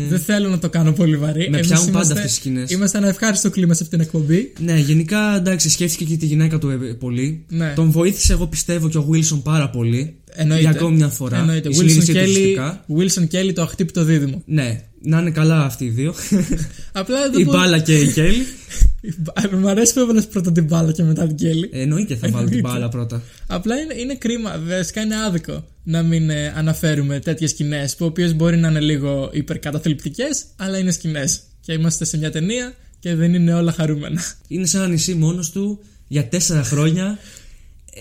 Δεν 0.09 0.19
θέλω 0.19 0.49
να 0.49 0.59
το 0.59 0.69
κάνω 0.69 0.91
πολύ 0.91 1.17
βαρύ. 1.17 1.49
Με 1.49 1.57
Εμείς 1.57 1.67
πιάνουν 1.67 1.85
πάντα 1.85 1.91
είμαστε- 1.97 2.13
αυτές 2.13 2.31
τις 2.31 2.39
σκηνές. 2.39 2.71
Είμαστε 2.71 2.97
ένα 2.97 3.07
ευχάριστο 3.07 3.49
κλίμα 3.49 3.73
σε 3.73 3.83
αυτήν 3.83 3.97
την 3.99 4.07
εκπομπή. 4.07 4.53
Ναι, 4.59 4.77
γενικά 4.79 5.20
εντάξει, 5.35 5.69
σκέφτηκε 5.69 6.03
και 6.05 6.17
τη 6.17 6.25
γυναίκα 6.25 6.57
του 6.57 6.69
ε, 6.69 6.75
πολύ. 6.75 7.45
Ναι. 7.49 7.73
Τον 7.75 7.91
βοήθησε, 7.91 8.33
εγώ 8.33 8.47
πιστεύω, 8.47 8.89
και 8.89 8.97
ο 8.97 9.09
Wilson 9.13 9.39
πάρα 9.43 9.69
πολύ. 9.69 10.15
Εννοείται. 10.33 10.61
Για 10.61 10.69
ακόμη 10.71 10.95
μια 10.95 11.07
φορά. 11.07 11.37
Εννοείται. 11.37 11.69
Η 11.69 11.71
Wilson 11.71 11.75
συνείδησή 11.77 12.11
του 12.13 12.17
Kelly, 12.19 12.27
ουσιαστικά. 12.29 12.85
Wilson 12.97 13.35
Kelly 13.35 13.53
το 13.53 13.61
αχτύπητο 13.61 14.03
δίδυμο. 14.03 14.41
Ναι, 14.45 14.81
να 15.01 15.19
είναι 15.19 15.31
καλά 15.31 15.65
αυτοί 15.65 15.85
οι 15.85 15.89
δύο. 15.89 16.13
Απλά 16.91 17.29
δεν 17.29 17.39
η 17.39 17.43
μπορώ- 17.43 17.59
μπάλα 17.59 17.79
και 17.79 17.95
η 17.99 18.13
Kelly. 18.15 18.45
Η 19.03 19.13
μπα- 19.17 19.57
Μ' 19.57 19.67
αρέσει 19.67 19.93
που 19.93 19.99
έβαλε 19.99 20.21
πρώτα 20.21 20.51
την 20.51 20.63
μπάλα 20.63 20.91
και 20.91 21.03
μετά 21.03 21.27
την 21.27 21.35
Kelly. 21.47 21.67
Ε, 21.71 21.81
Εννοείται 21.81 22.15
θα 22.15 22.27
βάλω 22.29 22.45
την 22.47 22.55
Εννοείται. 22.55 22.77
μπάλα 22.77 22.89
πρώτα. 22.89 23.21
Απλά 23.47 23.75
είναι, 23.79 23.93
είναι 23.97 24.15
κρίμα, 24.15 24.59
βασικά 24.67 25.01
είναι 25.01 25.15
άδικο 25.27 25.65
να 25.83 26.03
μην 26.03 26.29
ε, 26.29 26.53
αναφέρουμε 26.57 27.19
τέτοιες 27.19 27.49
σκηνές 27.49 27.95
που 27.95 28.05
οποίε 28.05 28.33
μπορεί 28.33 28.57
να 28.57 28.67
είναι 28.69 28.79
λίγο 28.79 29.29
υπερκαταθλιπτικές, 29.33 30.43
αλλά 30.55 30.77
είναι 30.77 30.91
σκηνές. 30.91 31.39
Και 31.61 31.73
είμαστε 31.73 32.05
σε 32.05 32.17
μια 32.17 32.31
ταινία 32.31 32.73
και 33.01 33.15
δεν 33.15 33.33
είναι 33.33 33.53
όλα 33.53 33.71
χαρούμενα. 33.71 34.21
Είναι 34.47 34.65
σε 34.65 34.77
ένα 34.77 34.87
νησί 34.87 35.13
μόνος 35.13 35.51
του 35.51 35.79
για 36.07 36.27
τέσσερα 36.27 36.63
χρόνια. 36.63 37.17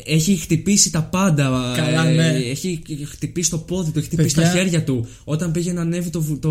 Έχει 0.04 0.36
χτυπήσει 0.36 0.90
τα 0.92 1.02
πάντα. 1.02 1.72
Καλά, 1.76 2.06
ε, 2.06 2.14
ναι. 2.14 2.28
Έχει 2.28 2.82
χτυπήσει 3.10 3.50
το 3.50 3.58
πόδι 3.58 3.90
του, 3.90 3.98
έχει 3.98 4.06
χτυπήσει 4.06 4.34
Παιδιά. 4.34 4.50
τα 4.50 4.56
χέρια 4.58 4.84
του. 4.84 5.06
Όταν 5.24 5.52
πήγε 5.52 5.72
να 5.72 5.80
ανέβει 5.80 6.10
το, 6.10 6.20
βου- 6.22 6.40
το, 6.40 6.50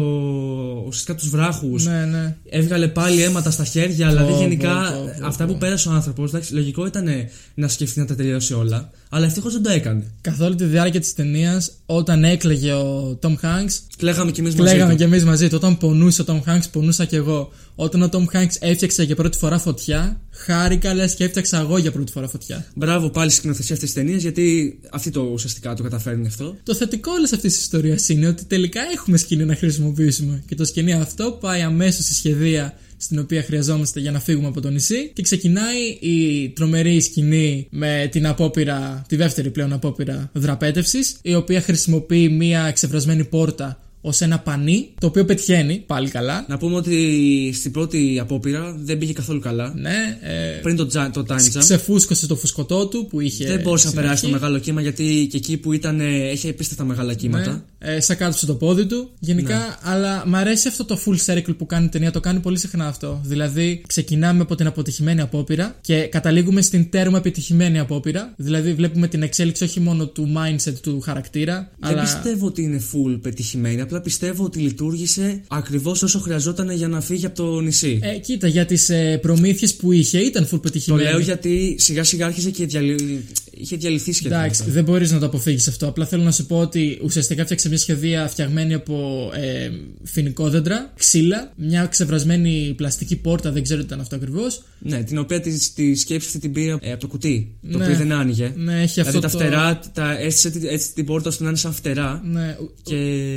ουσιαστικά 0.88 1.16
τους 1.16 1.30
βράχους. 1.30 1.86
ναι, 1.86 2.06
ναι. 2.06 2.36
Έβγαλε 2.50 2.88
πάλι 2.88 3.22
αίματα 3.22 3.52
στα 3.52 3.64
χέρια. 3.66 4.08
Δηλαδή, 4.08 4.32
Πω, 4.32 4.40
γενικά, 4.40 4.92
πω, 4.94 5.02
πω, 5.06 5.14
πω, 5.20 5.26
αυτά 5.28 5.46
πω. 5.46 5.54
που 5.54 5.60
πέρασε 5.60 5.90
ο 5.90 5.92
άνθρωπος, 5.92 6.32
λογικό 6.52 6.86
ήταν 6.86 7.08
να 7.54 7.68
σκεφτεί 7.68 8.00
να 8.00 8.06
τα 8.06 8.16
τελειώσει 8.16 8.54
όλα. 8.54 8.90
Αλλά 9.12 9.26
ευτυχώς 9.26 9.54
δεν 9.54 9.62
το 9.62 9.69
έκανε. 9.69 10.04
Καθ' 10.22 10.41
όλη 10.41 10.56
τη 10.56 10.63
διάρκεια 10.63 11.00
της 11.00 11.13
ταινίας, 11.13 11.72
όταν 11.86 12.24
έκλαιγε 12.24 12.72
ο 12.74 13.19
Tom 13.22 13.36
Hanks, 13.41 13.72
Κλαίγαμε 13.98 14.32
κι 14.32 14.39
εμείς 14.39 14.56
μαζί. 14.56 14.69
κλαίγαμε 14.69 14.91
του. 14.91 14.98
κι 14.98 15.04
εμείς 15.04 15.24
μαζί 15.26 15.50
του. 15.50 15.56
Όταν 15.56 15.78
πονούσε 15.78 16.22
ο 16.22 16.26
Tom 16.28 16.50
Hanks, 16.50 16.63
πονούσα 16.72 17.06
κι 17.06 17.15
εγώ. 17.15 17.52
Όταν 17.76 18.02
ο 18.02 18.10
Tom 18.12 18.36
Hanks 18.36 18.56
έφτιαξε 18.60 19.04
για 19.04 19.15
πρώτη 19.15 19.38
φορά 19.38 19.60
φωτιά, 19.60 20.22
χάρηκα 20.32 20.93
λες 20.93 21.13
και 21.13 21.24
έφτιαξα 21.24 21.60
εγώ 21.60 21.78
για 21.78 21.91
πρώτη 21.91 22.12
φορά 22.12 22.28
φωτιά. 22.28 22.65
Μπράβο 22.76 23.10
πάλι 23.10 23.32
σκηνοθεσία 23.32 23.76
αυτής 23.76 23.93
της 23.93 24.04
ταινίας, 24.04 24.22
γιατί 24.22 24.80
αυτή 24.89 25.10
το 25.10 25.22
ουσιαστικά 25.22 25.74
το 25.74 25.84
καταφέρνει 25.84 26.28
αυτό. 26.28 26.56
Το 26.63 26.76
θετικό 26.76 27.12
όλης 27.12 27.34
αυτής 27.34 27.54
της 27.54 27.62
ιστορίας 27.62 28.10
είναι 28.10 28.28
ότι 28.28 28.45
τελικά 28.45 28.82
έχουμε 28.93 29.17
σκηνή 29.17 29.45
να 29.45 29.56
χρησιμοποιήσουμε. 29.56 30.43
Και 30.48 30.56
το 30.56 30.65
σκηνή 30.65 30.93
αυτό 30.93 31.38
πάει 31.41 31.62
αμέσως 31.62 32.06
στη 32.06 32.13
σχεδία 32.13 32.74
στην 33.02 33.20
οποία 33.20 33.44
χρειαζόμαστε 33.44 34.00
για 34.00 34.12
να 34.12 34.20
φύγουμε 34.20 34.48
από 34.48 34.62
το 34.62 34.70
νησί. 34.70 35.12
Και 35.14 35.22
ξεκινάει 35.22 35.82
η 36.00 36.50
τρομερή 36.50 37.02
σκηνή 37.02 37.68
με 37.70 38.08
την 38.12 38.28
απόπειρα, 38.28 39.06
τη 39.08 39.16
δεύτερη 39.16 39.50
πλέον 39.50 39.74
απόπειρα 39.74 40.30
δραπέτευσης, 40.34 41.16
η 41.22 41.36
οποία 41.36 41.62
χρησιμοποιεί 41.62 42.30
μία 42.30 42.66
εξεφρασμένη 42.66 43.26
πόρτα 43.26 43.80
ως 44.02 44.22
ένα 44.22 44.40
πανί, 44.40 44.90
το 45.00 45.08
οποίο 45.08 45.26
πετυχαίνει 45.26 45.84
πάλι 45.88 46.10
καλά. 46.10 46.46
Να 46.50 46.58
πούμε 46.58 46.76
ότι 46.76 47.52
στην 47.56 47.72
πρώτη 47.72 48.18
απόπειρα 48.22 48.76
δεν 48.80 48.98
πήγε 48.98 49.14
καθόλου 49.14 49.40
καλά. 49.40 49.74
Ναι, 49.78 50.18
ε, 50.22 50.60
Πριν 50.62 50.76
το, 50.76 50.86
τζα- 50.86 51.10
το 51.12 51.26
time 51.30 51.34
jump. 51.34 51.60
ξεφούσκωσε 51.60 52.28
το 52.28 52.36
φουσκωτό 52.36 52.88
του 52.88 53.08
που 53.10 53.20
είχε. 53.20 53.46
Δεν 53.48 53.62
μπορούσε 53.62 53.86
να 53.86 53.92
στην 53.92 54.02
περάσει 54.04 54.22
το 54.22 54.28
αρχή. 54.28 54.40
μεγάλο 54.40 54.60
κύμα 54.60 54.82
γιατί 54.82 55.28
και 55.32 55.38
εκεί 55.38 55.58
που 55.58 55.74
ήταν 55.74 56.00
ε, 56.00 56.30
έχει 56.30 56.48
επίστευτα 56.48 56.84
μεγάλα 56.84 57.14
κύματα. 57.14 57.64
Ναι, 57.80 57.94
ε, 57.96 58.00
σακάτωσε 58.00 58.46
το 58.46 58.56
πόδι 58.56 58.86
του. 58.86 59.10
Γενικά, 59.20 59.56
Ναι. 59.58 59.64
αλλά 59.82 60.24
μ' 60.28 60.36
αρέσει 60.36 60.68
αυτό 60.68 60.86
το 60.86 61.00
full 61.06 61.18
circle 61.34 61.56
που 61.58 61.66
κάνει 61.66 61.86
η 61.86 61.90
ταινία. 61.90 62.12
Το 62.12 62.20
κάνει 62.20 62.40
πολύ 62.40 62.58
συχνά 62.58 62.88
αυτό. 62.88 63.22
Δηλαδή, 63.26 63.82
ξεκινάμε 63.88 64.42
από 64.42 64.56
την 64.56 64.68
αποτυχημένη 64.68 65.22
απόπειρα 65.22 65.76
και 65.82 66.02
καταλήγουμε 66.02 66.62
στην 66.62 66.90
τέρμα 66.90 67.18
επιτυχημένη 67.18 67.80
απόπειρα. 67.80 68.34
Δηλαδή, 68.38 68.74
βλέπουμε 68.74 69.08
την 69.08 69.22
εξέλιξη 69.22 69.64
όχι 69.64 69.80
μόνο 69.80 70.08
του 70.08 70.34
mindset 70.38 70.74
του 70.82 71.00
χαρακτήρα, 71.00 71.72
Δεν 71.80 71.92
αλλά. 71.92 72.02
πιστεύω 72.02 72.46
ότι 72.46 72.62
είναι 72.62 72.82
full 72.94 73.20
πετυχημένη. 73.22 73.82
Απλά 73.89 74.02
πιστεύω 74.02 74.43
ότι 74.43 74.60
λειτουργήσε 74.60 75.41
ακριβώς 75.47 76.04
όσο 76.04 76.19
χρειαζόταν 76.19 76.71
για 76.71 76.88
να 76.88 77.02
φύγει 77.02 77.25
από 77.25 77.36
το 77.36 77.60
νησί. 77.60 77.99
Ε, 78.02 78.17
κοίτα, 78.17 78.47
για 78.47 78.65
τις 78.65 78.89
ε, 78.89 79.19
προμήθειες 79.21 79.75
που 79.75 79.91
είχε 79.91 80.19
ήταν 80.19 80.43
full 80.43 80.49
το 80.49 80.58
πετυχημένη. 80.58 81.04
λέω 81.04 81.19
γιατί 81.19 81.75
σιγά 81.80 82.04
σιγά 82.04 82.25
άρχισε 82.25 82.49
και 82.49 82.65
διαλυ... 82.65 83.25
είχε 83.62 83.76
διαλυθεί 83.76 84.12
σχεδόν. 84.13 84.38
Εντάξει, 84.39 84.62
αυτό. 84.62 84.74
δεν 84.74 84.84
μπορείς 84.84 85.12
να 85.12 85.19
το 85.19 85.26
αποφύγεις 85.26 85.67
αυτό. 85.67 85.88
Απλά 85.88 86.06
θέλω 86.06 86.24
να 86.24 86.32
σου 86.32 86.45
πω 86.45 86.58
ότι 86.60 87.00
ουσιαστικά 87.04 87.43
φτιάξε 87.43 87.69
μια 87.69 87.78
σχεδία 87.78 88.28
φτιαγμένη 88.28 88.74
από 88.74 89.30
ε, 89.36 89.69
φοινικόδεντρα, 90.04 90.93
ξύλα, 90.98 91.52
μια 91.56 91.86
ξεβρασμένη 91.86 92.74
πλαστική 92.78 93.15
πόρτα, 93.15 93.52
δεν 93.52 93.63
ξέρω 93.63 93.80
τι 93.80 93.86
ήταν 93.86 94.00
αυτό 94.00 94.15
ακριβώς. 94.15 94.63
Ναι, 94.80 95.04
την 95.04 95.17
οποία 95.17 95.39
τη, 95.41 95.72
τη 95.76 95.95
σκέψη 95.95 96.28
αυτή 96.28 96.39
την 96.39 96.52
πήρε 96.52 96.76
ε, 96.82 96.91
από 96.91 97.02
το 97.02 97.08
κουτί. 97.08 97.52
Το 97.72 97.78
Ναι. 97.78 97.84
οποίο 97.84 97.95
δεν 97.98 98.12
άνοιγε. 98.12 98.54
Ναι, 98.56 98.82
έχει 98.82 98.93
δηλαδή 98.93 99.17
αυτό 99.17 99.19
τα 99.19 99.30
το- 99.30 99.38
φτερά, 99.38 99.80
τα, 99.93 100.19
έστησε 100.19 100.50
τη- 100.50 100.67
έτσι 100.67 100.93
την 100.93 101.06
πόρτα 101.06 101.30
ώστε 101.30 101.43
να 101.43 101.50
είναι 101.50 101.58
σαν 101.58 101.74
φτερά. 101.74 102.22
Ναι, 102.26 102.56
ου- 102.62 102.74
Και... 102.84 102.95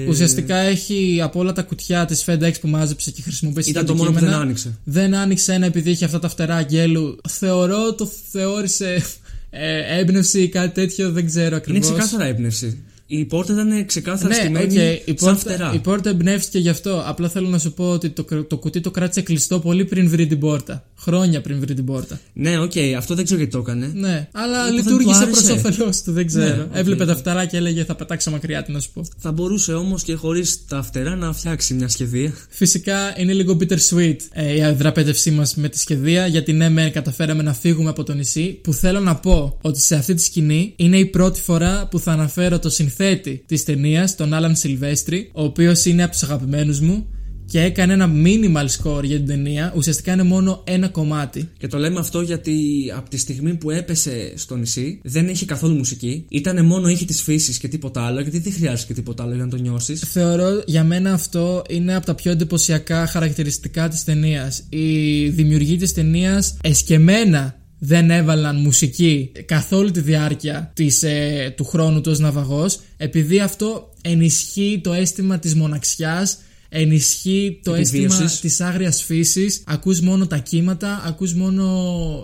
Ουσιαστικά 0.09 0.57
έχει 0.57 1.19
από 1.23 1.39
όλα 1.41 1.53
τα 1.53 1.63
κουτιά 1.63 2.05
της 2.05 2.25
FedEx 2.27 2.53
που 2.61 2.69
μάζεψε 2.69 3.11
και 3.11 3.23
χρησιμοποίησε 3.23 3.71
Ήταν 3.71 3.85
για 3.85 3.93
το 3.93 3.99
μόνο 3.99 4.09
που 4.11 4.15
δεν 4.15 4.25
αντικείμενα, 4.25 4.45
άνοιξε. 4.47 4.79
Δεν 4.85 5.15
άνοιξε 5.15 5.53
ένα 5.53 5.67
επειδή 5.67 5.91
είχε 5.91 6.05
αυτά 6.05 6.19
τα 6.19 6.29
φτερά 6.29 6.55
αγγέλου. 6.55 7.17
Θεωρώ 7.29 7.95
το 7.95 8.11
θεώρησε 8.31 9.03
ε, 9.55 9.99
έμπνευση 9.99 10.43
ή 10.43 10.49
κάτι 10.49 10.75
τέτοιο, 10.75 11.11
δεν 11.13 11.27
ξέρω 11.27 11.47
Είναι 11.47 11.57
ακριβώς. 11.57 11.87
ξεκάθαρα 11.91 12.25
έμπνευση. 12.25 12.83
Η 13.07 13.25
πόρτα 13.25 13.53
ήταν 13.53 13.87
ξεκάθαρα 13.87 14.29
Ναι, 14.29 14.35
στημένη 14.35 14.79
οκ, 14.79 14.83
η, 14.89 15.03
σαν 15.07 15.15
πόρτα, 15.17 15.35
φτερά. 15.37 15.73
η 15.75 15.79
πόρτα 15.79 16.11
εμπνεύστηκε 16.11 16.59
γι' 16.59 16.69
αυτό. 16.69 17.03
Απλά 17.07 17.29
θέλω 17.29 17.49
να 17.49 17.59
σου 17.59 17.73
πω 17.73 17.85
ότι 17.91 18.09
το, 18.11 18.25
κρα- 18.25 18.47
το 18.47 18.57
κουτί 18.57 18.81
το 18.81 18.91
κράτησε 18.91 19.21
κλειστό 19.23 19.59
πολύ 19.61 19.85
πριν 19.85 20.09
βρει 20.09 20.27
την 20.27 20.39
πόρτα. 20.39 20.85
Χρόνια 21.03 21.41
πριν 21.41 21.61
βρει 21.61 21.75
την 21.75 21.85
πόρτα. 21.85 22.21
Ναι, 22.33 22.59
οκ, 22.59 22.73
αυτό 22.97 23.15
δεν 23.15 23.25
ξέρω 23.25 23.41
γιατί 23.41 23.57
το 23.57 23.63
έκανε. 23.63 23.91
Ναι, 23.95 24.29
αλλά 24.33 24.71
Μήπως 24.71 24.85
δεν 24.85 24.93
λειτούργησε 24.93 25.25
του 25.25 25.31
προς 25.31 25.45
άρεσε. 25.45 25.53
όφελός 25.69 26.03
του, 26.03 26.13
δεν 26.13 26.27
ξέρω. 26.27 26.57
Ναι, 26.57 26.63
οκ. 26.63 26.69
Έβλεπε 26.73 27.05
τα 27.05 27.17
φτερά 27.17 27.47
και 27.47 27.57
έλεγε 27.57 27.85
Θα 27.85 27.95
πετάξω 27.95 28.31
μακριά, 28.31 28.63
τι 28.63 28.73
να 28.73 28.81
σου 28.81 28.91
πω. 28.93 29.03
Θα 29.19 29.33
μπορούσε 29.33 29.73
όμως 29.73 30.03
και 30.03 30.15
χωρίς 30.15 30.65
τα 30.69 30.83
φτερά 30.83 31.17
να 31.17 31.33
φτιάξει 31.33 31.75
μια 31.75 31.89
σχεδία. 31.89 32.33
Φυσικά 32.49 33.15
είναι 33.17 33.33
λίγο 33.33 33.57
bittersweet 33.61 34.17
ε, 34.33 34.55
η 34.57 34.63
αδραπέτευσή 34.63 35.31
μας 35.31 35.55
με 35.55 35.69
τη 35.69 35.79
σχεδία, 35.79 36.27
γιατί 36.27 36.53
ναι, 36.53 36.69
μεν 36.69 36.93
καταφέραμε 36.93 37.43
να 37.43 37.53
φύγουμε 37.55 37.89
από 37.91 38.03
το 38.03 38.15
νησί. 38.15 38.59
Που 38.63 38.73
θέλω 38.73 39.01
να 39.01 39.17
πω 39.17 39.59
ότι 39.61 39.81
σε 39.81 39.95
αυτή 39.95 40.15
τη 40.15 40.23
σκηνή 40.23 40.73
είναι 40.77 40.99
η 40.99 41.07
πρώτη 41.07 41.41
φορά 41.41 41.89
που 41.91 41.99
θα 41.99 42.13
αναφέρω 42.13 42.59
το 42.59 42.71
συνθέτη 42.71 43.43
της 43.47 43.65
ταινίας, 43.65 44.17
τον 44.17 44.35
Άλαν 44.35 44.57
Σιλβέστρη, 44.57 45.31
ο 45.33 45.43
οποίος 45.45 45.85
είναι 45.85 46.03
από 46.03 46.13
τους 46.13 46.23
αγαπημένους 46.23 46.81
μου 46.81 47.07
και 47.53 47.61
έκανε 47.61 47.93
ένα 47.93 48.11
minimal 48.25 48.67
score 48.67 49.05
για 49.05 49.17
την 49.17 49.27
ταινία. 49.27 49.73
Ουσιαστικά 49.77 50.13
είναι 50.13 50.23
μόνο 50.23 50.61
ένα 50.65 50.89
κομμάτι. 50.89 51.51
Και 51.59 51.67
το 51.67 51.79
λέμε 51.79 51.99
αυτό 51.99 52.21
γιατί 52.21 52.57
από 52.97 53.11
τη 53.11 53.17
στιγμή 53.17 53.55
που 53.55 53.71
έπεσε 53.71 54.33
στο 54.37 54.57
νησί 54.57 55.01
δεν 55.03 55.29
είχε 55.29 55.45
καθόλου 55.45 55.75
μουσική. 55.75 56.25
Ήταν 56.29 56.67
μόνο 56.67 56.89
ήχη 56.89 57.05
τη 57.05 57.13
φύση 57.13 57.59
και 57.59 57.69
τίποτα 57.69 58.07
άλλο, 58.07 58.21
γιατί 58.21 58.39
δεν 58.39 58.53
χρειάζεται 58.53 58.87
και 58.87 58.95
τίποτα 58.95 59.23
άλλο 59.23 59.35
για 59.35 59.45
να 59.45 59.51
το 59.51 59.57
νιώσεις. 59.57 60.01
Θεωρώ 60.01 60.63
για 60.67 60.85
μένα 60.85 61.13
αυτό 61.13 61.63
είναι 61.69 61.95
από 61.95 62.07
τα 62.07 62.15
πιο 62.15 62.31
εντυπωσιακά 62.31 63.07
χαρακτηριστικά 63.07 63.89
της 63.89 64.05
ταινίας. 64.05 64.63
Οι 64.69 65.29
δημιουργοί 65.29 65.77
της 65.77 65.93
ταινίας 65.93 66.57
εσκεμένα 66.63 67.57
δεν 67.79 68.11
έβαλαν 68.11 68.57
μουσική 68.57 69.33
καθ' 69.45 69.73
όλη 69.73 69.91
τη 69.91 70.01
διάρκεια 70.01 70.73
της, 70.75 71.03
ε, 71.03 71.53
του 71.57 71.65
χρόνου 71.65 72.01
του 72.01 72.11
ως 72.11 72.19
ναυαγός 72.19 72.81
επειδή 72.97 73.41
αυτό 73.41 73.93
ενισχύει 74.03 74.81
το 74.83 74.93
αίσθημα 74.93 75.39
της 75.39 75.55
μοναξιάς 75.55 76.37
ενισχύει 76.75 77.61
το 77.63 77.75
αίσθημα 77.75 78.05
Επιβίωσης. 78.05 78.41
της 78.41 78.61
άγριας 78.61 79.03
φύσης. 79.03 79.63
Ακούς 79.67 80.01
μόνο 80.01 80.27
τα 80.27 80.39
κύματα, 80.39 81.03
ακούς 81.05 81.35
μόνο 81.35 81.67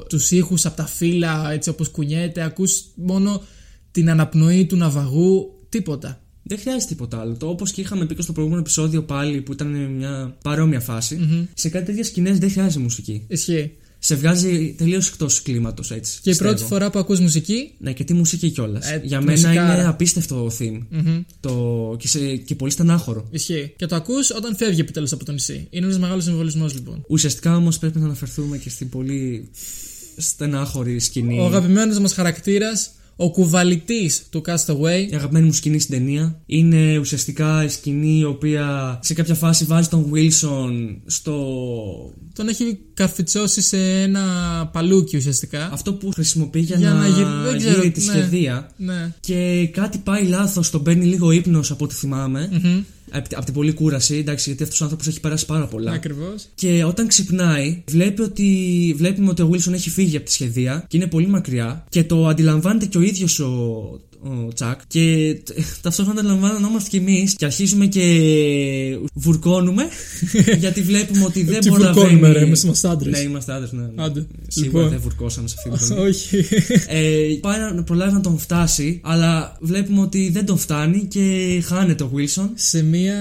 τους 0.08 0.30
ήχους 0.30 0.66
από 0.66 0.76
τα 0.76 0.86
φύλλα 0.86 1.52
έτσι 1.52 1.68
όπως 1.68 1.88
κουνιέται, 1.88 2.42
ακούς 2.42 2.84
μόνο 2.94 3.42
την 3.90 4.10
αναπνοή 4.10 4.66
του 4.66 4.76
ναυαγού, 4.76 5.58
τίποτα. 5.68 6.22
Δεν 6.42 6.58
χρειάζεται 6.58 6.84
τίποτα 6.94 7.20
άλλο. 7.20 7.36
Το 7.36 7.48
όπως 7.48 7.72
και 7.72 7.80
είχαμε 7.80 8.06
πει 8.06 8.14
και 8.14 8.22
στο 8.22 8.32
προηγούμενο 8.32 8.62
επεισόδιο 8.62 9.02
πάλι 9.02 9.40
που 9.40 9.52
ήταν 9.52 9.68
μια 9.68 10.36
παρόμοια 10.42 10.80
φάση, 10.80 11.48
σε 11.54 11.68
κάτι 11.68 11.84
τέτοιες 11.84 12.06
σκηνές 12.06 12.38
δεν 12.38 12.50
χρειάζεται 12.50 12.82
μουσική. 12.82 13.24
Ισχύει. 13.28 13.72
Σε 13.98 14.14
βγάζει 14.14 14.74
τελείως 14.78 15.08
εκτός 15.08 15.42
κλίματος 15.42 15.90
έτσι. 15.90 16.12
Και 16.22 16.28
η 16.28 16.32
πιστεύω. 16.32 16.50
πρώτη 16.50 16.64
φορά 16.64 16.90
που 16.90 16.98
ακούς 16.98 17.20
μουσική, 17.20 17.70
Ναι, 17.78 17.92
και 17.92 18.04
τι 18.04 18.14
μουσική 18.14 18.50
κιόλας. 18.50 18.90
Ε, 18.90 19.00
Για 19.04 19.20
μένα 19.20 19.30
μουσικάρα. 19.48 19.74
είναι 19.78 19.88
απίστευτο 19.88 20.50
theme. 20.58 20.80
Το... 21.40 21.96
Και, 21.98 22.08
σε... 22.08 22.36
και 22.36 22.54
πολύ 22.54 22.70
στενάχωρο. 22.72 23.28
ισχύει. 23.30 23.72
Και 23.76 23.86
το 23.86 23.94
ακούς 23.94 24.30
όταν 24.30 24.56
φεύγει 24.56 24.80
επιτέλους 24.80 25.12
από 25.12 25.24
το 25.24 25.32
νησί. 25.32 25.66
Είναι 25.70 25.86
ένας 25.86 25.98
μεγάλος 25.98 26.24
συμβολισμός 26.24 26.74
λοιπόν. 26.74 27.04
Ουσιαστικά 27.08 27.56
όμως 27.56 27.78
πρέπει 27.78 27.98
να 27.98 28.04
αναφερθούμε 28.04 28.58
και 28.58 28.70
στην 28.70 28.88
πολύ 28.88 29.50
στενάχωρη 30.16 30.98
σκηνή. 31.00 31.40
Ο 31.40 31.44
αγαπημένος 31.46 31.98
μας 31.98 32.12
χαρακτήρας, 32.12 32.90
ο 33.20 33.30
κουβαλητής 33.30 34.22
του 34.30 34.42
Castaway, 34.46 35.06
Η 35.10 35.14
αγαπημένη 35.14 35.46
μου 35.46 35.52
σκηνή 35.52 35.78
στην 35.78 35.98
ταινία 35.98 36.40
είναι 36.46 36.98
ουσιαστικά 36.98 37.64
η 37.64 37.68
σκηνή 37.68 38.18
η 38.18 38.24
οποία 38.24 38.98
σε 39.02 39.14
κάποια 39.14 39.34
φάση 39.34 39.64
βάζει 39.64 39.88
τον 39.88 40.10
Wilson 40.14 40.96
στο. 41.06 41.34
τον 42.34 42.48
έχει 42.48 42.78
καρφιτσώσει 42.94 43.60
σε 43.62 44.00
ένα 44.02 44.22
παλούκι 44.72 45.16
ουσιαστικά. 45.16 45.68
αυτό 45.72 45.92
που 45.92 46.10
χρησιμοποιεί 46.10 46.60
για, 46.60 46.76
Για 46.76 46.90
να, 46.90 46.98
να 46.98 47.06
γυρ- 47.08 47.42
δεν 47.50 47.58
ξέρω, 47.58 47.74
γύρει 47.74 47.90
τη 47.90 48.04
ναι. 48.04 48.12
σχεδία. 48.12 48.70
Ναι. 48.76 49.12
Και 49.20 49.68
κάτι 49.72 49.98
πάει 49.98 50.24
λάθος, 50.24 50.70
τον 50.70 50.82
παίρνει 50.82 51.04
λίγο 51.04 51.30
ύπνος 51.30 51.70
από 51.70 51.84
ό,τι 51.84 51.94
θυμάμαι. 51.94 52.48
Από, 52.52 52.84
από 53.12 53.44
την 53.44 53.54
πολλή 53.54 53.72
κούραση, 53.72 54.16
εντάξει, 54.16 54.48
γιατί 54.48 54.62
αυτός 54.62 54.80
ο 54.80 54.84
άνθρωπος 54.84 55.06
έχει 55.06 55.20
περάσει 55.20 55.46
πάρα 55.46 55.66
πολλά. 55.66 55.92
Ακριβώς. 55.92 56.46
Και 56.54 56.84
όταν 56.84 57.06
ξυπνάει, 57.06 57.82
βλέπει 57.88 58.22
ότι, 58.22 58.94
βλέπουμε 58.96 59.30
ότι 59.30 59.42
ο 59.42 59.50
Wilson 59.52 59.72
έχει 59.72 59.90
φύγει 59.90 60.16
από 60.16 60.24
τη 60.24 60.32
σχεδία 60.32 60.84
και 60.88 60.96
είναι 60.96 61.06
πολύ 61.06 61.26
μακριά. 61.26 61.84
Και 61.88 62.04
το 62.04 62.26
αντιλαμβάνεται 62.26 62.86
και 62.86 62.98
ο 62.98 63.00
ίδιος 63.00 63.40
ο, 63.40 64.00
ο 64.22 64.52
Τσακ. 64.54 64.80
Και 64.86 65.36
τ- 65.44 65.52
ταυτόχρονα 65.82 66.20
αντιλαμβάνομαστε 66.20 66.88
κι 66.90 66.96
εμείς 66.96 67.34
και 67.34 67.44
αρχίζουμε 67.44 67.86
και 67.86 68.02
βουρκώνουμε. 69.14 69.82
γιατί 70.58 70.82
βλέπουμε 70.82 71.24
ότι 71.24 71.42
δεν 71.44 71.60
Τι 71.60 71.68
μπορεί 71.68 71.82
να 71.82 71.92
βουρκώνουμε, 71.92 72.20
βαίνει. 72.20 72.32
ρε, 72.32 72.40
εμείς 72.40 72.62
είμαστε 72.62 72.88
άντρες. 72.88 73.12
Ναι, 73.12 73.18
είμαστε 73.18 73.52
άντρες, 73.52 73.72
ναι. 73.72 73.82
ναι. 73.82 74.02
Άντε. 74.04 74.26
Σίγουρα 74.48 74.72
Λοιπόν. 74.78 74.88
δεν 74.90 75.00
βουρκώσαμε 75.00 75.48
σε 75.48 75.54
αυτή 75.58 75.70
την 75.70 75.88
ταινία. 75.88 76.04
Όχι. 76.04 76.36
Ε, 76.88 77.38
πάει 77.40 77.58
να 77.74 77.82
προλάβει 77.82 78.12
να 78.12 78.20
τον 78.20 78.38
φτάσει, 78.38 79.00
αλλά 79.04 79.56
βλέπουμε 79.60 80.00
ότι 80.00 80.30
δεν 80.32 80.46
τον 80.46 80.58
φτάνει 80.58 81.04
και 81.10 81.62
χάνεται 81.66 82.02
ο 82.04 82.10
Wilson. 82.14 82.48
Σε 82.54 82.82
μια 82.82 83.14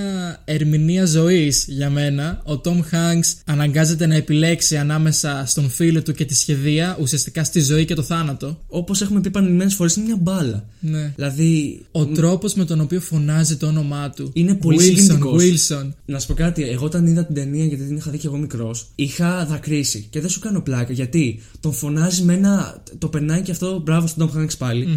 ερμηνεία 0.45 1.05
ζωής 1.05 1.65
για 1.67 1.89
μένα, 1.89 2.41
ο 2.45 2.61
Tom 2.63 2.77
Hanks 2.77 3.33
αναγκάζεται 3.45 4.05
να 4.05 4.15
επιλέξει 4.15 4.77
ανάμεσα 4.77 5.43
στον 5.47 5.69
φίλο 5.69 6.01
του 6.01 6.13
και 6.13 6.25
τη 6.25 6.35
σχεδία, 6.35 6.97
ουσιαστικά 7.01 7.43
στη 7.43 7.59
ζωή 7.61 7.85
και 7.85 7.93
το 7.93 8.03
θάνατο. 8.03 8.59
Όπως 8.67 9.01
έχουμε 9.01 9.21
πει 9.21 9.27
επανειλημμένες 9.27 9.73
φορές, 9.73 9.95
είναι 9.95 10.05
μια 10.05 10.17
μπάλα. 10.21 10.65
Ναι. 10.89 11.13
Δηλαδή, 11.15 11.81
Ο 11.91 12.05
τρόπος 12.05 12.53
με 12.53 12.65
τον 12.65 12.79
οποίο 12.81 13.01
φωνάζει 13.01 13.55
το 13.55 13.67
όνομά 13.67 14.09
του. 14.09 14.29
Είναι 14.33 14.55
πολύ 14.55 14.77
Wilson, 14.77 14.83
συγκινητικός. 14.83 15.43
Wilson. 15.43 15.91
Να 16.05 16.19
σου 16.19 16.27
πω 16.27 16.33
κάτι, 16.33 16.63
εγώ 16.63 16.85
όταν 16.85 17.05
είδα 17.07 17.25
την 17.25 17.35
ταινία, 17.35 17.65
γιατί 17.65 17.83
την 17.83 17.95
είχα 17.97 18.11
δει 18.11 18.17
και 18.17 18.27
εγώ 18.27 18.37
μικρός, 18.37 18.91
είχα 18.95 19.45
δακρύσει. 19.49 20.07
Και 20.09 20.19
δεν 20.21 20.29
σου 20.29 20.39
κάνω 20.39 20.61
πλάκα, 20.61 20.93
γιατί 20.93 21.41
τον 21.59 21.73
φωνάζει 21.73 22.23
με 22.23 22.33
ένα. 22.33 22.83
Το 22.97 23.07
περνάει 23.07 23.41
και 23.41 23.51
αυτό, 23.51 23.81
μπράβο 23.85 24.07
στον 24.07 24.31
Tom 24.33 24.37
Hanks 24.39 24.57
παλι 24.57 24.87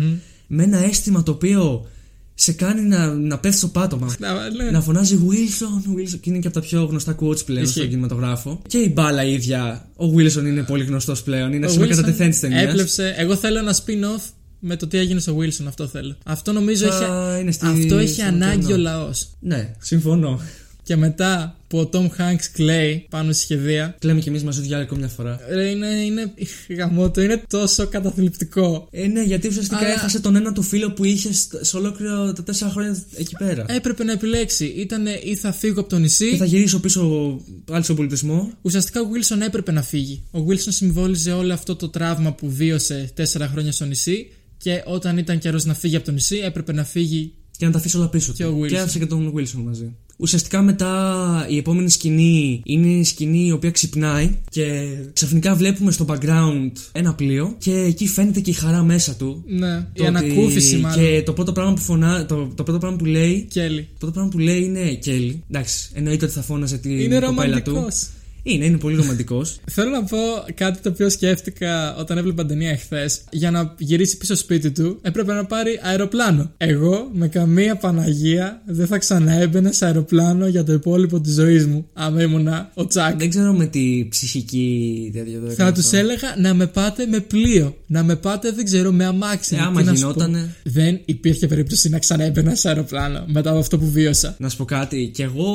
Με 0.47 0.63
ένα 0.63 0.85
αίσθημα 0.85 1.23
το 1.23 1.31
οποίο 1.31 1.87
σε 2.35 2.53
κάνει 2.53 2.83
να, 2.83 3.15
να 3.15 3.39
πέφτει 3.39 3.59
στο 3.59 3.69
πάτωμα. 3.69 4.15
Να- 4.19 4.51
ναι. 4.65 4.71
Να 4.71 4.81
φωνάζει 4.81 5.19
Wilson, 5.29 5.91
Wilson. 5.99 6.19
Και 6.21 6.31
είναι 6.31 6.39
και 6.39 6.47
από 6.47 6.61
τα 6.61 6.67
πιο 6.67 6.85
γνωστά 6.85 7.17
quotes 7.21 7.45
πλέον 7.45 7.63
Ισχύει. 7.63 7.79
στον 7.79 7.89
κινηματογράφο. 7.91 8.63
Και 8.67 8.79
η 8.79 8.91
μπάλα 8.95 9.25
ίδια. 9.25 9.89
Ο 9.97 10.05
Wilson 10.17 10.45
είναι 10.47 10.63
πολύ 10.63 10.85
γνωστός 10.85 11.23
πλέον. 11.23 11.53
Είναι 11.53 11.67
Ο 11.67 11.69
σήμερα 11.69 11.93
Wilson 11.93 11.97
κατά 11.97 12.07
τεθέν 12.11 12.31
της 12.31 12.41
ταινίας. 12.41 12.63
Έπλεψε. 12.63 13.15
Εγώ 13.19 13.37
θέλω 13.37 13.59
ένα 13.59 13.75
spin-off 13.75 14.23
με 14.61 14.77
το 14.77 14.87
τι 14.87 14.99
έγινε 14.99 15.21
στο 15.21 15.37
Wilson. 15.39 15.65
Αυτό 15.67 15.87
θέλω. 15.87 16.17
Αυτό 16.25 16.53
νομίζω 16.53 16.87
Θα 16.93 17.33
έχει, 17.33 17.43
είναι 17.43 17.53
στη- 17.53 17.67
αυτό 17.67 17.97
έχει 17.99 18.13
στο 18.13 18.25
ανάγκη 18.25 18.65
ωκεανό. 18.65 18.75
ο 18.75 18.77
λαός. 18.83 19.29
Ναι, 19.41 19.73
συμφωνώ. 19.81 20.41
Και 20.83 20.97
μετά 20.97 21.57
που 21.69 21.79
ο 21.79 21.89
Tom 21.93 22.05
Hanks 22.05 22.45
κλαίει 22.53 23.07
πάνω 23.11 23.33
στη 23.33 23.43
σχεδία. 23.43 23.97
Κλαίμε 23.99 24.21
κι 24.21 24.29
εμείς 24.29 24.45
μαζί 24.45 24.61
του 24.89 24.97
μια 24.97 25.09
φορά. 25.09 25.41
ρε, 25.51 25.69
Είναι, 25.71 25.87
είναι, 25.87 26.33
γαμώτο, 26.79 27.21
είναι 27.21 27.43
τόσο 27.49 27.87
καταθλιπτικό. 27.87 28.89
Ε, 28.91 29.07
ναι, 29.07 29.23
γιατί 29.23 29.49
ουσιαστικά 29.49 29.77
Αλλά- 29.77 29.89
έχασε 29.93 30.21
τον 30.21 30.37
ένα 30.37 30.53
του 30.53 30.63
φίλο 30.63 30.91
που 30.93 31.05
είχε 31.05 31.33
σ- 31.33 31.55
σε 31.65 31.77
ολόκληρο 31.77 32.33
τα 32.33 32.43
τέσσερα 32.43 32.71
χρόνια 32.71 33.03
εκεί 33.17 33.35
πέρα. 33.39 33.65
Έπρεπε 33.69 34.05
να 34.05 34.13
επιλέξει. 34.13 34.65
Ήταν 34.65 35.07
ή 35.25 35.37
θα 35.37 35.53
φύγω 35.53 35.81
από 35.81 35.89
το 35.89 35.99
νησί. 35.99 36.31
Και 36.31 36.37
θα 36.37 36.45
γυρίσω 36.45 36.81
πίσω 36.81 37.41
πάλι 37.65 37.85
στον 37.85 37.97
πολιτισμό. 37.97 38.51
Ουσιαστικά 38.63 39.01
ο 39.01 39.05
Wilson 39.13 39.41
έπρεπε 39.47 39.73
να 39.73 39.83
φύγει. 39.83 40.23
Ο 40.31 40.39
Wilson 40.49 40.69
συμβόλιζε 40.69 41.33
όλο 41.33 41.53
αυτό 41.53 41.77
το 41.77 41.89
τραύμα 41.89 42.33
που 42.33 42.51
βίωσε 42.51 43.11
τέσσερα 43.15 43.49
χρόνια 43.49 43.73
στο 43.73 43.85
νησί. 43.85 44.31
Και 44.63 44.83
όταν 44.87 45.19
ήταν 45.19 45.39
καιρός 45.39 45.65
να 45.65 45.75
φύγει 45.75 45.97
από 45.97 46.05
το 46.05 46.13
νησί, 46.13 46.37
έπρεπε 46.37 46.73
να 46.73 46.85
φύγει. 46.85 47.33
Και 47.59 47.67
να 47.67 47.73
τα 47.73 47.79
αφήσει 47.79 47.97
όλα 47.97 48.09
πίσω 48.09 48.33
Και 48.33 48.45
ο 48.45 48.51
του. 48.51 48.61
Wilson. 48.63 48.69
Και 48.69 48.79
άφησε 48.79 48.99
και 48.99 49.07
τον 49.07 49.33
Wilson 49.37 49.63
μαζί. 49.65 49.93
Ουσιαστικά 50.17 50.63
μετά 50.63 51.47
η 51.49 51.57
επόμενη 51.57 51.91
σκηνή 51.91 52.61
είναι 52.65 52.89
η 52.89 53.05
σκηνή 53.05 53.47
η 53.47 53.53
οποία 53.53 53.71
ξυπνάει 53.71 54.37
και 54.51 54.83
ξαφνικά 55.13 55.55
βλέπουμε 55.55 55.93
στο 55.93 56.05
background 56.09 56.71
ένα 56.93 57.15
πλοίο 57.15 57.55
και 57.59 57.73
εκεί 57.73 58.07
φαίνεται 58.07 58.41
και 58.41 58.51
η 58.51 58.53
χαρά 58.53 58.83
μέσα 58.83 59.15
του. 59.15 59.45
Ναι, 59.47 59.67
η 59.67 59.71
Το 59.71 60.05
ότι- 60.05 60.07
ανακούφιση 60.07 60.77
μάλλον. 60.77 60.99
Και 61.05 61.23
το 61.23 61.33
πρώτο 61.33 61.53
πράγμα 61.53 61.73
που 61.75 61.81
φωνά, 61.81 62.27
το, 62.27 62.53
το 62.55 62.63
πρώτο 62.63 62.79
πράγμα 62.79 62.97
που 62.99 63.05
λέει 63.05 63.47
Κέλλη. 63.51 63.83
Το 63.83 63.97
πρώτο 63.99 64.13
πράγμα 64.13 64.31
που 64.31 64.39
λέει 64.39 64.63
είναι 64.65 64.95
Κέλλη. 64.95 65.43
Εντάξει, 65.51 65.91
εννοείται 65.95 66.25
ότι 66.25 66.35
θα 66.35 66.43
φώναζε 66.43 66.79
την 66.79 66.91
Είναι 67.01 67.19
κοπέλα 67.21 67.63
του. 67.63 67.71
ρομαντικός. 67.73 68.09
Είναι, 68.43 68.65
είναι 68.65 68.79
πολύ 68.79 68.97
ρομαντικός. 68.97 69.59
Θέλω 69.71 69.91
να 69.91 70.03
πω 70.05 70.19
κάτι 70.55 70.81
το 70.81 70.89
οποίο 70.89 71.11
σκέφτηκα 71.11 71.97
όταν 71.97 72.19
έβλεπα 72.19 72.41
την 72.47 72.49
ταινία 72.49 72.71
εχθές. 72.71 73.21
Για 73.31 73.51
να 73.51 73.75
γυρίσει 73.79 74.17
πίσω 74.17 74.35
σπίτι 74.35 74.71
του, 74.71 74.99
έπρεπε 75.03 75.33
να 75.33 75.45
πάρει 75.45 75.81
αεροπλάνο. 75.83 76.51
Εγώ, 76.57 77.09
με 77.13 77.29
καμία 77.29 77.77
Παναγία, 77.77 78.63
δεν 78.67 78.87
θα 78.87 78.99
ξαναέμπαινα 78.99 79.73
σε 79.73 79.85
αεροπλάνο 79.85 80.47
για 80.47 80.65
το 80.65 80.73
υπόλοιπο 80.73 81.21
της 81.21 81.35
ζωής 81.35 81.67
μου. 81.67 81.87
Άμα 81.93 82.23
ήμουνα 82.23 82.71
ο 82.75 82.87
Τσάκ. 82.87 83.19
Δεν 83.19 83.31
ξέρω 83.31 83.53
με 83.53 83.67
τι 83.67 84.07
ψυχική 84.11 85.11
τέτοια 85.15 85.41
το 85.41 85.47
Θα 85.47 85.53
έκανε 85.53 85.73
τους 85.73 85.85
αυτό. 85.85 85.97
έλεγα 85.97 86.35
να 86.39 86.55
με 86.55 86.67
πάτε 86.67 87.07
με 87.07 87.21
πλοίο. 87.21 87.77
Να 87.87 88.03
με 88.03 88.17
πάτε, 88.17 88.51
δεν 88.53 88.65
ξέρω, 88.65 88.93
με 88.93 89.05
αμάξι. 89.05 89.55
Ε, 89.55 89.59
Τι 89.59 89.65
άμα 89.65 89.83
να 89.83 89.95
σου 89.95 90.03
πω. 90.03 90.11
γινότανε. 90.11 90.55
Δεν 90.63 91.01
υπήρχε 91.05 91.47
περίπτωση 91.47 91.89
να 91.89 91.99
ξαναέμπαινα 91.99 92.55
σε 92.55 92.69
αεροπλάνο 92.69 93.25
μετά 93.27 93.51
από 93.51 93.59
αυτό 93.59 93.79
που 93.79 93.91
βίωσα. 93.91 94.35
Να 94.39 94.49
σου 94.49 94.57
πω 94.57 94.65
κάτι, 94.65 95.11
και 95.15 95.23
εγώ 95.23 95.47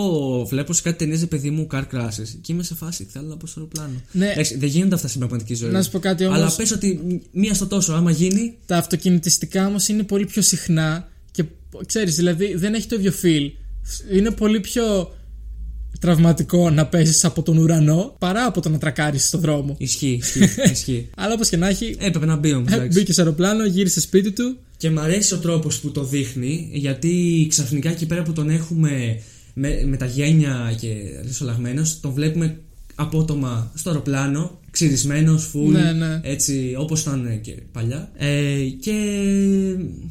βλέπω 0.50 0.74
σε 0.74 0.82
κάτι 0.82 0.98
ταινίες 0.98 1.28
παιδί 1.28 1.50
μου 1.50 1.68
car 1.72 1.82
crashes 1.94 2.28
και 2.42 2.54
είμαι 2.54 2.64
σε 2.64 2.75
φάση. 2.76 3.08
Θέλω 3.12 3.28
να 3.28 3.38
πω 3.38 3.48
στο 3.48 3.60
αεροπλάνο. 3.60 4.02
Ναι. 4.12 4.32
Εντάξει, 4.32 4.58
δεν 4.58 4.70
γίνονται 4.70 4.96
αυτά 4.96 5.08
στην 5.08 5.20
πραγματική 5.20 5.56
ζωή. 5.56 5.72
Να 5.72 5.84
σου 5.84 5.92
πω 5.92 6.00
κάτι 6.00 6.26
όμως. 6.26 6.38
Αλλά 6.38 6.54
πες 6.56 6.72
ότι 6.72 7.22
μία 7.32 7.54
στο 7.54 7.68
τόσο, 7.68 7.94
άμα 7.94 8.12
γίνει. 8.12 8.58
Τα 8.66 8.78
αυτοκινητιστικά 8.78 9.68
όμως 9.68 9.88
είναι 9.88 10.04
πολύ 10.04 10.26
πιο 10.26 10.42
συχνά 10.42 11.08
και 11.32 11.44
ξέρεις, 11.86 12.16
δηλαδή 12.16 12.56
δεν 12.56 12.74
έχει 12.74 12.88
το 12.88 12.96
ίδιο 12.96 13.14
feel. 13.24 13.52
Είναι 14.12 14.32
πολύ 14.32 14.60
πιο 14.60 15.14
τραυματικό 16.00 16.70
να 16.70 16.86
πέσει 16.86 17.26
από 17.26 17.42
τον 17.42 17.58
ουρανό 17.58 18.16
παρά 18.20 18.46
από 18.46 18.62
το 18.62 18.70
να 18.70 18.78
τρακάρεις 18.78 19.28
στον 19.28 19.40
δρόμο. 19.40 19.76
Ισχύει, 19.80 20.20
ισχύει. 20.22 20.50
ισχύει. 20.72 21.10
Αλλά 21.18 21.34
όπως 21.34 21.50
και 21.50 21.58
να 21.58 21.68
έχει, 21.68 21.96
Έπρεπε 22.00 22.26
να 22.26 22.36
μπει 22.36 22.54
όμως. 22.54 22.72
ε, 22.72 22.88
μπήκε 22.94 23.14
σε 23.14 23.22
αεροπλάνο, 23.22 23.66
γύρισε 23.66 24.00
σπίτι 24.02 24.32
του. 24.32 24.58
Και 24.78 24.90
μ' 24.90 25.00
αρέσει 25.00 25.34
ο 25.34 25.38
τρόπος 25.38 25.80
που 25.80 25.92
το 25.92 26.04
δείχνει, 26.04 26.70
γιατί 26.74 27.46
ξαφνικά 27.50 27.90
εκεί 27.90 28.06
πέρα 28.06 28.24
που 28.24 28.34
τον 28.34 28.50
έχουμε 28.50 29.22
με, 29.54 29.84
με 29.86 29.98
τα 29.98 30.06
γένια 30.06 30.76
και 30.80 30.94
ρησολαγμένο, 31.26 31.82
τον 32.02 32.12
βλέπουμε 32.12 32.60
απότομα 32.96 33.72
στο 33.74 33.90
αεροπλάνο, 33.90 34.52
ξυρισμένος, 34.80 35.52
full, 35.54 35.72
Ναι, 35.72 35.92
ναι. 35.92 36.20
έτσι 36.24 36.76
όπως 36.78 37.02
ήταν 37.02 37.40
και 37.42 37.52
παλιά. 37.72 38.12
Ε, 38.18 38.28
και 38.80 38.94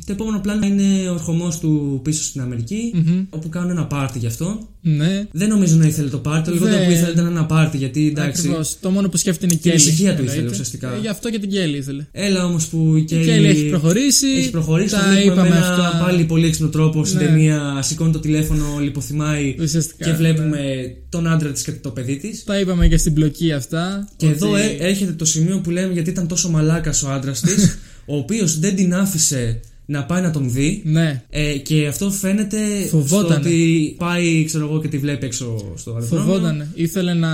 το 0.07 0.13
επόμενο 0.13 0.39
πλάνο 0.41 0.67
είναι 0.67 1.09
ο 1.09 1.13
ερχομός 1.13 1.59
του 1.59 2.01
πίσω 2.05 2.23
στην 2.25 2.41
αμερικη 2.41 2.93
όπου 3.31 3.49
κάνουν 3.49 3.71
ένα 3.71 3.87
πάρτι 3.87 4.19
γι' 4.19 4.27
αυτό. 4.27 4.69
Ναι, 4.87 5.27
Δεν 5.33 5.49
νομίζω 5.49 5.77
να 5.77 5.87
ήθελε 5.87 6.09
το 6.09 6.19
πάρτι, 6.19 6.45
το 6.49 6.53
λιγότερο 6.55 6.77
Δεν- 6.79 6.87
που 6.87 6.93
ήθελε 6.93 7.11
ήταν 7.11 7.27
ένα 7.27 7.47
πάρτι, 7.47 7.77
γιατί 7.77 8.07
εντάξει. 8.09 8.41
ακριβώς. 8.41 8.77
Το 8.81 8.91
μόνο 8.91 9.09
που 9.09 9.17
σκέφτεται 9.17 9.47
είναι 9.47 9.55
η 9.55 9.59
Την 9.59 9.71
Κέλλη. 9.71 9.83
ησυχία 9.83 10.11
του 10.11 10.19
εννοείται. 10.19 10.33
ήθελε 10.33 10.51
ουσιαστικά. 10.51 10.95
Ε, 10.95 10.99
γι' 11.01 11.09
αυτό 11.09 11.31
και 11.31 11.39
την 11.39 11.51
Κέλλη 11.51 11.77
ήθελε. 11.77 12.07
Έλα 12.13 12.45
όμως 12.45 12.67
που 12.67 12.93
η 12.97 13.01
Η 13.01 13.05
Κέλλη, 13.05 13.25
Κέλλη 13.25 13.47
έχει 13.47 13.69
προχωρήσει. 13.69 14.27
έχει 14.27 14.51
προχωρήσει. 14.51 14.95
Τα 14.95 15.01
το 15.01 15.05
βλέπουμε 15.11 15.33
είπαμε 15.33 15.49
με 15.49 15.57
ένα 15.57 15.67
αυτά. 15.67 15.99
πάλι 16.05 16.25
πολύ 16.25 16.47
έξυπνο 16.47 16.69
τρόπο 16.69 17.05
στην 17.05 17.19
Ναι. 17.19 17.25
ταινία. 17.27 17.79
Σηκώνει 17.83 18.13
το 18.13 18.21
τηλέφωνο, 18.21 18.65
λιποθυμάει 18.81 19.57
Ουσιαστικά, 19.61 20.05
και 20.05 20.11
ναι. 20.11 20.17
βλέπουμε 20.17 20.61
τον 21.09 21.27
άντρα 21.27 21.51
της 21.53 21.63
και 21.63 21.73
το 21.73 21.91
παιδί 21.91 22.17
της. 22.17 22.45
Τα 22.45 22.61
είπαμε 22.61 22.89
και 22.89 22.97
στην 22.97 23.13
μπλοκή 23.13 23.53
αυτά. 23.53 24.09
Και 24.17 24.27
ότι- 24.27 24.39
εδώ 24.57 24.85
ε- 24.85 24.89
έρχεται 24.89 25.13
το 25.13 25.25
σημείο 25.25 25.61
που 25.61 25.71
λέμε 25.71 25.93
γιατί 25.93 26.11
ήταν 26.11 26.29
τόσο 26.29 26.51
μαλάκας 26.51 27.03
ο 27.03 27.11
άντρας 27.11 27.41
της, 27.41 27.79
ο 28.13 28.17
οποίος 28.17 28.59
δεν 28.59 28.77
την 28.77 28.95
άφησε 28.95 29.61
να 29.87 30.05
πάει 30.05 30.23
να 30.23 30.31
τον 30.31 30.51
δει. 30.53 30.83
Ναι. 30.85 31.23
Ε, 31.31 31.53
και 31.53 31.87
αυτό 31.87 32.11
φαίνεται 32.11 32.57
Φοβότανε. 32.91 33.35
στο 33.41 33.49
ότι 33.51 33.95
πάει, 33.99 34.45
ξέρω 34.45 34.65
εγώ, 34.65 34.81
και 34.81 34.89
τη 34.89 34.99
βλέπει 34.99 35.27
έξω 35.27 35.73
στο 35.77 35.91
αεροδρόμιο. 35.93 36.25
Φοβότανε. 36.27 36.69
Ήθελε 36.75 37.15
να, 37.15 37.31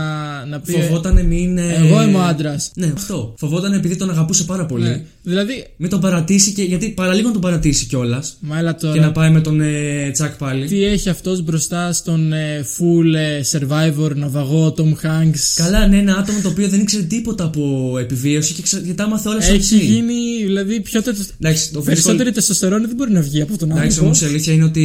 να 0.46 0.60
πει. 0.60 0.72
Φοβότανε 0.72 1.22
μην. 1.22 1.58
ε, 1.58 1.74
Εγώ 1.76 2.02
είμαι 2.02 2.16
ο 2.18 2.22
άντρας. 2.22 2.70
Ναι, 2.74 2.92
αυτό. 2.94 3.34
Φοβότανε 3.38 3.76
επειδή 3.76 3.96
τον 3.96 4.10
αγαπούσε 4.10 4.44
πάρα 4.44 4.66
πολύ. 4.66 4.84
Ναι. 4.84 5.02
Δηλαδή. 5.22 5.66
Μην 5.76 5.90
τον 5.90 6.00
παρατήσει 6.00 6.52
και. 6.52 6.62
Γιατί 6.62 6.88
παραλίγο 6.88 7.26
να 7.26 7.32
τον 7.32 7.42
παρατήσει 7.42 7.86
κιόλας. 7.86 8.36
Μα 8.40 8.58
έλα 8.58 8.74
τώρα. 8.74 8.94
Και 8.94 9.00
να 9.00 9.12
πάει 9.12 9.30
με 9.30 9.40
τον 9.40 9.60
ε, 9.60 10.10
Τσακ 10.12 10.36
πάλι. 10.36 10.66
Τι 10.66 10.84
έχει 10.84 11.08
αυτός 11.08 11.42
μπροστά 11.42 11.92
στον 11.92 12.32
ε, 12.32 12.64
full 12.78 13.14
ε, 13.14 13.40
survivor 13.52 14.14
ναυαγό 14.14 14.74
Tom 14.76 15.06
Hanks; 15.06 15.38
Καλά, 15.54 15.86
ναι, 15.86 15.96
ένα 15.98 16.16
άτομο 16.16 16.38
το 16.42 16.48
οποίο 16.48 16.68
δεν 16.68 16.80
ήξερε 16.80 17.02
τίποτα 17.02 17.44
από 17.44 17.94
επιβίωση 18.00 18.54
και, 18.54 18.62
ξε... 18.62 18.80
και 18.80 18.92
τα 18.94 19.04
άμαθε 19.04 19.28
όλα 19.28 19.40
στο 19.40 19.52
Έχει 19.54 19.74
νησί. 19.74 19.86
γίνει, 19.86 20.14
δηλαδή, 20.44 20.80
πιο 20.80 21.02
τε... 21.02 21.10
Εντάξει, 21.40 21.72
το 21.72 21.80
περισσότερη 21.80 22.32
τεστοστερόνη 22.40 22.86
δεν 22.86 22.96
μπορεί 22.96 23.12
να 23.12 23.20
βγει 23.22 23.40
από 23.40 23.58
τον 23.58 23.70
Εντάξει, 23.70 23.86
άνθρωπο. 23.86 24.10
όμω 24.10 24.18
η 24.22 24.26
αλήθεια 24.26 24.52
είναι 24.52 24.64
ότι 24.64 24.84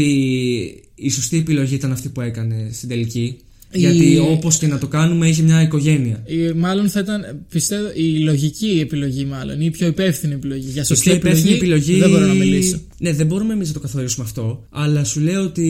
η 0.96 1.10
σωστή 1.10 1.38
επιλογή 1.38 1.76
ήταν 1.76 1.92
αυτή 1.92 2.10
που 2.10 2.22
έκανε 2.22 2.70
στην 2.74 2.90
τελική. 2.90 3.38
Η- 3.72 3.80
Γιατί 3.80 4.18
όπως 4.18 4.58
και 4.58 4.68
να 4.68 4.78
το 4.78 4.88
κάνουμε, 4.88 5.28
είχε 5.30 5.42
μια 5.42 5.62
οικογένεια. 5.62 6.24
Η- 6.26 6.52
μάλλον 6.56 6.90
θα 6.90 7.00
ήταν, 7.00 7.46
πιστεύω, 7.50 7.88
η 7.96 8.18
λογική 8.20 8.80
επιλογή, 8.82 9.26
μάλλον. 9.26 9.56
ή 9.62 9.64
η 9.68 9.70
πιο 9.72 9.88
υπεύθυνη 9.88 10.34
επιλογή. 10.34 10.70
Για 10.70 10.84
σωστή 10.84 11.10
Η 11.10 11.12
πιο 11.12 11.16
επιλογή, 11.30 11.40
υπεύθυνη 11.50 11.72
επιλογή. 11.74 12.00
δεν 12.00 12.10
μπορώ 12.10 12.26
να 12.26 12.34
μιλήσω. 12.34 12.80
Ναι, 13.00 13.14
δεν 13.14 13.26
μπορούμε 13.28 13.54
εμείς 13.54 13.68
να 13.68 13.74
το 13.74 13.80
καθορίσουμε 13.80 14.26
αυτό. 14.26 14.66
Αλλά 14.70 15.04
σου 15.04 15.20
λέω 15.20 15.42
ότι 15.44 15.68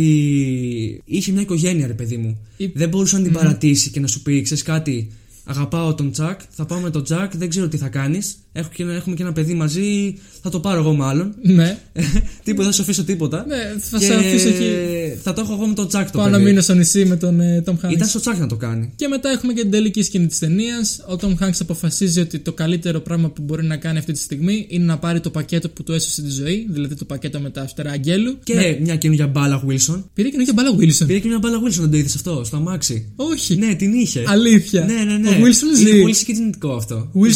είχε 1.06 1.32
μια 1.32 1.42
οικογένεια, 1.42 1.88
ρε 1.88 1.94
παιδί 1.94 2.18
μου. 2.18 2.38
Η- 2.58 2.72
Δεν 2.74 2.90
μπορούσε 2.90 3.18
να 3.18 3.24
την 3.24 3.32
παρατήσει 3.32 3.90
και 3.90 4.00
να 4.00 4.08
σου 4.08 4.22
πει: 4.22 4.42
Ξέρεις 4.42 4.64
κάτι, 4.64 5.08
αγαπάω 5.44 5.96
τον 5.96 6.12
Τζακ, 6.12 6.40
θα 6.50 6.66
πάω 6.66 6.80
με 6.80 6.90
τον 6.90 7.04
Τζακ, 7.04 7.38
δεν 7.38 7.50
ξέρω 7.50 7.68
τι 7.68 7.78
θα 7.78 7.88
κάνεις. 7.88 8.36
Έχω 8.58 8.70
και, 8.74 8.84
ένα- 8.84 8.94
έχουμε 8.94 9.16
και 9.16 9.22
ένα 9.24 9.32
παιδί 9.34 9.54
μαζί, 9.54 10.16
θα 10.42 10.50
το 10.50 10.60
πάρω 10.60 10.80
εγώ 10.80 10.94
μάλλον. 10.94 11.36
Ναι, 11.42 11.78
τίποτα, 12.44 12.64
δεν 12.64 12.74
σου 12.74 12.82
αφήσω 12.82 13.04
τίποτα. 13.04 13.46
ναι, 13.48 13.56
θα 13.80 13.98
και 13.98 14.06
σε 14.06 14.14
αφήσω 14.14 14.48
εκεί. 14.48 14.70
θα 15.24 15.34
το 15.34 15.42
έχω 15.42 15.54
εγώ 15.54 15.68
με 15.68 15.74
τον 15.74 15.88
Τζακ 15.88 16.12
το 16.12 16.18
Πάω 16.18 16.28
να 16.28 16.32
παιδί. 16.38 16.44
μείνω 16.44 16.62
στο 16.62 16.74
νησί 16.74 17.06
με 17.06 17.16
τον 17.18 17.40
ε, 17.40 17.64
Tom 17.66 17.72
Hanks. 17.72 17.92
Ήταν 17.92 18.08
στο 18.08 18.20
Τζακ 18.20 18.38
να 18.38 18.48
το 18.48 18.56
κάνει. 18.56 18.94
Και 18.96 19.08
μετά 19.08 19.30
έχουμε 19.30 19.54
και 19.54 19.62
την 19.62 19.72
τελική 19.72 20.04
σκηνή 20.04 20.28
της 20.28 20.40
ταινίας. 20.40 21.00
Ο 21.10 21.16
Tom 21.22 21.44
Hanks 21.46 21.58
αποφασίζει 21.60 22.20
ότι 22.20 22.40
το 22.40 22.54
καλύτερο 22.54 23.00
πράγμα 23.00 23.30
που 23.30 23.42
μπορεί 23.42 23.66
να 23.66 23.78
κάνει 23.78 23.98
αυτή 23.98 24.12
τη 24.12 24.20
στιγμή 24.20 24.66
είναι 24.70 24.86
να 24.86 24.98
πάρει 24.98 25.20
το 25.20 25.30
πακέτο 25.30 25.70
που 25.70 25.84
του 25.84 25.92
έσωσε 25.92 26.22
τη 26.22 26.30
ζωή, 26.30 26.68
δηλαδή 26.70 26.96
το 26.96 27.06
πακέτο 27.06 27.40
με 27.40 27.50
τα 27.50 27.68
φτερά 27.68 27.92
αγγέλου. 27.92 28.38
Και 28.44 28.54
Ναι. 28.54 28.78
μια 28.82 28.96
καινούργια 28.96 29.28
μπάλα 29.28 29.64
Wilson. 29.68 30.04
Πήρε 30.14 30.30
και 30.30 30.54
μπάλα 30.54 30.70
Wilson. 30.80 31.08
Πήρε 31.08 31.20
και 31.20 31.28
μια 31.28 31.40
μπάλα 31.40 31.58
Wilson, 31.68 31.80
δεν 31.80 31.90
το 31.92 31.98
είδες 31.98 32.16
αυτό, 32.16 32.44
στο 32.44 32.56
αμάξι; 32.58 33.12
Όχι. 33.16 33.56
Ναι, 33.56 33.76
την 33.76 33.94
είχε. 33.94 34.24
Αλήθεια. 34.28 34.86
Ναι, 34.86 35.04
ναι, 35.12 35.18
ναι. 35.18 35.30
Ο 35.30 35.40
Wilson 35.46 35.76
ζει. 35.76 35.90
Είναι 35.90 36.02
πολύ 36.02 36.14
συγκινητικό 36.14 36.74
αυτό. 36.76 37.12
Wilson 37.16 37.30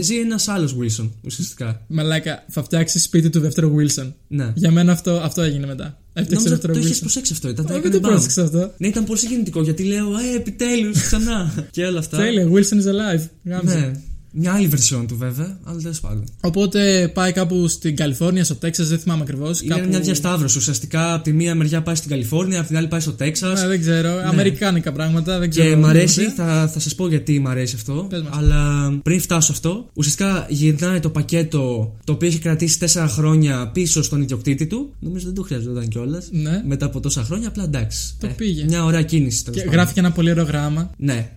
Ζει 0.00 0.16
2.0. 0.29 0.29
ένα- 0.30 0.38
Ζει 0.38 0.44
ένα 0.50 0.54
άλλος 0.58 0.76
Wilson, 0.80 1.10
ουσιαστικά. 1.24 1.82
Μαλάκα, 1.88 2.44
θα 2.48 2.62
φτιάξεις 2.62 3.02
σπίτι 3.02 3.30
του 3.30 3.40
δεύτερου 3.40 3.74
Wilson. 3.76 4.12
Ναι. 4.28 4.52
Για 4.54 4.70
μένα 4.70 4.92
αυτό, 4.92 5.10
αυτό 5.10 5.42
έγινε 5.42 5.66
μετά. 5.66 5.98
Έφτιαξε 6.12 6.34
Νόμιζα 6.34 6.50
δεύτερο 6.50 6.72
το 6.72 6.78
είχες 6.78 6.96
Wilson. 6.96 7.00
προσέξει 7.00 7.32
αυτό. 7.32 7.48
Ήταν, 7.48 7.64
Όχι, 7.64 7.74
έκανε 7.74 7.90
δεν 7.90 8.00
το 8.00 8.06
μπαμ. 8.08 8.10
πρόσεξα 8.16 8.42
αυτό. 8.42 8.74
Ναι, 8.78 8.86
ήταν 8.86 9.04
πολύ 9.04 9.18
συγκινητικό 9.18 9.62
γιατί 9.62 9.82
λέω, 9.82 10.06
Ε, 10.06 10.36
επιτέλους 10.36 11.00
ξανά. 11.02 11.52
και 11.70 11.84
όλα 11.84 11.98
αυτά. 11.98 12.16
Τέλεια, 12.16 12.46
Wilson 12.48 12.74
is 12.84 12.86
alive. 12.86 13.22
Γάμισε. 13.44 13.78
Ναι. 13.78 13.92
Μια 14.32 14.52
άλλη 14.52 14.70
version 14.72 15.04
του 15.08 15.16
βέβαια, 15.16 15.58
αλλά 15.64 15.80
τέλος 15.80 16.00
πάντων. 16.00 16.24
Οπότε 16.40 17.10
πάει 17.14 17.32
κάπου 17.32 17.68
στην 17.68 17.96
Καλιφόρνια, 17.96 18.44
στο 18.44 18.54
Τέξας, 18.54 18.88
δεν 18.88 18.98
θυμάμαι 18.98 19.22
ακριβώς. 19.22 19.60
Είναι 19.60 19.74
κάπου... 19.74 19.88
μια 19.88 20.00
διασταύρωση. 20.00 20.58
Ουσιαστικά 20.58 21.14
από 21.14 21.24
τη 21.24 21.32
μία 21.32 21.54
μεριά 21.54 21.82
πάει 21.82 21.94
στην 21.94 22.10
Καλιφόρνια, 22.10 22.58
από 22.58 22.68
την 22.68 22.76
άλλη 22.76 22.88
πάει 22.88 23.00
στο 23.00 23.12
Τέξας. 23.12 23.60
Ναι, 23.60 23.66
δεν 23.66 23.80
ξέρω. 23.80 24.10
Αμερικάνικα 24.24 24.92
πράγματα. 24.92 25.38
Δεν 25.38 25.50
ξέρω. 25.50 25.68
Και 25.68 25.76
μ' 25.76 25.86
αρέσει, 25.86 26.20
βέβαια. 26.20 26.46
θα, 26.46 26.68
θα 26.68 26.80
σας 26.80 26.94
πω 26.94 27.08
γιατί 27.08 27.38
μ' 27.40 27.48
αρέσει 27.48 27.74
αυτό. 27.76 28.06
Πες 28.08 28.22
μας. 28.22 28.32
Αλλά 28.36 28.92
πριν 29.02 29.20
φτάσω 29.20 29.52
αυτό, 29.52 29.88
ουσιαστικά 29.94 30.46
γυρνάει 30.48 31.00
το 31.00 31.10
πακέτο 31.10 31.94
το 32.04 32.12
οποίο 32.12 32.28
έχει 32.28 32.38
κρατήσει 32.38 32.78
4 32.94 33.06
χρόνια 33.08 33.70
πίσω 33.72 34.02
στον 34.02 34.22
ιδιοκτήτη 34.22 34.66
του. 34.66 34.94
Νομίζω 34.98 35.24
δεν 35.24 35.34
το 35.34 35.42
χρειαζόταν 35.42 35.88
κιόλας. 35.88 36.28
Ναι. 36.30 36.62
Μετά 36.66 36.86
από 36.86 37.00
τόσα 37.00 37.22
χρόνια, 37.24 37.48
απλά 37.48 37.64
εντάξει. 37.64 38.14
Το 38.20 38.26
πήγε. 38.36 38.64
Μια 38.64 38.84
ωραία 38.84 39.02
κίνηση 39.02 39.44
τέλος 39.44 39.58
Και 39.58 39.64
πάντων. 39.64 39.80
γράφει 39.80 39.94
και 39.94 40.00
ένα 40.00 40.12
πολύ 40.12 40.30
ωραίο 40.30 40.44
γράμμα. 40.44 40.90
Ναι. 40.96 41.30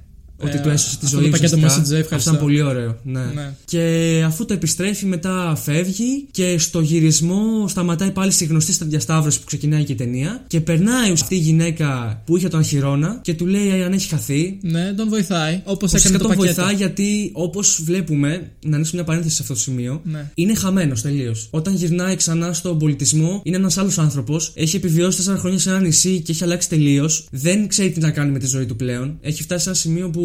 Ότι 0.43 0.57
Ε, 0.57 0.59
του 0.61 0.69
έσωσε 0.69 0.97
τη 0.97 1.05
αυτό 1.05 1.17
ζωή 1.17 1.25
το 1.25 1.31
πακέτο 1.37 1.55
ουσιαστικά. 1.57 1.83
message, 1.87 1.99
ευχαριστώ. 1.99 2.15
Αυτό 2.15 2.29
ήταν 2.29 2.41
πολύ 2.43 2.61
ωραίο. 2.61 2.97
Ναι. 3.03 3.19
Ναι. 3.35 3.53
Και 3.65 3.81
αφού 4.25 4.45
το 4.45 4.53
επιστρέφει, 4.53 5.05
μετά 5.05 5.55
φεύγει 5.63 6.25
και 6.31 6.57
στο 6.57 6.79
γυρισμό 6.79 7.67
σταματάει 7.67 8.11
πάλι 8.11 8.31
στη 8.31 8.45
γνωστή 8.45 8.73
στα 8.73 8.85
διασταύρωση 8.85 9.39
που 9.39 9.45
ξεκινάει 9.45 9.83
και 9.83 9.91
η 9.91 9.95
ταινία. 9.95 10.43
Και 10.47 10.59
περνάει 10.61 11.11
αυτή 11.11 11.35
η 11.35 11.37
γυναίκα 11.37 12.21
που 12.25 12.37
είχε 12.37 12.47
τον 12.47 12.59
Αχυρώνα 12.59 13.19
και 13.21 13.33
του 13.33 13.45
λέει 13.45 13.83
αν 13.83 13.93
έχει 13.93 14.07
χαθεί. 14.09 14.57
Ναι, 14.61 14.93
τον 14.93 15.09
βοηθάει. 15.09 15.61
Όπως 15.65 15.93
έκανε 15.93 16.03
Ουσιαστικά 16.05 16.17
το 16.17 16.23
τον 16.27 16.35
πακέτο. 16.37 16.53
βοηθάει 16.55 16.75
γιατί 16.75 17.29
όπως 17.33 17.81
βλέπουμε, 17.83 18.51
να 18.65 18.75
ανοίξουμε 18.75 19.01
μια 19.01 19.03
παρένθεση 19.03 19.35
σε 19.35 19.41
αυτό 19.41 19.53
το 19.53 19.59
σημείο, 19.59 20.01
Ναι. 20.03 20.31
είναι 20.33 20.55
χαμένος 20.55 21.01
τελείως. 21.01 21.47
Όταν 21.51 21.75
γυρνάει 21.75 22.15
ξανά 22.15 22.53
στον 22.53 22.77
πολιτισμό, 22.79 23.41
είναι 23.43 23.55
ένας 23.57 23.77
άλλος 23.77 23.97
άνθρωπος, 23.99 24.51
έχει 24.55 24.75
επιβιώσει 24.75 25.17
4 25.17 25.37
χρόνια 25.37 25.59
σε 25.59 25.69
ένα 25.69 25.79
νησί 25.79 26.19
και 26.21 26.31
έχει 26.31 26.43
αλλάξει 26.43 26.69
τελείως. 26.69 27.27
Δεν 27.31 27.67
ξέρει 27.67 27.91
τι 27.91 27.99
να 27.99 28.11
κάνει 28.11 28.31
με 28.31 28.39
τη 28.39 28.45
ζωή 28.47 28.65
του 28.65 28.75
πλέον. 28.75 29.17
Έχει 29.21 29.41
φτάσει 29.43 29.63
σε 29.63 29.69
ένα 29.69 29.77
σημείο 29.77 30.09
που 30.09 30.21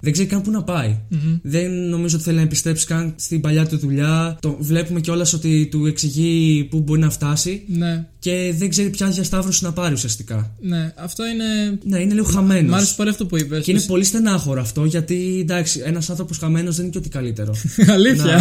δεν 0.00 0.12
ξέρει 0.12 0.28
καν 0.28 0.42
πού 0.42 0.50
να 0.50 0.62
πάει. 0.62 0.98
Δεν 1.42 1.72
νομίζω 1.88 2.14
ότι 2.16 2.24
θέλει 2.24 2.36
να 2.36 2.42
επιστρέψει 2.42 2.86
καν 2.86 3.12
στην 3.16 3.40
παλιά 3.40 3.66
του 3.66 3.78
δουλειά. 3.78 4.38
Το 4.40 4.56
βλέπουμε 4.60 5.00
κιόλας 5.00 5.32
ότι 5.32 5.68
του 5.70 5.86
εξηγεί 5.86 6.64
πού 6.70 6.80
μπορεί 6.80 7.00
να 7.00 7.10
φτάσει 7.10 7.62
Ναι, 7.66 8.06
και 8.20 8.54
δεν 8.58 8.68
ξέρει 8.68 8.90
ποια 8.90 9.06
διασταύρωση 9.08 9.64
να 9.64 9.72
πάρει 9.72 9.92
ουσιαστικά. 9.94 10.54
ναι. 10.60 10.92
Αυτό 10.96 11.24
είναι. 11.26 11.78
Ναι, 11.84 11.98
είναι 12.00 12.14
λίγο 12.14 12.26
χαμένος. 12.26 12.70
Μ' 12.70 12.74
άρεσε 12.74 12.94
πολύ 12.96 13.10
αυτό 13.10 13.26
που 13.26 13.38
είπες. 13.38 13.64
Και 13.64 13.70
είναι 13.70 13.80
πολύ 13.80 14.04
στενάχωρο 14.04 14.60
αυτό 14.60 14.84
γιατί 14.84 15.38
εντάξει, 15.40 15.82
ένας 15.84 16.10
άνθρωπος 16.10 16.38
χαμένος 16.38 16.74
δεν 16.76 16.82
είναι 16.84 16.92
και 16.92 16.98
ό,τι 16.98 17.08
καλύτερο. 17.08 17.54
Αλήθεια. 17.96 18.38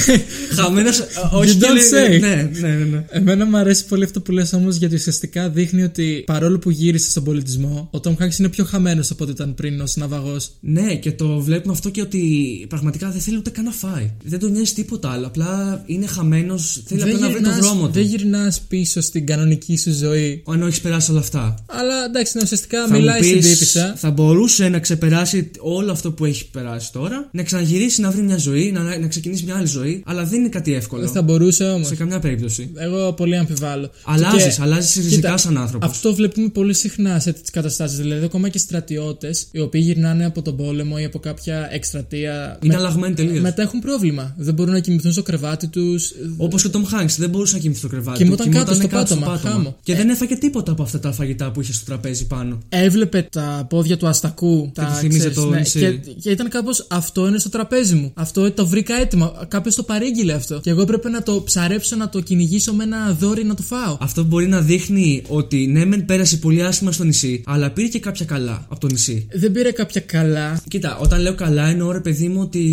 χαμένος. 0.58 1.00
Όχι 1.32 1.52
You 1.56 1.58
και 1.60 1.66
don't 1.66 1.72
λέει- 1.92 2.16
say. 2.16 2.20
Ναι, 2.20 2.50
ναι, 2.60 2.74
ναι. 2.74 2.84
ναι. 2.84 3.04
Εμένα 3.10 3.46
μου 3.46 3.56
αρέσει 3.56 3.86
πολύ 3.86 4.04
αυτό 4.04 4.20
που 4.20 4.32
λες 4.32 4.52
όμως 4.52 4.76
γιατί 4.76 4.94
ουσιαστικά 4.94 5.48
δείχνει 5.50 5.82
ότι 5.82 6.22
παρόλο 6.26 6.58
που 6.58 6.70
γύρισε 6.70 7.10
στον 7.10 7.24
πολιτισμό, 7.24 7.88
ο 7.92 8.00
Tom 8.04 8.10
Hanks 8.24 8.38
είναι 8.38 8.48
πιο 8.48 8.64
χαμένος 8.64 9.10
από 9.10 9.22
ό,τι 9.24 9.32
ήταν 9.32 9.54
πριν 9.54 9.80
ως 9.80 9.96
ναυαγός. 9.96 10.50
Ναι, 10.60 10.94
και 10.94 11.12
το 11.12 11.40
βλέπουμε 11.40 11.72
αυτό 11.72 11.90
και 11.90 12.00
ότι 12.00 12.20
πραγματικά 12.68 13.10
δεν 13.10 13.20
θέλει 13.20 13.36
ούτε 13.36 13.50
καν 13.50 13.64
να 13.64 13.70
φάει. 13.70 14.10
Δεν 14.24 14.38
τον 14.38 14.52
νοιάζει 14.52 14.72
τίποτα 14.72 15.10
άλλο. 15.10 15.26
Απλά 15.26 15.82
είναι 15.86 16.06
χαμένος, 16.06 16.82
θέλει 16.86 17.02
απλά 17.02 17.18
να 17.18 17.28
βρει 17.28 17.34
τον 17.34 17.42
γυρνάς- 17.42 17.58
δρόμο 17.66 17.88
δεν 17.88 18.02
του. 18.02 18.08
γυρνάς 18.08 18.60
πίσω 18.68 19.00
στην 19.16 19.28
κανονική 19.28 19.76
σου 19.76 19.92
ζωή. 19.92 20.42
Ενώ 20.52 20.66
έχει 20.66 20.80
περάσει 20.80 21.10
όλα 21.10 21.20
αυτά. 21.20 21.54
Αλλά 21.66 22.04
εντάξει, 22.08 22.32
ναι, 22.36 22.42
ουσιαστικά 22.42 22.86
Θα 22.86 22.92
μου 22.92 22.98
μιλάει 22.98 23.22
στην 23.22 23.36
πεις, 23.36 23.48
τύπησα. 23.52 23.94
θα 23.96 24.10
μπορούσε 24.10 24.68
να 24.68 24.78
ξεπεράσει 24.78 25.50
όλο 25.58 25.92
αυτό 25.92 26.12
που 26.12 26.24
έχει 26.24 26.50
περάσει 26.50 26.92
τώρα, 26.92 27.28
να 27.32 27.42
ξαναγυρίσει 27.42 28.00
να 28.00 28.10
βρει 28.10 28.22
μια 28.22 28.36
ζωή, 28.36 28.72
να, 28.72 28.98
να 28.98 29.06
ξεκινήσει 29.08 29.44
μια 29.44 29.56
άλλη 29.56 29.66
ζωή, 29.66 30.02
αλλά 30.06 30.24
δεν 30.24 30.38
είναι 30.40 30.48
κάτι 30.48 30.74
εύκολο. 30.74 31.06
Θα 31.06 31.22
μπορούσε 31.22 31.64
όμως. 31.64 31.86
Σε 31.86 31.94
καμιά 31.94 32.18
περίπτωση. 32.18 32.70
Εγώ 32.76 33.12
πολύ 33.12 33.36
αμφιβάλλω. 33.36 33.90
Αλλάζεις, 34.04 34.56
Και- 34.56 34.62
αλλάζεις 34.62 34.94
ριζικά 34.94 35.14
Κοίτα, 35.16 35.36
σαν 35.36 35.58
άνθρωπος. 35.58 35.88
Αυτό 35.88 36.14
βλέπουμε 36.14 36.48
πολύ 36.48 36.74
συχνά 36.74 37.18
σε 37.20 37.32
τέτοιε 37.32 37.50
καταστάσεις. 37.52 37.96
Δηλαδή, 37.98 38.24
ακόμα 38.24 38.48
και 38.48 38.58
στρατιώτες 38.58 39.46
οι 39.50 39.60
οποίοι 39.60 39.80
γυρνάνε 39.84 40.24
από 40.24 40.42
τον 40.42 40.56
πόλεμο 40.56 40.96
ή 41.00 41.04
από 41.04 41.18
κάποια 41.18 41.68
εκστρατεία. 41.72 42.58
Είναι 42.62 42.76
αλλαγμένοι 42.76 43.14
τελείως. 43.14 43.40
Μετά 43.40 43.62
έχουν 43.62 43.80
πρόβλημα. 43.80 44.34
Δεν 44.38 44.54
μπορούν 44.54 44.72
να 44.72 44.80
κοιμηθούν 44.80 45.12
στο 45.12 45.22
κρεβάτι 45.22 45.66
τους. 45.66 46.12
Όπως 46.36 46.62
και 46.62 46.68
ο 46.68 46.70
Τόμ 46.70 46.84
Χάγκ 46.84 47.08
δεν 47.18 47.30
μπορούσε 47.30 47.54
να 47.54 47.60
κοιμηθεί 47.60 47.78
στο 47.78 47.88
κρεβάτι. 47.88 48.18
Κοιμόταν 48.22 48.46
του, 48.50 48.56
κάτω 48.56 48.74
στο 48.74 48.88
πάτωμα, 49.14 49.38
χάμω. 49.38 49.76
Και 49.82 49.92
Ε. 49.92 49.96
δεν 49.96 50.08
έφαγε 50.08 50.34
τίποτα 50.36 50.72
από 50.72 50.82
αυτά 50.82 50.98
τα 51.00 51.12
φαγητά 51.12 51.50
που 51.50 51.60
είχε 51.60 51.72
στο 51.72 51.84
τραπέζι 51.84 52.26
πάνω. 52.26 52.58
Έβλεπε 52.68 53.28
τα 53.30 53.66
πόδια 53.68 53.96
του 53.96 54.06
αστακού. 54.06 54.70
τα, 54.74 54.84
του 54.84 54.92
θύμιζε 54.94 55.18
ξέρεις, 55.18 55.36
το 55.36 55.46
ναι, 55.48 55.58
νησί. 55.58 55.78
και, 55.78 55.90
και 56.22 56.30
ήταν 56.30 56.48
κάπως 56.48 56.86
αυτό 56.90 57.26
είναι 57.26 57.38
στο 57.38 57.48
τραπέζι 57.48 57.94
μου. 57.94 58.10
Αυτό 58.14 58.50
το 58.52 58.66
βρήκα 58.66 58.94
έτοιμο. 59.00 59.32
Κάποιος 59.48 59.74
το 59.74 59.82
παρήγγειλε 59.82 60.32
αυτό. 60.32 60.60
Και 60.60 60.70
εγώ 60.70 60.80
έπρεπε 60.82 61.08
να 61.08 61.22
το 61.22 61.42
ψαρέψω, 61.42 61.96
να 61.96 62.08
το 62.08 62.20
κυνηγήσω 62.20 62.72
με 62.74 62.84
ένα 62.84 63.12
δόρυ 63.12 63.44
να 63.44 63.54
το 63.54 63.62
φάω. 63.62 63.96
Αυτό 64.00 64.24
μπορεί 64.24 64.46
να 64.46 64.60
δείχνει 64.60 65.22
ότι 65.28 65.66
ναι, 65.66 65.84
μεν 65.84 66.04
πέρασε 66.04 66.36
πολύ 66.36 66.62
άσχημα 66.64 66.92
στο 66.92 67.04
νησί, 67.04 67.42
αλλά 67.46 67.70
πήρε 67.70 67.86
και 67.88 67.98
κάποια 68.00 68.24
καλά 68.24 68.66
από 68.68 68.80
το 68.80 68.86
νησί. 68.86 69.26
Δεν 69.32 69.52
πήρε 69.52 69.70
κάποια 69.70 70.00
καλά. 70.00 70.60
Κοίτα, 70.68 70.96
όταν 70.98 71.20
λέω 71.20 71.34
καλά, 71.34 71.66
εννοώ 71.68 71.92
ρε 71.92 72.00
παιδί 72.00 72.28
μου 72.28 72.40
ότι. 72.40 72.64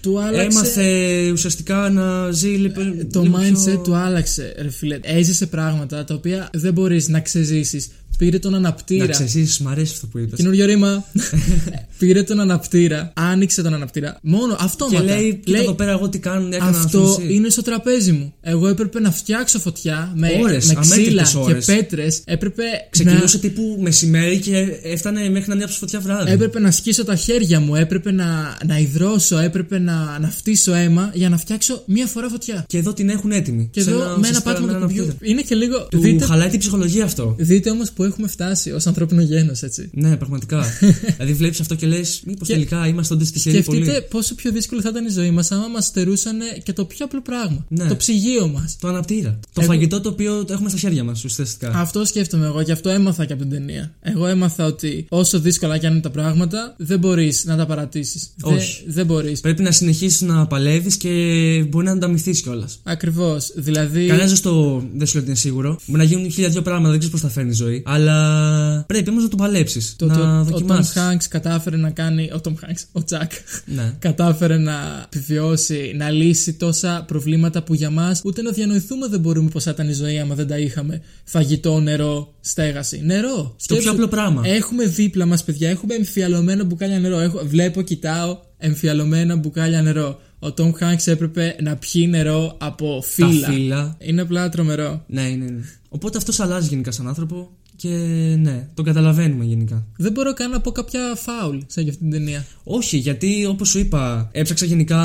Του 0.00 0.20
άλλαξε- 0.20 0.50
Έμαθε 0.50 1.30
ουσιαστικά 1.32 1.90
να 1.90 2.30
ζει 2.30 2.48
λίγο. 2.48 2.74
Το 3.12 3.22
λίγο 3.22 3.36
mindset 3.38 3.64
πιο- 3.64 3.78
του 3.78 3.94
άλλαξε, 3.94 4.54
ρε 4.58 4.70
φίλε. 4.70 4.98
Έζησε 5.02 5.46
πράγματα 5.54 6.04
τα 6.04 6.14
οποία 6.14 6.48
δεν 6.52 6.72
μπορείς 6.72 7.08
να 7.08 7.20
ξεζήσεις. 7.20 7.90
Πήρε 8.18 8.38
τον 8.38 8.50
Να 8.50 8.56
αναπτήρα. 8.56 9.06
ξεζήσει, 9.06 9.62
μ' 9.62 9.68
αρέσει 9.68 9.92
αυτό 9.94 10.06
που 10.06 10.18
είπες. 10.18 10.36
Καινούριο 10.38 10.66
ρήμα. 10.66 11.04
Πήρε 11.98 12.22
τον 12.22 12.40
αναπτήρα. 12.40 13.12
Άνοιξε 13.14 13.62
τον 13.62 13.74
αναπτήρα. 13.74 14.18
Μόνο 14.22 14.56
αυτό 14.60 14.86
Και 14.90 14.98
λέει, 15.00 15.40
κοίτα 15.44 15.58
εδώ 15.58 15.72
πέρα, 15.72 15.90
εγώ 15.90 16.08
τι 16.08 16.18
κάνω, 16.18 16.48
έκανα 16.52 16.72
στο 16.72 16.80
Αυτό 17.02 17.20
νησί. 17.20 17.34
είναι 17.34 17.48
στο 17.48 17.62
τραπέζι 17.62 18.12
μου. 18.12 18.34
Εγώ 18.40 18.68
έπρεπε 18.68 19.00
να 19.00 19.10
φτιάξω 19.10 19.58
φωτιά 19.58 20.12
με, 20.14 20.28
Ώρες, 20.42 20.66
με 20.66 20.74
ξύλα 20.80 20.96
αμέτρητες 20.96 21.30
και 21.30 21.38
ώρες. 21.38 21.64
πέτρες. 21.64 22.20
Έπρεπε 22.24 22.62
Ξεκινούσε 22.90 23.38
τύπου 23.38 23.78
μεσημέρι 23.80 24.38
και 24.38 24.66
έφτανε 24.82 25.28
μέχρι 25.28 25.48
να 25.48 25.54
ανάψει 25.54 25.78
φωτιά 25.78 26.00
βράδυ. 26.00 26.24
να, 26.24 26.30
έπρεπε 26.30 26.60
να 26.60 26.70
σκίσω 26.70 27.04
τα 27.04 27.14
χέρια 27.16 27.60
μου. 27.60 27.74
Έπρεπε 27.74 28.10
να, 28.12 28.56
να 28.66 28.78
υδρώσω. 28.78 29.38
Έπρεπε 29.38 29.78
να, 29.78 30.18
να 30.20 30.28
φτύσω 30.28 30.74
αίμα 30.74 31.10
για 31.14 31.28
να 31.28 31.36
φτιάξω 31.38 31.82
μία 31.86 32.06
φορά 32.06 32.28
φωτιά. 32.28 32.64
Και 32.68 32.78
εδώ 32.78 32.92
την 32.92 33.08
έχουν 33.08 33.30
έτοιμη. 33.32 33.68
Και 33.72 33.80
Σε 33.80 33.90
εδώ 33.90 33.98
με 33.98 34.04
ένα 34.04 34.16
ουσιαστικά 34.18 34.50
πάτημα 34.50 34.66
με 34.66 34.72
του 34.72 34.76
ένα 34.78 34.86
κουμπιού. 34.86 35.02
αναπτήρα. 35.02 35.30
Είναι 35.30 35.42
και 35.42 35.54
λίγο. 35.54 35.86
Του 35.90 35.98
Δείτε, 35.98 36.24
χαλάει 36.24 36.48
την 36.48 36.58
ψυχολογία 36.58 37.04
αυτό. 37.04 37.34
δείτε 37.38 37.70
όμως 37.70 37.90
που 37.92 38.03
πού 38.04 38.10
έχουμε 38.10 38.28
φτάσει 38.28 38.70
ως 38.70 38.86
ανθρώπινο 38.86 39.22
γένος, 39.22 39.62
έτσι. 39.62 39.90
Ναι, 39.92 40.16
πραγματικά. 40.16 40.64
δηλαδή 41.16 41.32
βλέπεις 41.32 41.60
αυτό 41.60 41.74
και 41.74 41.86
λες, 41.86 42.22
Μήπως 42.26 42.48
Και- 42.48 42.54
τελικά 42.54 42.86
είμαστε 42.86 43.14
όντως 43.14 43.30
τυχεροί 43.30 43.62
πολύ. 43.62 43.82
Σκεφτείτε 43.82 44.06
πόσο 44.10 44.34
πιο 44.34 44.52
δύσκολο 44.52 44.80
θα 44.80 44.88
ήταν 44.88 45.06
η 45.06 45.10
ζωή 45.10 45.30
μας 45.30 45.50
άμα 45.52 45.68
μας 45.68 45.84
στερούσαν 45.86 46.36
και 46.62 46.72
το 46.72 46.84
πιο 46.84 47.04
απλό 47.04 47.22
πράγμα. 47.22 47.64
Ναι. 47.68 47.86
Το 47.88 47.96
ψυγείο 47.96 48.48
μας. 48.48 48.76
Το 48.80 48.88
αναπτήρα. 48.88 49.38
Το 49.52 49.60
Εγώ- 49.60 49.70
φαγητό 49.72 50.00
το 50.00 50.08
οποίο 50.08 50.44
το 50.44 50.52
έχουμε 50.52 50.68
στα 50.68 50.78
χέρια 50.78 51.04
μας 51.04 51.24
ουσιαστικά. 51.24 51.70
Αυτό 51.74 52.04
σκέφτομαι 52.04 52.46
εγώ, 52.46 52.60
γι' 52.60 52.72
αυτό 52.72 52.88
έμαθα 52.88 53.24
και 53.24 53.32
από 53.32 53.42
την 53.42 53.50
ταινία. 53.50 53.92
Εγώ 54.02 54.26
έμαθα 54.26 54.64
ότι 54.66 55.06
όσο 55.08 55.40
δύσκολα 55.40 55.78
και 55.78 55.86
αν 55.86 55.92
είναι 55.92 56.02
τα 56.02 56.10
πράγματα, 56.10 56.74
δεν 56.76 56.98
μπορείς 56.98 57.44
να 57.44 57.56
τα 57.56 57.66
παρατήσεις. 57.66 58.28
Όχι. 58.42 58.82
Δεν 58.86 59.06
μπορείς. 59.06 59.40
Πρέπει 59.40 59.62
να 59.62 59.72
συνεχίσεις 59.72 60.20
να 60.20 60.46
παλεύεις 60.46 60.96
και 60.96 61.10
μπορεί 61.68 61.84
να 61.86 61.92
ανταμυθείς 61.92 62.40
κιόλας. 62.42 62.80
Ακριβώς. 62.82 63.52
Δηλαδή. 63.56 64.06
Κανένας 64.06 64.28
δεν, 64.28 64.36
στο... 64.36 64.84
δεν 64.94 65.06
σου 65.06 65.12
λέει 65.14 65.22
ότι 65.22 65.26
είναι 65.26 65.34
σίγουρο. 65.34 65.78
Μπορεί 65.86 65.98
να 65.98 66.04
γίνουν 66.04 66.30
χίλια 66.30 66.48
δυο 66.48 66.62
πράγματα, 66.62 66.90
δεν 66.90 66.98
ξέρεις 66.98 67.20
πώς 67.20 67.30
θα 67.30 67.34
φέρνει 67.34 67.50
η 67.50 67.54
ζωή. 67.54 67.82
Αλλά 67.94 68.84
πρέπει 68.86 69.10
όμως 69.10 69.22
να 69.22 69.28
το 69.28 69.36
παλέψεις. 69.36 69.96
Το, 69.96 70.06
να 70.06 70.14
το, 70.14 70.20
ο 70.22 70.40
Tom 70.40 70.44
δοκιμάσεις. 70.44 70.94
Hanks 70.96 71.24
κατάφερε 71.28 71.76
να 71.76 71.90
κάνει. 71.90 72.30
Ο 72.34 72.40
Tom 72.44 72.50
Hanks, 72.50 72.82
ο 72.92 73.04
Τζακ. 73.04 73.32
Ναι. 73.66 73.94
κατάφερε 73.98 74.56
να 74.58 74.72
επιβιώσει, 75.04 75.92
να 75.96 76.10
λύσει 76.10 76.52
τόσα 76.52 77.04
προβλήματα 77.06 77.62
που 77.62 77.74
για 77.74 77.90
μας 77.90 78.20
ούτε 78.24 78.42
να 78.42 78.50
διανοηθούμε 78.50 79.06
δεν 79.08 79.20
μπορούμε 79.20 79.50
πώ 79.50 79.60
θα 79.60 79.70
ήταν 79.70 79.88
η 79.88 79.92
ζωή 79.92 80.18
άμα 80.18 80.34
δεν 80.34 80.46
τα 80.46 80.58
είχαμε. 80.58 81.02
Φαγητό, 81.24 81.80
νερό, 81.80 82.34
στέγαση. 82.40 83.00
Νερό. 83.04 83.56
Το 83.66 83.76
πιο 83.76 83.90
απλό 83.90 84.08
πράγμα. 84.08 84.42
Έχουμε 84.44 84.86
δίπλα 84.86 85.26
μας, 85.26 85.44
παιδιά, 85.44 85.70
έχουμε 85.70 85.94
εμφιαλωμένα 85.94 86.64
μπουκάλια 86.64 86.98
νερό. 86.98 87.18
Έχω, 87.18 87.40
βλέπω, 87.46 87.82
κοιτάω 87.82 88.38
εμφιαλωμένα 88.58 89.36
μπουκάλια 89.36 89.82
νερό. 89.82 90.20
Ο 90.38 90.54
Tom 90.56 90.70
Hanks 90.70 91.06
έπρεπε 91.06 91.56
να 91.62 91.76
πιει 91.76 92.06
νερό 92.10 92.56
από 92.60 92.98
Τα 93.00 93.06
φύλλα. 93.06 93.48
φύλλα. 93.48 93.96
Είναι 93.98 94.20
απλά 94.20 94.48
τρομερό. 94.48 95.04
Ναι, 95.06 95.22
ναι, 95.22 95.44
ναι. 95.44 95.62
Οπότε 95.88 96.18
αυτός 96.18 96.40
αλλάζει 96.40 96.68
γενικά 96.68 96.90
σαν 96.90 97.08
άνθρωπο 97.08 97.50
και 97.88 98.36
ναι, 98.38 98.68
τον 98.74 98.84
καταλαβαίνουμε 98.84 99.44
γενικά. 99.44 99.86
Δεν 99.96 100.12
μπορώ 100.12 100.32
καν 100.32 100.50
να 100.50 100.60
πω 100.60 100.72
κάποια 100.72 101.00
φάουλ 101.16 101.58
σε 101.66 101.80
αυτή 101.80 101.96
την 101.96 102.10
ταινία. 102.10 102.46
Όχι, 102.64 102.96
γιατί 102.96 103.44
όπως 103.46 103.68
σου 103.68 103.78
είπα, 103.78 104.28
έψαξα 104.32 104.66
γενικά 104.66 104.96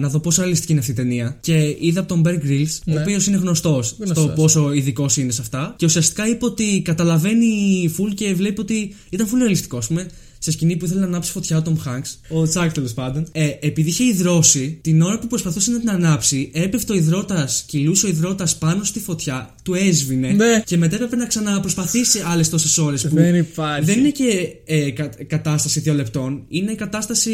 να 0.00 0.08
δω 0.08 0.20
πόσο 0.20 0.40
ρεαλιστική 0.40 0.70
είναι 0.72 0.80
αυτή 0.80 0.92
η 0.92 0.94
ταινία. 0.94 1.36
Και 1.40 1.76
είδα 1.80 2.00
από 2.00 2.08
τον 2.08 2.22
Bear 2.26 2.34
Grylls, 2.44 2.78
Ναι. 2.84 2.94
ο 2.94 3.00
οποίος 3.00 3.26
είναι 3.26 3.36
γνωστός 3.36 3.86
στο 3.86 4.04
Γνωστός. 4.04 4.32
πόσο 4.34 4.72
ειδικός 4.72 5.16
είναι 5.16 5.32
σε 5.32 5.40
αυτά. 5.40 5.74
Και 5.78 5.84
ουσιαστικά 5.84 6.28
είπε 6.28 6.44
ότι 6.44 6.82
καταλαβαίνει 6.84 7.90
full 7.98 8.10
και 8.14 8.34
βλέπει 8.34 8.60
ότι 8.60 8.94
ήταν 9.10 9.26
full 9.26 9.38
ρεαλιστικό, 9.38 9.76
ας 9.76 9.86
πούμε. 9.86 10.06
Σε 10.38 10.50
σκηνή 10.50 10.76
που 10.76 10.84
ήθελε 10.84 11.00
να 11.00 11.06
ανάψει 11.06 11.30
φωτιά 11.30 11.56
ο 11.56 11.62
Tom 11.64 11.88
Hanks, 11.88 12.36
ο 12.38 12.48
Τσάκ 12.48 12.72
τέλος 12.72 12.92
πάντων. 12.94 13.26
Ε, 13.32 13.48
επειδή 13.60 13.88
είχε 13.88 14.04
υδρώσει, 14.04 14.78
την 14.82 15.02
ώρα 15.02 15.18
που 15.18 15.26
προσπαθούσε 15.26 15.70
να 15.70 15.78
την 15.78 15.90
ανάψει, 15.90 16.50
έπεφτε 16.54 16.92
ο 16.92 16.96
υδρότας, 16.96 17.64
κυλούσε 17.66 18.06
ο 18.06 18.08
υδρότας 18.08 18.56
πάνω 18.56 18.84
στη 18.84 19.00
φωτιά, 19.00 19.54
του 19.62 19.74
έσβηνε. 19.74 20.30
Ναι. 20.32 20.62
Και 20.64 20.76
μετά 20.76 20.94
έπρεπε 20.94 21.16
να 21.16 21.26
ξαναπροσπαθήσει 21.26 22.22
άλλες 22.26 22.48
τόσες 22.48 22.78
ώρες. 22.78 23.06
Δεν 23.08 23.34
υπάρχει. 23.36 23.84
Δεν 23.84 23.98
είναι 23.98 24.10
και 24.10 24.48
ε, 24.64 24.90
κα- 24.90 25.10
κατάσταση 25.26 25.80
δύο 25.80 25.94
λεπτών. 25.94 26.42
Είναι 26.48 26.74
κατάσταση 26.74 27.32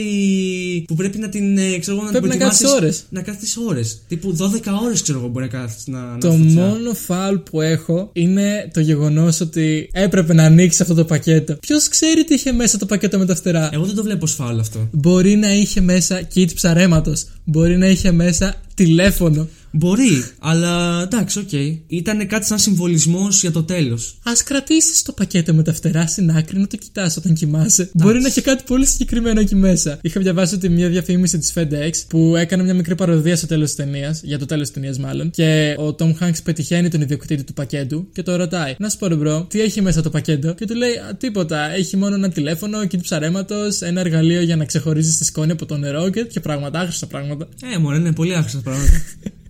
που 0.86 0.94
πρέπει 0.94 1.18
να 1.18 1.28
την. 1.28 1.58
Ε, 1.58 1.78
ξέρω 1.78 1.96
εγώ, 1.96 2.04
να 2.06 2.10
Πρέπει 2.10 2.28
την 2.28 2.38
να 2.38 2.44
κάθεις 2.44 2.60
προετοιμάσεις- 2.60 2.82
ώρες. 2.82 3.04
Να 3.10 3.22
κάθεις 3.22 3.56
ώρες. 3.56 3.98
Τύπου 4.08 4.36
12 4.36 4.60
ώρες 4.84 5.02
ξέρω 5.02 5.18
εγώ 5.18 5.28
μπορεί 5.28 5.44
να 5.44 5.50
κάθεις 5.58 5.86
να. 5.86 5.98
να 6.00 6.18
Το 6.18 6.30
φωτιά. 6.30 6.52
μόνο 6.62 6.94
φάουλ 6.94 7.36
που 7.36 7.60
έχω 7.60 8.10
είναι 8.12 8.70
το 8.72 8.80
γεγονός 8.80 9.40
ότι 9.40 9.88
έπρεπε 9.92 10.34
να 10.34 10.44
ανοίξει 10.44 10.82
αυτό 10.82 10.94
το 10.94 11.04
πακέτο. 11.04 11.54
Ποιος 11.60 11.88
ξέρει 11.88 12.24
τι 12.24 12.34
είχε 12.34 12.52
μέσα 12.52 12.78
το 12.78 12.86
πακέτο 12.86 12.92
με 13.18 13.24
τα 13.24 13.34
φτερά. 13.34 13.68
Εγώ 13.72 13.84
δεν 13.84 13.94
το 13.94 14.02
βλέπω 14.02 14.24
ως 14.24 14.32
φάουλ 14.32 14.58
αυτό. 14.58 14.88
Μπορεί 14.92 15.36
να 15.36 15.52
είχε 15.52 15.80
μέσα 15.80 16.28
kit 16.34 16.48
ψαρέματος. 16.54 17.26
Μπορεί 17.44 17.76
να 17.76 17.86
είχε 17.86 18.12
μέσα 18.12 18.54
τηλέφωνο. 18.74 19.48
Μπορεί, 19.76 20.24
αλλά 20.38 21.02
εντάξει, 21.02 21.38
οκ. 21.38 21.52
Ήταν 21.86 22.26
κάτι 22.26 22.46
σαν 22.46 22.58
συμβολισμός 22.58 23.40
για 23.40 23.50
το 23.50 23.62
τέλος. 23.62 24.18
Να 24.22 24.32
κρατήσεις 24.44 25.02
το 25.02 25.12
πακέτο 25.12 25.54
με 25.54 25.62
τα 25.62 25.74
φτερά 25.74 26.06
στην 26.06 26.30
άκρη 26.30 26.58
να 26.58 26.66
το 26.66 26.76
κοιτάς 26.76 27.16
όταν 27.16 27.34
κοιμάσαι. 27.34 27.90
Μπορεί 27.94 28.20
να 28.20 28.26
έχει 28.26 28.40
κάτι 28.40 28.62
πολύ 28.66 28.86
συγκεκριμένο 28.86 29.40
εκεί 29.40 29.54
μέσα. 29.54 29.98
Είχα 30.02 30.20
διαβάσει 30.20 30.54
ότι 30.54 30.68
μια 30.68 30.88
διαφήμιση 30.88 31.38
της 31.38 31.52
FedEx 31.54 31.90
που 32.08 32.36
έκανε 32.36 32.62
μια 32.62 32.74
μικρή 32.74 32.94
παρωδία 32.94 33.36
στο 33.36 33.46
τέλος 33.46 33.66
της 33.66 33.76
ταινίας, 33.76 34.20
για 34.22 34.38
το 34.38 34.46
τέλος 34.46 34.66
της 34.66 34.74
ταινίας 34.74 34.98
μάλλον, 34.98 35.30
και 35.30 35.76
ο 35.78 35.94
Tom 35.98 36.14
Hanks 36.20 36.42
πετυχαίνει 36.44 36.88
τον 36.88 37.00
ιδιοκτήτη 37.00 37.44
του 37.44 37.52
πακέτου 37.52 38.08
και 38.12 38.22
το 38.22 38.36
ρωτάει: 38.36 38.74
Να 38.78 38.88
σου 38.88 38.98
πω, 38.98 39.06
ρε 39.06 39.14
bro, 39.14 39.46
τι 39.48 39.60
έχει 39.60 39.82
μέσα 39.82 40.02
το 40.02 40.10
πακέτο; 40.10 40.54
Και 40.54 40.66
του 40.66 40.74
λέει: 40.74 40.90
«Α, 40.90 41.16
Τίποτα. 41.16 41.74
Έχει 41.74 41.96
μόνο 41.96 42.14
ένα 42.14 42.28
τηλέφωνο, 42.28 42.78
kit 42.80 43.00
ψαρέματος, 43.02 43.80
ένα 43.80 44.00
εργαλείο 44.00 44.40
για 44.40 44.56
να 44.56 44.64
ξεχωρίζεις 44.64 45.16
τη 45.16 45.24
σκόνη 45.24 45.52
από 45.52 45.66
το 45.66 45.76
νερό 45.76 46.10
και 46.10 46.20
τέτοια 46.20 46.40
πράγματα, 46.40 46.80
άχρηστα 46.80 47.06
πράγματα. 47.06 47.48
Ε, 47.74 47.78
μωρέ, 47.78 47.96
είναι 47.96 48.12
πολύ 48.12 48.34
άχρηστα 48.34 48.60
πράγματα. 48.60 48.92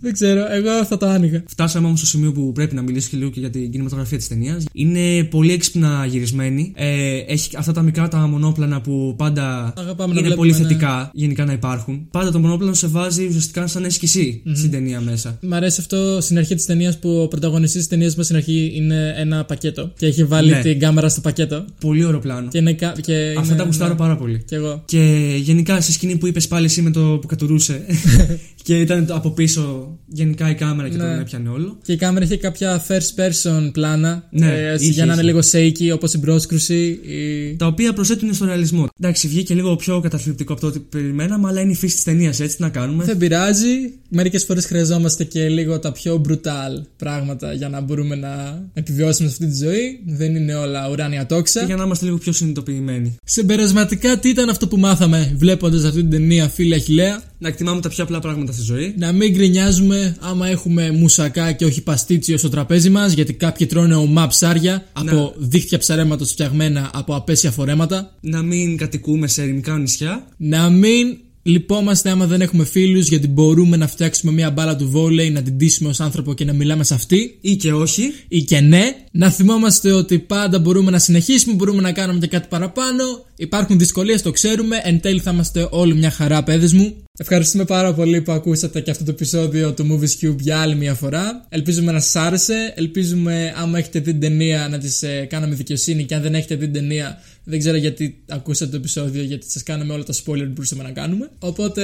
Δεν 0.00 0.12
ξέρω, 0.12 0.40
εγώ 0.52 0.84
θα 0.84 0.96
το 0.96 1.06
άνοιγα. 1.06 1.42
Φτάσαμε 1.48 1.86
όμως 1.86 1.98
στο 1.98 2.08
σημείο 2.08 2.32
που 2.32 2.52
πρέπει 2.52 2.74
να 2.74 2.82
μιλήσει 2.82 3.08
και 3.08 3.16
λίγο 3.16 3.30
και 3.30 3.40
για 3.40 3.50
την 3.50 3.70
κινηματογραφία 3.70 4.18
της 4.18 4.28
ταινίας. 4.28 4.64
Είναι 4.72 5.24
πολύ 5.24 5.52
έξυπνα 5.52 6.06
γυρισμένη. 6.08 6.72
Ε, 6.76 7.16
έχει 7.26 7.56
αυτά 7.56 7.72
τα 7.72 7.82
μικρά 7.82 8.08
τα 8.08 8.18
μονόπλανα 8.26 8.80
που 8.80 9.14
πάντα 9.18 9.72
Αγαπάμε 9.76 9.96
να 9.96 10.18
είναι 10.20 10.28
βλέπουμε, 10.28 10.34
πολύ 10.34 10.50
ναι. 10.50 10.56
θετικά 10.56 11.10
γενικά 11.14 11.44
να 11.44 11.52
υπάρχουν. 11.52 12.06
Πάντα 12.10 12.30
το 12.30 12.38
μονόπλανο 12.38 12.74
σε 12.74 12.86
βάζει 12.86 13.26
ουσιαστικά 13.26 13.66
σαν 13.66 13.82
να 13.82 13.88
είσαι 13.88 13.98
κι 13.98 14.04
εσύ 14.04 14.42
στην 14.54 14.70
ταινία 14.70 15.00
μέσα. 15.00 15.38
Μ' 15.42 15.54
αρέσει 15.54 15.80
αυτό 15.80 16.18
στην 16.20 16.38
αρχή 16.38 16.54
της 16.54 16.64
ταινίας 16.66 16.98
που 16.98 17.20
ο 17.22 17.28
πρωταγωνιστής 17.28 17.78
της 17.80 17.88
ταινίας 17.88 18.16
μας 18.16 18.24
στην 18.24 18.36
αρχή 18.36 18.72
είναι 18.74 19.14
ένα 19.16 19.44
πακέτο 19.44 19.92
και 19.98 20.06
έχει 20.06 20.24
βάλει 20.24 20.50
Ναι. 20.50 20.60
την 20.60 20.78
κάμερα 20.78 21.08
στο 21.08 21.20
πακέτο. 21.20 21.64
Πολύ 21.80 22.04
ωραίο 22.04 22.18
πλάνο. 22.18 22.48
Και 22.48 22.58
είναι, 22.58 22.72
κα- 22.72 22.94
και 23.00 23.34
Αυτά 23.38 23.46
είναι- 23.48 23.56
τα 23.56 23.64
γουστάρω 23.64 23.92
ναι. 23.92 23.98
πάρα 23.98 24.16
πολύ. 24.16 24.42
Κι 24.46 24.54
εγώ. 24.54 24.82
Και 24.84 25.34
γενικά 25.40 25.80
σε 25.80 25.92
σκηνή 25.92 26.16
που 26.16 26.26
είπες 26.26 26.48
πάλι 26.48 26.64
εσύ 26.64 26.82
με 26.82 26.90
το 26.90 27.18
που 27.20 27.26
κατουρούσε 27.26 27.84
και 28.66 28.80
ήταν 28.80 29.06
το 29.06 29.14
από 29.14 29.30
πίσω 29.30 29.98
γενικά 30.06 30.50
η 30.50 30.54
κάμερα 30.54 30.88
και 30.88 30.96
Ναι. 30.96 31.02
τον 31.02 31.18
έπιανε 31.20 31.48
όλο. 31.48 31.78
Και 31.82 31.92
η 31.92 31.96
κάμερα 31.96 32.24
έχει 32.24 32.36
κάποια 32.36 32.84
first 32.88 33.20
person 33.20 33.70
πλάνα. 33.72 34.28
Ναι, 34.30 34.46
ε, 34.46 34.74
είχε, 34.74 34.90
για 34.90 35.04
να 35.06 35.12
είναι 35.12 35.22
είχε. 35.22 35.30
λίγο 35.30 35.70
shaky 35.92 35.94
όπως 35.94 36.14
η 36.14 36.18
μπρόσκρουση. 36.18 36.84
Η... 36.86 37.56
Τα 37.56 37.66
οποία 37.66 37.92
προσθέτουν 37.92 38.34
στο 38.34 38.44
ρεαλισμό. 38.44 38.88
Εντάξει, 39.00 39.28
βγήκε 39.28 39.54
λίγο 39.54 39.76
πιο 39.76 40.00
καταθλιπτικό 40.00 40.52
από 40.52 40.60
το 40.60 40.66
ότι 40.66 40.78
περιμέναμε, 40.78 41.48
αλλά 41.48 41.60
είναι 41.60 41.72
η 41.72 41.74
φύση 41.74 41.94
της 41.94 42.04
ταινίας, 42.04 42.40
έτσι 42.40 42.56
τι 42.56 42.62
να 42.62 42.68
κάνουμε. 42.68 43.04
Δεν 43.04 43.16
πειράζει. 43.16 43.92
Μερικές 44.08 44.44
φορές 44.44 44.66
χρειαζόμαστε 44.66 45.24
και 45.24 45.48
λίγο 45.48 45.78
τα 45.78 45.92
πιο 45.92 46.20
brutal 46.28 46.82
πράγματα 46.96 47.52
για 47.52 47.68
να 47.68 47.80
μπορούμε 47.80 48.14
να 48.14 48.62
επιβιώσουμε 48.72 49.28
σε 49.28 49.34
αυτή 49.42 49.46
τη 49.58 49.64
ζωή. 49.64 50.00
Δεν 50.06 50.36
είναι 50.36 50.54
όλα 50.54 50.90
ουράνια 50.90 51.26
τόξα. 51.26 51.60
Και 51.60 51.66
για 51.66 51.76
να 51.76 51.84
είμαστε 51.84 52.04
λίγο 52.04 52.16
πιο 52.18 52.32
συνειδητοποιημένοι. 52.32 53.16
Συμπερασματικά, 53.24 54.18
τι 54.18 54.28
ήταν 54.28 54.48
αυτό 54.48 54.68
που 54.68 54.76
μάθαμε 54.78 55.34
βλέποντας 55.36 55.84
αυτή 55.84 56.00
την 56.00 56.10
ταινία, 56.10 56.48
φίλε 56.48 56.74
Αχηλέα; 56.74 57.22
Να 57.38 57.48
εκτιμάμε 57.48 57.80
τα 57.80 57.88
πιο 57.88 58.04
απλά 58.04 58.20
πράγματα 58.20 58.52
στη 58.52 58.62
ζωή. 58.62 58.94
Να 58.98 59.12
μην 59.12 59.32
γκρινιάζουμε 59.32 59.95
άμα 60.20 60.48
έχουμε 60.48 60.90
μουσακά 60.90 61.52
και 61.52 61.64
όχι 61.64 61.82
παστίτσιο 61.82 62.38
στο 62.38 62.48
τραπέζι 62.48 62.90
μας, 62.90 63.12
γιατί 63.12 63.32
κάποιοι 63.32 63.66
τρώνε 63.66 63.94
ομά 63.94 64.26
ψάρια 64.26 64.86
από 64.92 65.34
δίχτυα 65.36 65.78
ψαρέματος 65.78 66.30
φτιαγμένα 66.30 66.90
από 66.94 67.14
απέσια 67.14 67.50
φορέματα. 67.50 68.14
Να 68.20 68.42
μην 68.42 68.76
κατοικούμε 68.76 69.26
σε 69.26 69.42
ερημικά 69.42 69.78
νησιά. 69.78 70.26
Να 70.36 70.70
μην 70.70 71.16
λυπόμαστε 71.46 72.10
άμα 72.10 72.26
δεν 72.26 72.40
έχουμε 72.40 72.64
φίλους, 72.64 73.08
γιατί 73.08 73.28
μπορούμε 73.28 73.76
να 73.76 73.86
φτιάξουμε 73.86 74.32
μια 74.32 74.50
μπάλα 74.50 74.76
του 74.76 74.88
βόλεϊ, 74.90 75.30
να 75.30 75.42
την 75.42 75.52
ντύσουμε 75.52 75.88
ως 75.88 76.00
άνθρωπο 76.00 76.34
και 76.34 76.44
να 76.44 76.52
μιλάμε 76.52 76.84
σε 76.84 76.94
αυτή. 76.94 77.38
Ή 77.40 77.56
και 77.56 77.72
όχι. 77.72 78.12
Ή 78.28 78.42
και 78.42 78.60
ναι, 78.60 78.82
να 79.10 79.30
θυμόμαστε 79.30 79.92
ότι 79.92 80.18
πάντα 80.18 80.58
μπορούμε 80.58 80.90
να 80.90 80.98
συνεχίσουμε, 80.98 81.54
μπορούμε 81.54 81.80
να 81.80 81.92
κάνουμε 81.92 82.18
και 82.18 82.26
κάτι 82.26 82.46
παραπάνω. 82.48 83.04
Υπάρχουν 83.38 83.78
δυσκολίες, 83.78 84.22
το 84.22 84.30
ξέρουμε. 84.30 84.80
Εν 84.82 85.00
τέλει 85.00 85.20
θα 85.20 85.30
είμαστε 85.30 85.68
όλοι 85.70 85.94
μια 85.94 86.10
χαρά, 86.10 86.42
παιδες 86.42 86.72
μου. 86.72 86.96
Ευχαριστούμε 87.18 87.64
πάρα 87.64 87.94
πολύ 87.94 88.22
που 88.22 88.32
ακούσατε 88.32 88.80
και 88.80 88.90
αυτό 88.90 89.04
το 89.04 89.10
επεισόδιο 89.10 89.74
του 89.74 89.86
Movies 89.90 90.24
Cube 90.24 90.36
για 90.38 90.58
άλλη 90.60 90.74
μια 90.74 90.94
φορά. 90.94 91.46
Ελπίζουμε 91.48 91.92
να 91.92 92.00
σας 92.00 92.16
άρεσε. 92.16 92.72
Ελπίζουμε, 92.76 93.52
άμα 93.56 93.78
έχετε 93.78 93.98
δει 93.98 94.10
την 94.10 94.20
ταινία, 94.20 94.68
να 94.68 94.78
τη 94.78 94.88
ε, 95.00 95.24
κάναμε 95.24 95.54
δικαιοσύνη. 95.54 96.04
Και 96.04 96.14
αν 96.14 96.22
δεν 96.22 96.34
έχετε 96.34 96.54
δει 96.54 96.64
την 96.64 96.72
ταινία, 96.72 97.20
δεν 97.44 97.58
ξέρω 97.58 97.76
γιατί 97.76 98.22
ακούσατε 98.28 98.70
το 98.70 98.76
επεισόδιο, 98.76 99.22
γιατί 99.22 99.50
σας 99.50 99.62
κάναμε 99.62 99.92
όλα 99.92 100.04
τα 100.04 100.12
spoiler 100.14 100.44
που 100.44 100.52
μπορούσαμε 100.54 100.82
να 100.82 100.90
κάνουμε. 100.90 101.30
Οπότε, 101.38 101.82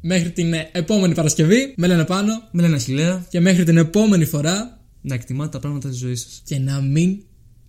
μέχρι 0.00 0.30
την 0.30 0.52
ε, 0.52 0.68
επόμενη 0.72 1.14
Παρασκευή, 1.14 1.74
με 1.76 1.86
λένε 1.86 2.04
πάνω. 2.04 2.32
Με 2.50 2.62
λένε 2.62 2.74
Αχηλέα. 2.74 3.26
Και 3.30 3.40
μέχρι 3.40 3.64
την 3.64 3.76
επόμενη 3.76 4.24
φορά, 4.24 4.80
Να 5.00 5.14
εκτιμάτε 5.14 5.50
τα 5.50 5.58
πράγματα 5.58 5.88
της 5.88 5.98
ζωής 5.98 6.20
σας. 6.20 6.42
και 6.44 6.58
να 6.58 6.80
μην 6.80 7.16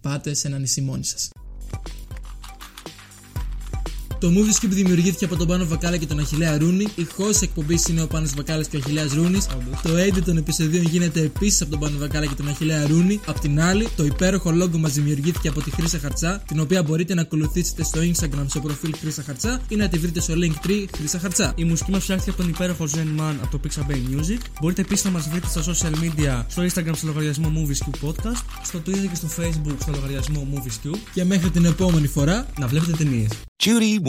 πάτε 0.01 0.33
σε 0.33 0.47
ένα 0.47 0.57
νησί 0.59 0.81
μόνοι 0.81 1.05
σας. 1.05 1.29
Το 4.19 4.31
Movie 4.35 4.63
Scoop 4.63 4.69
δημιουργήθηκε 4.69 5.25
από 5.25 5.35
τον 5.35 5.47
Πάνο 5.47 5.65
Βακάλα 5.65 5.97
και 5.97 6.05
τον 6.05 6.19
Αχιλέα 6.19 6.57
Ρούνη. 6.57 6.87
Η 6.95 7.07
host 7.17 7.41
εκπομπής 7.41 7.87
είναι 7.87 8.01
ο 8.01 8.07
Πάνος 8.07 8.33
Βακάλας 8.35 8.67
και 8.67 8.75
ο 8.75 8.79
Αχιλέας 8.83 9.13
Ρούνης. 9.13 9.45
Το 9.83 9.89
edit 9.89 10.21
των 10.25 10.37
επεισοδίων 10.37 10.83
γίνεται 10.83 11.21
επίσης 11.21 11.61
από 11.61 11.71
τον 11.71 11.79
Πάνο 11.79 11.97
Βακάλα 11.97 12.25
και 12.25 12.35
τον 12.35 12.47
Αχιλέα 12.47 12.87
Ρούνη. 12.87 13.19
Απ' 13.25 13.39
την 13.39 13.61
άλλη, 13.61 13.87
το 13.95 14.03
υπέροχο 14.05 14.49
logo 14.61 14.77
μας 14.77 14.93
δημιουργήθηκε 14.93 15.47
από 15.47 15.61
τη 15.61 15.71
Χρύσα 15.71 15.99
Χαρτσά, 15.99 16.43
την 16.47 16.59
οποία 16.59 16.83
μπορείτε 16.83 17.13
να 17.13 17.21
ακολουθήσετε 17.21 17.83
στο 17.83 17.99
Instagram 18.01 18.45
στο 18.47 18.59
προφίλ 18.59 18.93
Χρύσα 18.99 19.23
Χαρτσά 19.23 19.61
ή 19.67 19.75
να 19.75 19.87
τη 19.87 19.97
βρείτε 19.97 20.19
στο 20.19 20.33
Linktree 20.33 20.85
Χρύσα 20.97 21.19
Χαρτσά. 21.19 21.53
Η 21.55 21.63
μουσική 21.63 21.91
μας 21.91 22.03
φτιάχτηκε 22.03 22.29
από 22.29 22.41
τον 22.41 22.49
υπέροχο 22.49 22.85
Zen 22.91 23.19
Man 23.21 23.35
από 23.41 23.57
το 23.57 23.59
Pixabay 23.63 24.15
Music. 24.15 24.39
Μπορείτε 24.61 24.81
επίσης 24.81 25.05
να 25.05 25.11
μας 25.11 25.29
βρείτε 25.29 25.47
στα 25.47 25.63
social 25.63 25.93
media, 26.03 26.43
στο 26.47 26.63
Instagram 26.63 26.95
στο 26.95 27.07
λογαριασμό 27.07 27.51
Movies 27.55 27.89
Cube 27.89 28.09
Podcast, 28.09 28.43
στο 28.63 28.81
Twitter 28.85 29.07
και 29.09 29.15
στο 29.15 29.27
Facebook 29.37 29.75
στο 29.81 29.91
λογαριασμό 29.91 30.47
Movies 30.53 30.87
Cube. 30.87 30.97
Και 31.13 31.23
μέχρι 31.23 31.49
την 31.49 31.65
επόμενη 31.65 32.07
φορά, 32.07 32.47
Να 32.59 32.67
βλέπετε 32.67 32.91
ταινίες. 32.91 33.29
Judy 33.63 34.08